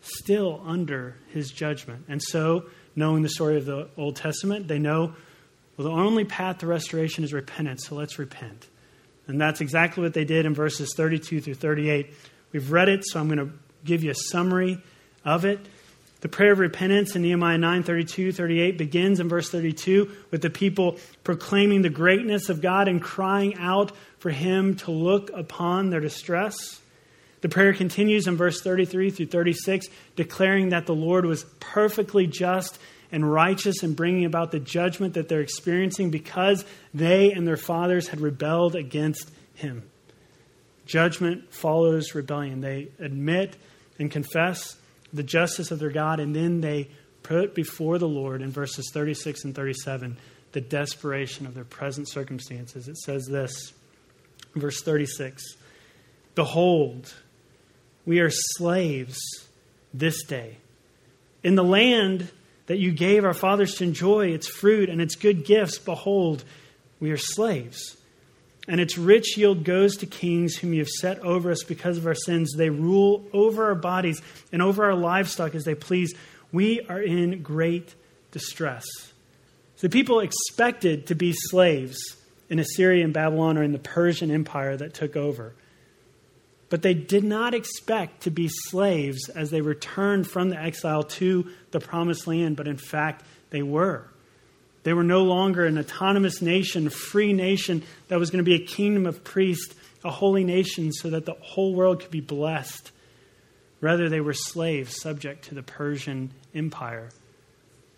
still 0.00 0.62
under 0.64 1.14
his 1.28 1.50
judgment. 1.50 2.06
And 2.08 2.22
so, 2.22 2.64
knowing 2.96 3.22
the 3.22 3.28
story 3.28 3.58
of 3.58 3.66
the 3.66 3.90
Old 3.98 4.16
Testament, 4.16 4.66
they 4.66 4.78
know 4.78 5.12
well, 5.76 5.88
the 5.88 5.94
only 5.94 6.24
path 6.24 6.58
to 6.58 6.66
restoration 6.66 7.22
is 7.22 7.34
repentance, 7.34 7.86
so 7.86 7.96
let's 7.96 8.18
repent. 8.18 8.66
And 9.26 9.38
that's 9.38 9.60
exactly 9.60 10.02
what 10.02 10.14
they 10.14 10.24
did 10.24 10.46
in 10.46 10.54
verses 10.54 10.90
32 10.96 11.42
through 11.42 11.54
38. 11.54 12.14
We've 12.52 12.72
read 12.72 12.88
it, 12.88 13.04
so 13.06 13.20
I'm 13.20 13.28
going 13.28 13.46
to 13.46 13.52
give 13.84 14.02
you 14.02 14.10
a 14.10 14.14
summary 14.14 14.82
of 15.22 15.44
it. 15.44 15.60
The 16.20 16.28
prayer 16.28 16.52
of 16.52 16.58
repentance 16.58 17.16
in 17.16 17.22
Nehemiah 17.22 17.58
9 17.58 17.82
32, 17.82 18.32
38 18.32 18.76
begins 18.76 19.20
in 19.20 19.28
verse 19.28 19.48
32 19.48 20.10
with 20.30 20.42
the 20.42 20.50
people 20.50 20.98
proclaiming 21.24 21.82
the 21.82 21.88
greatness 21.88 22.48
of 22.50 22.60
God 22.60 22.88
and 22.88 23.00
crying 23.00 23.54
out 23.56 23.92
for 24.18 24.30
Him 24.30 24.76
to 24.76 24.90
look 24.90 25.30
upon 25.34 25.88
their 25.88 26.00
distress. 26.00 26.80
The 27.40 27.48
prayer 27.48 27.72
continues 27.72 28.26
in 28.26 28.36
verse 28.36 28.60
33 28.60 29.10
through 29.10 29.26
36, 29.26 29.86
declaring 30.14 30.70
that 30.70 30.84
the 30.84 30.94
Lord 30.94 31.24
was 31.24 31.44
perfectly 31.58 32.26
just 32.26 32.78
and 33.10 33.30
righteous 33.30 33.82
in 33.82 33.94
bringing 33.94 34.26
about 34.26 34.52
the 34.52 34.60
judgment 34.60 35.14
that 35.14 35.28
they're 35.28 35.40
experiencing 35.40 36.10
because 36.10 36.64
they 36.92 37.32
and 37.32 37.46
their 37.46 37.56
fathers 37.56 38.08
had 38.08 38.20
rebelled 38.20 38.76
against 38.76 39.30
Him. 39.54 39.84
Judgment 40.84 41.52
follows 41.52 42.14
rebellion. 42.14 42.60
They 42.60 42.88
admit 42.98 43.56
and 43.98 44.10
confess 44.10 44.76
the 45.12 45.22
justice 45.22 45.70
of 45.70 45.78
their 45.78 45.90
God, 45.90 46.20
and 46.20 46.34
then 46.34 46.60
they 46.60 46.88
put 47.22 47.54
before 47.54 47.98
the 47.98 48.08
Lord 48.08 48.42
in 48.42 48.50
verses 48.50 48.90
36 48.92 49.44
and 49.44 49.54
37 49.54 50.16
the 50.52 50.60
desperation 50.60 51.46
of 51.46 51.54
their 51.54 51.64
present 51.64 52.08
circumstances. 52.08 52.88
It 52.88 52.98
says 52.98 53.26
this, 53.26 53.72
verse 54.54 54.82
36 54.82 55.56
Behold, 56.34 57.12
we 58.06 58.20
are 58.20 58.30
slaves 58.30 59.18
this 59.92 60.24
day. 60.24 60.56
In 61.42 61.54
the 61.54 61.64
land 61.64 62.28
that 62.66 62.78
you 62.78 62.92
gave 62.92 63.24
our 63.24 63.34
fathers 63.34 63.74
to 63.76 63.84
enjoy 63.84 64.28
its 64.28 64.48
fruit 64.48 64.88
and 64.88 65.00
its 65.00 65.16
good 65.16 65.44
gifts, 65.44 65.78
behold, 65.78 66.44
we 67.00 67.10
are 67.10 67.16
slaves 67.16 67.96
and 68.68 68.80
its 68.80 68.98
rich 68.98 69.36
yield 69.36 69.64
goes 69.64 69.96
to 69.96 70.06
kings 70.06 70.56
whom 70.56 70.72
you 70.72 70.80
have 70.80 70.88
set 70.88 71.18
over 71.20 71.50
us 71.50 71.62
because 71.62 71.96
of 71.96 72.06
our 72.06 72.14
sins. 72.14 72.52
They 72.56 72.70
rule 72.70 73.24
over 73.32 73.66
our 73.66 73.74
bodies 73.74 74.20
and 74.52 74.62
over 74.62 74.84
our 74.84 74.94
livestock 74.94 75.54
as 75.54 75.64
they 75.64 75.74
please. 75.74 76.14
We 76.52 76.80
are 76.82 77.00
in 77.00 77.42
great 77.42 77.94
distress. 78.30 78.84
So 79.76 79.88
people 79.88 80.20
expected 80.20 81.06
to 81.06 81.14
be 81.14 81.32
slaves 81.32 81.98
in 82.50 82.58
Assyria 82.58 83.04
and 83.04 83.14
Babylon 83.14 83.56
or 83.56 83.62
in 83.62 83.72
the 83.72 83.78
Persian 83.78 84.30
Empire 84.30 84.76
that 84.76 84.92
took 84.92 85.16
over. 85.16 85.54
But 86.68 86.82
they 86.82 86.94
did 86.94 87.24
not 87.24 87.54
expect 87.54 88.24
to 88.24 88.30
be 88.30 88.48
slaves 88.48 89.28
as 89.30 89.50
they 89.50 89.62
returned 89.62 90.28
from 90.28 90.50
the 90.50 90.58
exile 90.58 91.02
to 91.02 91.50
the 91.70 91.80
promised 91.80 92.26
land, 92.26 92.56
but 92.56 92.68
in 92.68 92.76
fact, 92.76 93.24
they 93.48 93.62
were. 93.62 94.09
They 94.82 94.92
were 94.92 95.04
no 95.04 95.24
longer 95.24 95.66
an 95.66 95.78
autonomous 95.78 96.40
nation, 96.40 96.86
a 96.86 96.90
free 96.90 97.32
nation 97.32 97.82
that 98.08 98.18
was 98.18 98.30
going 98.30 98.44
to 98.44 98.48
be 98.48 98.62
a 98.62 98.66
kingdom 98.66 99.06
of 99.06 99.22
priests, 99.22 99.74
a 100.04 100.10
holy 100.10 100.44
nation, 100.44 100.92
so 100.92 101.10
that 101.10 101.26
the 101.26 101.34
whole 101.40 101.74
world 101.74 102.00
could 102.00 102.10
be 102.10 102.20
blessed. 102.20 102.90
Rather, 103.80 104.08
they 104.08 104.20
were 104.20 104.32
slaves 104.32 105.00
subject 105.00 105.44
to 105.46 105.54
the 105.54 105.62
Persian 105.62 106.32
Empire. 106.54 107.10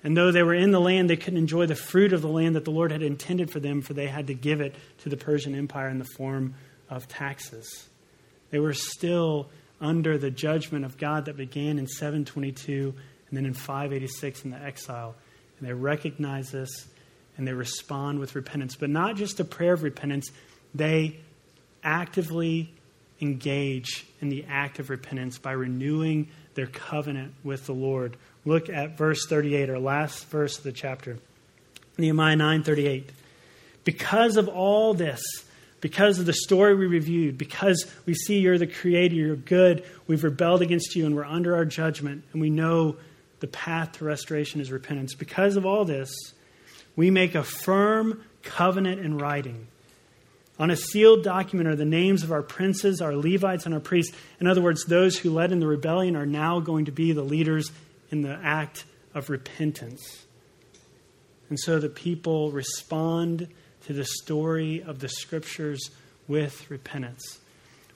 And 0.05 0.17
though 0.17 0.33
they 0.33 0.43
were 0.43 0.55
in 0.55 0.73
the 0.73 0.81
land, 0.81 1.09
they 1.09 1.17
couldn't 1.17 1.39
enjoy 1.39 1.67
the 1.67 1.77
fruit 1.77 2.13
of 2.13 2.23
the 2.23 2.29
land 2.29 2.57
that 2.57 2.65
the 2.65 2.73
Lord 2.73 2.91
had 2.91 3.03
intended 3.03 3.51
for 3.51 3.61
them, 3.61 3.83
for 3.83 3.95
they 3.95 4.09
had 4.09 4.27
to 4.27 4.35
give 4.35 4.61
it 4.61 4.75
to 4.99 5.09
the 5.09 5.17
Persian 5.17 5.55
Empire 5.55 5.89
in 5.89 5.99
the 5.99 6.09
form 6.17 6.55
of 6.91 7.07
taxes. 7.07 7.89
They 8.51 8.59
were 8.59 8.75
still 8.75 9.49
under 9.81 10.19
the 10.19 10.31
judgment 10.31 10.85
of 10.85 10.99
God 10.99 11.27
that 11.27 11.37
began 11.37 11.79
in 11.79 11.87
722 11.87 12.95
and 13.29 13.37
then 13.37 13.47
in 13.47 13.55
586 13.55 14.45
in 14.45 14.51
the 14.51 14.59
exile. 14.59 15.15
And 15.63 15.71
they 15.71 15.75
recognize 15.75 16.51
this 16.51 16.89
and 17.39 17.47
they 17.47 17.53
respond 17.53 18.19
with 18.19 18.35
repentance. 18.35 18.75
But 18.75 18.91
not 18.91 19.15
just 19.15 19.39
a 19.39 19.45
prayer 19.45 19.75
of 19.75 19.85
repentance, 19.85 20.33
they 20.75 21.19
actively 21.85 22.75
engage 23.21 24.05
in 24.21 24.29
the 24.29 24.45
act 24.49 24.81
of 24.81 24.91
repentance 24.91 25.39
by 25.39 25.53
renewing 25.53 26.29
their 26.55 26.67
covenant 26.67 27.35
with 27.45 27.67
the 27.67 27.75
Lord. 27.75 28.17
Look 28.45 28.69
at 28.69 28.99
verse 28.99 29.25
38, 29.29 29.71
our 29.71 29.79
last 29.79 30.27
verse 30.27 30.59
of 30.59 30.65
the 30.65 30.73
chapter. 30.73 31.19
Nehemiah 31.97 32.35
9:38. 32.35 33.11
Because 33.85 34.37
of 34.37 34.49
all 34.49 34.95
this, 34.95 35.23
because 35.81 36.19
of 36.19 36.27
the 36.27 36.33
story 36.33 36.75
we 36.75 36.87
reviewed, 36.87 37.39
because 37.39 37.87
we 38.05 38.15
see 38.15 38.41
you're 38.41 38.59
the 38.59 38.67
creator, 38.67 39.15
you're 39.15 39.37
good, 39.37 39.85
we've 40.09 40.25
rebelled 40.25 40.61
against 40.61 40.97
you 40.97 41.07
and 41.07 41.15
we're 41.15 41.25
under 41.25 41.55
our 41.55 41.65
judgment, 41.65 42.25
and 42.33 42.43
we 42.43 42.51
know 42.51 42.97
the 43.43 43.49
path 43.49 43.93
to 43.99 44.05
restoration 44.05 44.61
is 44.61 44.73
repentance. 44.73 45.15
Because 45.15 45.57
of 45.57 45.67
all 45.67 45.85
this, 45.85 46.11
we 46.97 47.11
make 47.11 47.35
a 47.35 47.43
firm 47.43 48.23
covenant 48.43 49.01
in 49.01 49.19
writing. 49.19 49.67
On 50.59 50.71
a 50.71 50.77
sealed 50.77 51.25
document 51.25 51.69
are 51.69 51.75
the 51.75 51.85
names 51.85 52.23
of 52.23 52.31
our 52.31 52.43
princes, 52.43 53.01
our 53.01 53.17
Levites, 53.17 53.67
and 53.67 53.75
our 53.75 53.81
priests. 53.81 54.17
In 54.39 54.47
other 54.47 54.63
words, 54.63 54.85
those 54.85 55.19
who 55.19 55.33
led 55.33 55.51
in 55.51 55.59
the 55.59 55.67
rebellion 55.67 56.15
are 56.15 56.25
now 56.25 56.61
going 56.61 56.85
to 56.85 56.93
be 56.93 57.11
the 57.11 57.25
leaders 57.25 57.73
in 58.11 58.23
the 58.23 58.39
act 58.43 58.85
of 59.13 59.29
repentance. 59.29 60.25
And 61.49 61.59
so 61.59 61.81
the 61.81 61.89
people 61.89 62.53
respond 62.53 63.49
to 63.87 63.93
the 63.93 64.05
story 64.05 64.85
of 64.85 65.01
the 65.01 65.09
scriptures 65.09 65.91
with 66.29 66.71
repentance. 66.71 67.41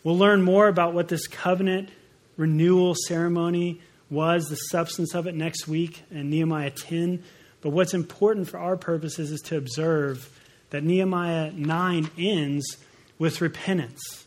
We'll 0.03 0.19
learn 0.19 0.43
more 0.43 0.67
about 0.67 0.93
what 0.93 1.07
this 1.07 1.29
covenant 1.29 1.91
renewal 2.37 2.97
ceremony 3.07 3.81
was, 4.11 4.49
the 4.49 4.57
substance 4.57 5.15
of 5.15 5.27
it 5.27 5.35
next 5.35 5.67
week 5.67 6.03
in 6.11 6.31
Nehemiah 6.31 6.71
10. 6.71 7.23
But 7.61 7.71
what's 7.71 7.95
important 7.95 8.49
for 8.49 8.59
our 8.59 8.77
purposes 8.77 9.31
is 9.31 9.41
to 9.43 9.57
observe 9.57 10.31
that 10.71 10.85
Nehemiah 10.85 11.53
9 11.53 12.11
ends 12.19 12.77
with 13.19 13.41
repentance. 13.41 14.25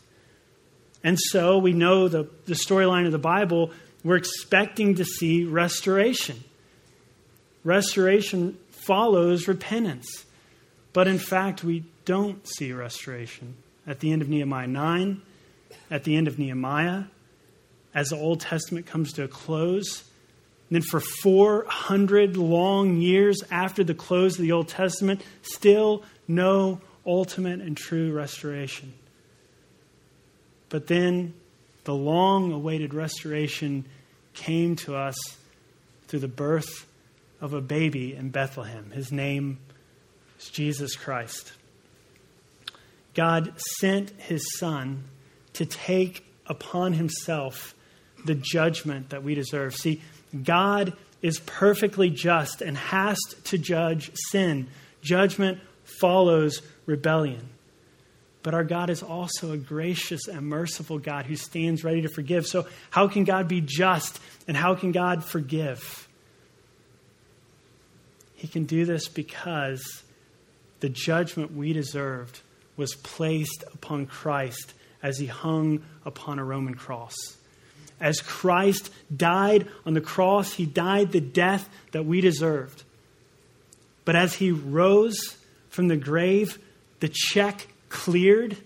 And 1.02 1.18
so 1.18 1.58
we 1.58 1.72
know 1.72 2.08
the, 2.08 2.28
the 2.46 2.54
storyline 2.54 3.06
of 3.06 3.12
the 3.12 3.18
Bible, 3.18 3.70
we're 4.04 4.16
expecting 4.16 4.96
to 4.96 5.04
see 5.04 5.44
restoration. 5.44 6.42
Restoration 7.64 8.58
follows 8.70 9.48
repentance. 9.48 10.24
But 10.92 11.06
in 11.06 11.18
fact, 11.18 11.62
we 11.62 11.84
don't 12.04 12.46
see 12.46 12.72
restoration. 12.72 13.56
At 13.86 14.00
the 14.00 14.12
end 14.12 14.22
of 14.22 14.28
Nehemiah 14.28 14.66
9, 14.66 15.22
at 15.90 16.04
the 16.04 16.16
end 16.16 16.28
of 16.28 16.38
Nehemiah, 16.38 17.04
as 17.94 18.08
the 18.08 18.16
Old 18.16 18.40
Testament 18.40 18.86
comes 18.86 19.12
to 19.14 19.24
a 19.24 19.28
close, 19.28 20.04
and 20.68 20.76
then 20.76 20.82
for 20.82 21.00
400 21.00 22.36
long 22.36 23.00
years 23.00 23.42
after 23.50 23.82
the 23.82 23.94
close 23.94 24.38
of 24.38 24.42
the 24.42 24.52
Old 24.52 24.68
Testament, 24.68 25.22
still 25.42 26.04
no 26.28 26.80
ultimate 27.04 27.60
and 27.60 27.76
true 27.76 28.12
restoration. 28.12 28.92
But 30.68 30.86
then 30.86 31.34
the 31.84 31.94
long 31.94 32.52
awaited 32.52 32.94
restoration 32.94 33.84
came 34.34 34.76
to 34.76 34.94
us 34.94 35.16
through 36.06 36.20
the 36.20 36.28
birth 36.28 36.86
of 37.40 37.52
a 37.52 37.60
baby 37.60 38.14
in 38.14 38.30
Bethlehem. 38.30 38.90
His 38.92 39.10
name 39.10 39.58
is 40.38 40.50
Jesus 40.50 40.94
Christ. 40.94 41.52
God 43.14 43.52
sent 43.80 44.10
his 44.20 44.56
son 44.58 45.04
to 45.54 45.66
take 45.66 46.24
upon 46.46 46.92
himself 46.92 47.74
the 48.24 48.34
judgment 48.34 49.10
that 49.10 49.22
we 49.22 49.34
deserve. 49.34 49.74
See, 49.74 50.02
God 50.44 50.92
is 51.22 51.40
perfectly 51.40 52.10
just 52.10 52.62
and 52.62 52.76
has 52.76 53.18
to 53.44 53.58
judge 53.58 54.10
sin. 54.30 54.68
Judgment 55.02 55.60
follows 55.84 56.62
rebellion. 56.86 57.48
But 58.42 58.54
our 58.54 58.64
God 58.64 58.88
is 58.88 59.02
also 59.02 59.52
a 59.52 59.58
gracious 59.58 60.26
and 60.26 60.46
merciful 60.46 60.98
God 60.98 61.26
who 61.26 61.36
stands 61.36 61.84
ready 61.84 62.02
to 62.02 62.08
forgive. 62.08 62.46
So, 62.46 62.66
how 62.88 63.06
can 63.06 63.24
God 63.24 63.48
be 63.48 63.60
just 63.60 64.18
and 64.48 64.56
how 64.56 64.74
can 64.74 64.92
God 64.92 65.22
forgive? 65.22 66.08
He 68.34 68.48
can 68.48 68.64
do 68.64 68.86
this 68.86 69.08
because 69.08 70.02
the 70.80 70.88
judgment 70.88 71.54
we 71.54 71.74
deserved 71.74 72.40
was 72.78 72.94
placed 72.94 73.62
upon 73.74 74.06
Christ 74.06 74.72
as 75.02 75.18
he 75.18 75.26
hung 75.26 75.84
upon 76.06 76.38
a 76.38 76.44
Roman 76.44 76.74
cross. 76.74 77.14
As 78.00 78.20
Christ 78.20 78.90
died 79.14 79.68
on 79.84 79.94
the 79.94 80.00
cross, 80.00 80.54
he 80.54 80.64
died 80.64 81.12
the 81.12 81.20
death 81.20 81.68
that 81.92 82.06
we 82.06 82.20
deserved. 82.20 82.82
But 84.04 84.16
as 84.16 84.34
he 84.34 84.50
rose 84.50 85.36
from 85.68 85.88
the 85.88 85.96
grave, 85.96 86.58
the 87.00 87.10
check 87.12 87.66
cleared, 87.88 88.56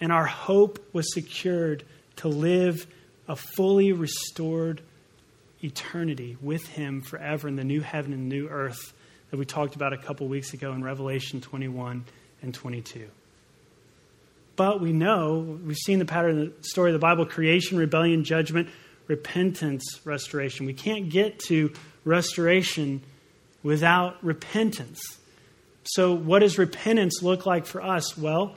and 0.00 0.10
our 0.10 0.26
hope 0.26 0.84
was 0.92 1.12
secured 1.14 1.84
to 2.16 2.28
live 2.28 2.86
a 3.28 3.36
fully 3.36 3.92
restored 3.92 4.82
eternity 5.62 6.36
with 6.40 6.66
him 6.66 7.02
forever 7.02 7.46
in 7.46 7.56
the 7.56 7.64
new 7.64 7.80
heaven 7.80 8.12
and 8.12 8.28
new 8.28 8.48
earth 8.48 8.92
that 9.30 9.36
we 9.36 9.44
talked 9.44 9.76
about 9.76 9.92
a 9.92 9.98
couple 9.98 10.26
weeks 10.26 10.52
ago 10.52 10.72
in 10.72 10.82
Revelation 10.82 11.40
21 11.40 12.04
and 12.42 12.52
22. 12.52 13.08
But 14.60 14.78
we 14.78 14.92
know, 14.92 15.58
we've 15.64 15.74
seen 15.74 16.00
the 16.00 16.04
pattern 16.04 16.38
in 16.38 16.52
the 16.60 16.68
story 16.68 16.90
of 16.90 16.92
the 16.92 16.98
Bible 16.98 17.24
creation, 17.24 17.78
rebellion, 17.78 18.24
judgment, 18.24 18.68
repentance, 19.06 19.82
restoration. 20.04 20.66
We 20.66 20.74
can't 20.74 21.08
get 21.08 21.38
to 21.46 21.72
restoration 22.04 23.00
without 23.62 24.22
repentance. 24.22 25.00
So, 25.84 26.12
what 26.12 26.40
does 26.40 26.58
repentance 26.58 27.22
look 27.22 27.46
like 27.46 27.64
for 27.64 27.82
us? 27.82 28.18
Well, 28.18 28.54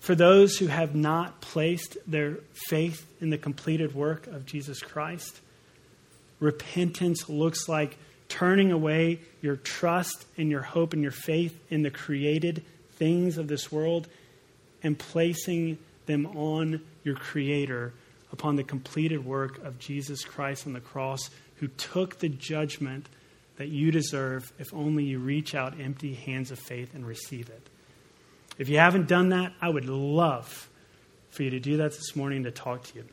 for 0.00 0.16
those 0.16 0.58
who 0.58 0.66
have 0.66 0.96
not 0.96 1.40
placed 1.40 1.96
their 2.04 2.38
faith 2.68 3.06
in 3.20 3.30
the 3.30 3.38
completed 3.38 3.94
work 3.94 4.26
of 4.26 4.44
Jesus 4.44 4.80
Christ, 4.80 5.40
repentance 6.40 7.28
looks 7.28 7.68
like 7.68 7.96
turning 8.28 8.72
away 8.72 9.20
your 9.40 9.54
trust 9.54 10.26
and 10.36 10.50
your 10.50 10.62
hope 10.62 10.94
and 10.94 11.02
your 11.02 11.12
faith 11.12 11.56
in 11.70 11.82
the 11.82 11.92
created 11.92 12.64
things 13.04 13.36
of 13.36 13.48
this 13.48 13.70
world 13.70 14.08
and 14.82 14.98
placing 14.98 15.76
them 16.06 16.24
on 16.24 16.80
your 17.02 17.14
Creator 17.14 17.92
upon 18.32 18.56
the 18.56 18.64
completed 18.64 19.22
work 19.22 19.62
of 19.62 19.78
Jesus 19.78 20.24
Christ 20.24 20.66
on 20.66 20.72
the 20.72 20.80
cross, 20.80 21.28
who 21.56 21.68
took 21.68 22.18
the 22.18 22.30
judgment 22.30 23.06
that 23.58 23.68
you 23.68 23.90
deserve 23.90 24.50
if 24.58 24.72
only 24.72 25.04
you 25.04 25.18
reach 25.18 25.54
out 25.54 25.78
empty 25.78 26.14
hands 26.14 26.50
of 26.50 26.58
faith 26.58 26.94
and 26.94 27.06
receive 27.06 27.50
it. 27.50 27.68
If 28.56 28.70
you 28.70 28.78
haven't 28.78 29.06
done 29.06 29.28
that, 29.28 29.52
I 29.60 29.68
would 29.68 29.84
love 29.84 30.70
for 31.28 31.42
you 31.42 31.50
to 31.50 31.60
do 31.60 31.76
that 31.76 31.90
this 31.90 32.16
morning 32.16 32.44
to 32.44 32.50
talk 32.50 32.84
to 32.84 32.96
you. 32.96 33.04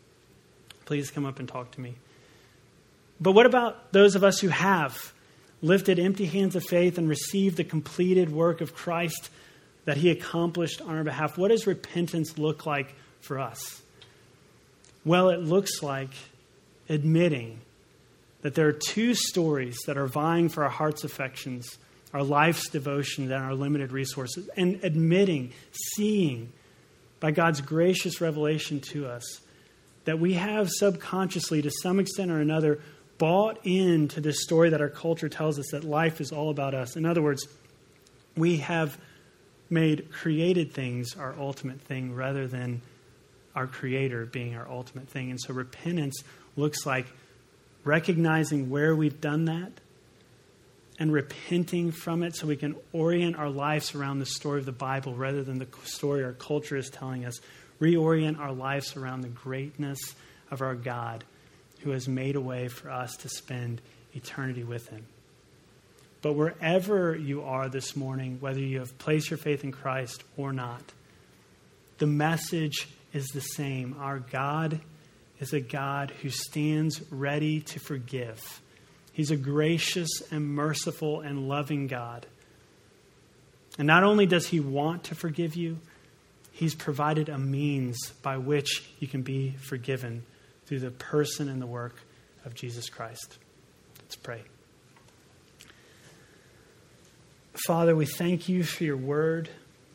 Please 0.85 1.11
come 1.11 1.25
up 1.25 1.37
and 1.37 1.49
talk 1.49 1.71
to 1.71 1.81
me. 1.81 1.95
But 3.19 3.33
what 3.33 3.45
about 3.45 3.91
those 3.91 4.15
of 4.15 4.23
us 4.23 4.39
who 4.39 4.47
have 4.47 5.11
lifted 5.61 5.99
empty 5.99 6.27
hands 6.27 6.55
of 6.55 6.63
faith 6.63 6.97
and 6.97 7.09
received 7.09 7.57
the 7.57 7.65
completed 7.65 8.31
work 8.31 8.61
of 8.61 8.73
Christ 8.73 9.29
that 9.86 9.97
he 9.97 10.09
accomplished 10.09 10.82
on 10.82 10.95
our 10.95 11.03
behalf? 11.03 11.38
What 11.38 11.49
does 11.49 11.67
repentance 11.67 12.38
look 12.38 12.65
like 12.65 12.93
for 13.19 13.39
us? 13.39 13.82
Well, 15.03 15.29
it 15.29 15.41
looks 15.41 15.82
like 15.82 16.11
admitting 16.89 17.61
that 18.41 18.55
there 18.55 18.67
are 18.67 18.73
two 18.73 19.13
stories 19.13 19.77
that 19.86 19.97
are 19.97 20.07
vying 20.07 20.49
for 20.49 20.63
our 20.63 20.69
heart's 20.69 21.03
affections, 21.03 21.77
our 22.13 22.23
life's 22.23 22.69
devotion, 22.69 23.32
and 23.32 23.43
our 23.43 23.53
limited 23.53 23.91
resources, 23.91 24.49
and 24.57 24.79
admitting, 24.84 25.53
seeing 25.95 26.51
by 27.19 27.32
God's 27.32 27.61
gracious 27.61 28.19
revelation 28.19 28.79
to 28.79 29.07
us 29.07 29.41
that 30.05 30.19
we 30.19 30.34
have 30.34 30.69
subconsciously, 30.69 31.61
to 31.61 31.71
some 31.82 31.99
extent 31.99 32.32
or 32.32 32.39
another, 32.39 32.79
bought 33.17 33.59
into 33.65 34.19
this 34.19 34.41
story 34.41 34.69
that 34.71 34.82
our 34.82 34.89
culture 34.89 35.29
tells 35.29 35.59
us 35.59 35.67
that 35.71 35.84
life 35.84 36.19
is 36.19 36.32
all 36.32 36.49
about 36.49 36.73
us. 36.73 36.95
In 36.95 37.05
other 37.05 37.21
words, 37.21 37.47
we 38.36 38.57
have 38.57 38.97
made 39.72 40.11
created 40.11 40.74
things 40.74 41.15
our 41.17 41.34
ultimate 41.39 41.82
thing 41.82 42.13
rather 42.13 42.47
than 42.47 42.82
our 43.55 43.67
Creator 43.67 44.28
being 44.28 44.55
our 44.55 44.69
ultimate 44.69 45.07
thing. 45.07 45.32
And 45.32 45.39
so 45.39 45.53
repentance 45.53 46.24
looks 46.55 46.86
like 46.86 47.07
recognizing 47.84 48.69
where 48.69 48.95
we've 48.95 49.19
done 49.19 49.45
that 49.45 49.72
and 50.99 51.11
repenting 51.11 51.91
from 51.91 52.22
it 52.22 52.36
so 52.36 52.47
we 52.47 52.55
can 52.55 52.76
orient 52.93 53.36
our 53.38 53.49
lives 53.49 53.95
around 53.95 54.19
the 54.19 54.26
story 54.26 54.59
of 54.59 54.65
the 54.65 54.72
Bible 54.72 55.15
rather 55.15 55.43
than 55.43 55.57
the 55.57 55.67
story 55.84 56.24
our 56.24 56.34
culture 56.34 56.78
is 56.78 56.89
telling 56.89 57.26
us. 57.26 57.41
Reorient 57.80 58.38
our 58.38 58.53
lives 58.53 58.95
around 58.95 59.22
the 59.22 59.30
greatness 59.30 59.99
of 60.51 60.61
our 60.61 60.76
God 60.76 61.24
who 61.80 61.89
has 61.91 62.07
made 62.07 62.36
a 62.36 62.41
way 62.41 62.67
for 62.67 62.91
us 62.91 63.15
to 63.17 63.30
spend 63.30 63.82
eternity 64.13 64.63
with 64.63 64.89
Him. 64.89 65.05
But 66.22 66.34
wherever 66.34 67.15
you 67.15 67.43
are 67.43 67.67
this 67.67 67.95
morning, 67.95 68.38
whether 68.39 68.59
you 68.59 68.80
have 68.80 68.97
placed 68.99 69.32
your 69.32 69.38
faith 69.38 69.63
in 69.63 69.72
Christ 69.72 70.24
or 70.38 70.53
not, 70.53 70.84
the 71.97 72.07
message 72.07 72.88
is 73.13 73.28
the 73.28 73.41
same. 73.41 73.95
Our 73.99 74.19
God 74.19 74.80
is 75.39 75.53
a 75.53 75.59
God 75.59 76.11
who 76.22 76.30
stands 76.30 77.01
ready 77.11 77.61
to 77.61 77.80
forgive. 77.80 78.61
He's 79.13 79.32
a 79.32 79.38
gracious 79.38 80.09
and 80.32 80.45
merciful 80.47 81.22
and 81.22 81.49
loving 81.49 81.88
God. 81.88 82.26
And 83.78 83.88
not 83.88 84.03
only 84.03 84.26
does 84.26 84.47
He 84.47 84.59
want 84.59 85.05
to 85.05 85.15
forgive 85.15 85.55
you, 85.55 85.80
He's 86.51 86.76
provided 86.76 87.30
a 87.30 87.38
means 87.38 88.11
by 88.22 88.38
which 88.38 88.84
you 88.99 89.07
can 89.07 89.24
be 89.24 89.51
forgiven 89.51 90.24
through 90.65 90.80
the 90.80 90.91
person 90.91 91.49
and 91.49 91.61
the 91.61 91.67
work 91.67 91.95
of 92.45 92.53
Jesus 92.53 92.89
Christ. 92.89 93.38
Let's 94.03 94.15
pray. 94.15 94.50
Father, 97.53 97.95
we 97.97 98.05
thank 98.05 98.47
you 98.47 98.63
for 98.63 98.85
your 98.85 98.95
word. 98.95 99.49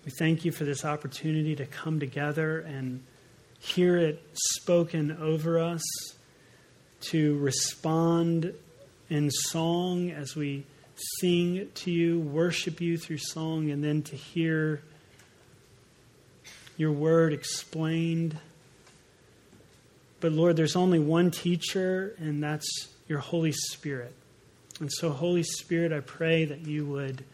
We 0.05 0.13
thank 0.19 0.45
you 0.45 0.53
for 0.53 0.65
this 0.65 0.85
opportunity 0.85 1.57
to 1.57 1.65
come 1.65 1.99
together 1.99 2.61
and 2.61 3.03
hear 3.59 3.97
it 3.97 4.23
spoken 4.35 5.17
over 5.21 5.59
us, 5.59 5.83
to 7.01 7.39
respond 7.39 8.53
in 9.09 9.31
song 9.31 10.11
as 10.11 10.37
we 10.37 10.65
sing 11.19 11.69
to 11.75 11.91
you, 11.91 12.21
worship 12.21 12.81
you 12.81 12.99
through 12.99 13.19
song, 13.19 13.71
and 13.71 13.83
then 13.83 14.03
to 14.03 14.17
hear 14.17 14.83
your 16.77 16.93
word 16.93 17.33
explained. 17.33 18.37
But 20.21 20.33
Lord, 20.33 20.57
there's 20.57 20.77
only 20.77 20.99
one 20.99 21.31
teacher, 21.31 22.15
and 22.19 22.43
that's 22.43 22.89
your 23.09 23.21
Holy 23.21 23.53
Spirit. 23.53 24.15
And 24.79 24.93
so, 24.93 25.09
Holy 25.09 25.43
Spirit, 25.43 25.91
I 25.91 26.01
pray 26.01 26.45
that 26.45 26.61
you 26.61 26.85
would 26.85 27.25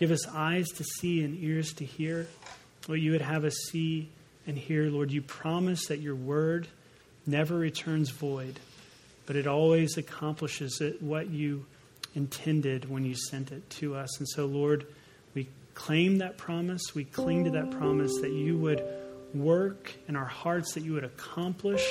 give 0.00 0.10
us 0.10 0.26
eyes 0.28 0.66
to 0.68 0.82
see 0.82 1.22
and 1.22 1.38
ears 1.44 1.74
to 1.74 1.84
hear 1.84 2.26
what 2.86 2.98
you 2.98 3.12
would 3.12 3.20
have 3.20 3.44
us 3.44 3.54
see 3.70 4.08
and 4.46 4.56
hear. 4.56 4.88
Lord, 4.88 5.12
you 5.12 5.20
promise 5.20 5.86
that 5.88 6.00
your 6.00 6.14
word 6.14 6.66
never 7.26 7.54
returns 7.54 8.08
void, 8.08 8.58
but 9.26 9.36
it 9.36 9.46
always 9.46 9.98
accomplishes 9.98 10.80
it, 10.80 11.02
what 11.02 11.28
you 11.28 11.66
intended 12.14 12.88
when 12.88 13.04
you 13.04 13.14
sent 13.14 13.52
it 13.52 13.68
to 13.68 13.94
us. 13.94 14.18
And 14.18 14.26
so, 14.26 14.46
Lord, 14.46 14.86
we 15.34 15.46
claim 15.74 16.18
that 16.18 16.38
promise. 16.38 16.94
We 16.94 17.04
cling 17.04 17.44
to 17.44 17.50
that 17.50 17.70
promise 17.70 18.20
that 18.22 18.32
you 18.32 18.56
would 18.56 18.82
work 19.34 19.92
in 20.08 20.16
our 20.16 20.24
hearts, 20.24 20.72
that 20.74 20.82
you 20.82 20.94
would 20.94 21.04
accomplish 21.04 21.86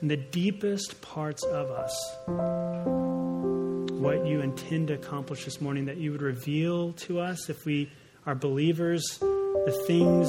in 0.00 0.08
the 0.08 0.16
deepest 0.16 1.00
parts 1.02 1.44
of 1.44 1.70
us 1.70 3.27
what 3.98 4.26
you 4.26 4.40
intend 4.40 4.88
to 4.88 4.94
accomplish 4.94 5.44
this 5.44 5.60
morning, 5.60 5.86
that 5.86 5.96
you 5.96 6.12
would 6.12 6.22
reveal 6.22 6.92
to 6.92 7.20
us, 7.20 7.50
if 7.50 7.64
we 7.64 7.90
are 8.26 8.34
believers, 8.34 9.18
the 9.18 9.84
things, 9.86 10.28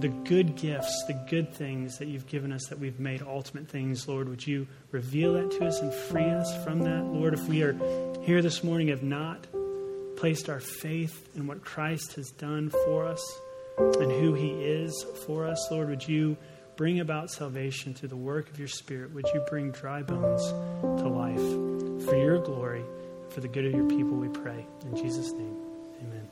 the 0.00 0.08
good 0.24 0.56
gifts, 0.56 1.04
the 1.06 1.14
good 1.28 1.52
things 1.52 1.98
that 1.98 2.08
you've 2.08 2.26
given 2.26 2.52
us 2.52 2.66
that 2.68 2.78
we've 2.78 2.98
made 3.00 3.22
ultimate 3.22 3.68
things. 3.68 4.06
Lord, 4.08 4.28
would 4.28 4.46
you 4.46 4.66
reveal 4.90 5.34
that 5.34 5.50
to 5.52 5.66
us 5.66 5.80
and 5.80 5.92
free 5.92 6.24
us 6.24 6.64
from 6.64 6.80
that? 6.80 7.04
Lord, 7.04 7.34
if 7.34 7.46
we 7.48 7.62
are 7.62 7.76
here 8.22 8.42
this 8.42 8.62
morning, 8.64 8.88
have 8.88 9.02
not 9.02 9.46
placed 10.16 10.48
our 10.48 10.60
faith 10.60 11.28
in 11.36 11.46
what 11.46 11.64
Christ 11.64 12.14
has 12.14 12.30
done 12.30 12.70
for 12.84 13.06
us 13.06 13.40
and 13.76 14.10
who 14.10 14.34
he 14.34 14.50
is 14.50 15.06
for 15.24 15.46
us, 15.46 15.70
Lord, 15.70 15.88
would 15.88 16.06
you 16.06 16.36
bring 16.76 17.00
about 17.00 17.30
salvation 17.30 17.94
through 17.94 18.08
the 18.08 18.16
work 18.16 18.50
of 18.50 18.58
your 18.58 18.68
Spirit? 18.68 19.12
Would 19.14 19.26
you 19.34 19.44
bring 19.48 19.70
dry 19.70 20.02
bones 20.02 20.42
to 21.00 21.08
life 21.08 21.87
for 22.04 22.16
your 22.16 22.38
glory, 22.38 22.84
for 23.30 23.40
the 23.40 23.48
good 23.48 23.64
of 23.64 23.72
your 23.72 23.88
people, 23.88 24.16
we 24.16 24.28
pray. 24.28 24.66
In 24.82 24.96
Jesus' 24.96 25.32
name, 25.32 25.56
amen. 26.02 26.28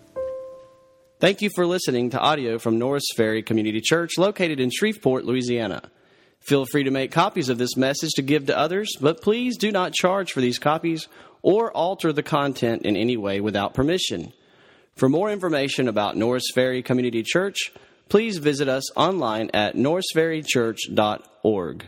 Thank 1.18 1.42
you 1.42 1.50
for 1.54 1.66
listening 1.66 2.10
to 2.10 2.20
audio 2.20 2.58
from 2.58 2.78
Norris 2.78 3.06
Ferry 3.16 3.42
Community 3.42 3.80
Church 3.80 4.18
located 4.18 4.60
in 4.60 4.70
Shreveport, 4.70 5.24
Louisiana. 5.24 5.90
Feel 6.40 6.66
free 6.66 6.84
to 6.84 6.90
make 6.90 7.10
copies 7.10 7.48
of 7.48 7.58
this 7.58 7.76
message 7.76 8.12
to 8.12 8.22
give 8.22 8.46
to 8.46 8.56
others, 8.56 8.96
but 9.00 9.20
please 9.20 9.56
do 9.56 9.72
not 9.72 9.92
charge 9.92 10.32
for 10.32 10.40
these 10.40 10.58
copies 10.58 11.08
or 11.42 11.72
alter 11.72 12.12
the 12.12 12.22
content 12.22 12.82
in 12.82 12.96
any 12.96 13.16
way 13.16 13.40
without 13.40 13.74
permission. 13.74 14.32
For 14.94 15.08
more 15.08 15.30
information 15.30 15.88
about 15.88 16.16
Norris 16.16 16.50
Ferry 16.54 16.82
Community 16.82 17.22
Church, 17.22 17.72
please 18.08 18.38
visit 18.38 18.68
us 18.68 18.96
online 18.96 19.50
at 19.52 19.74
norrisferrychurch.org. 19.74 21.86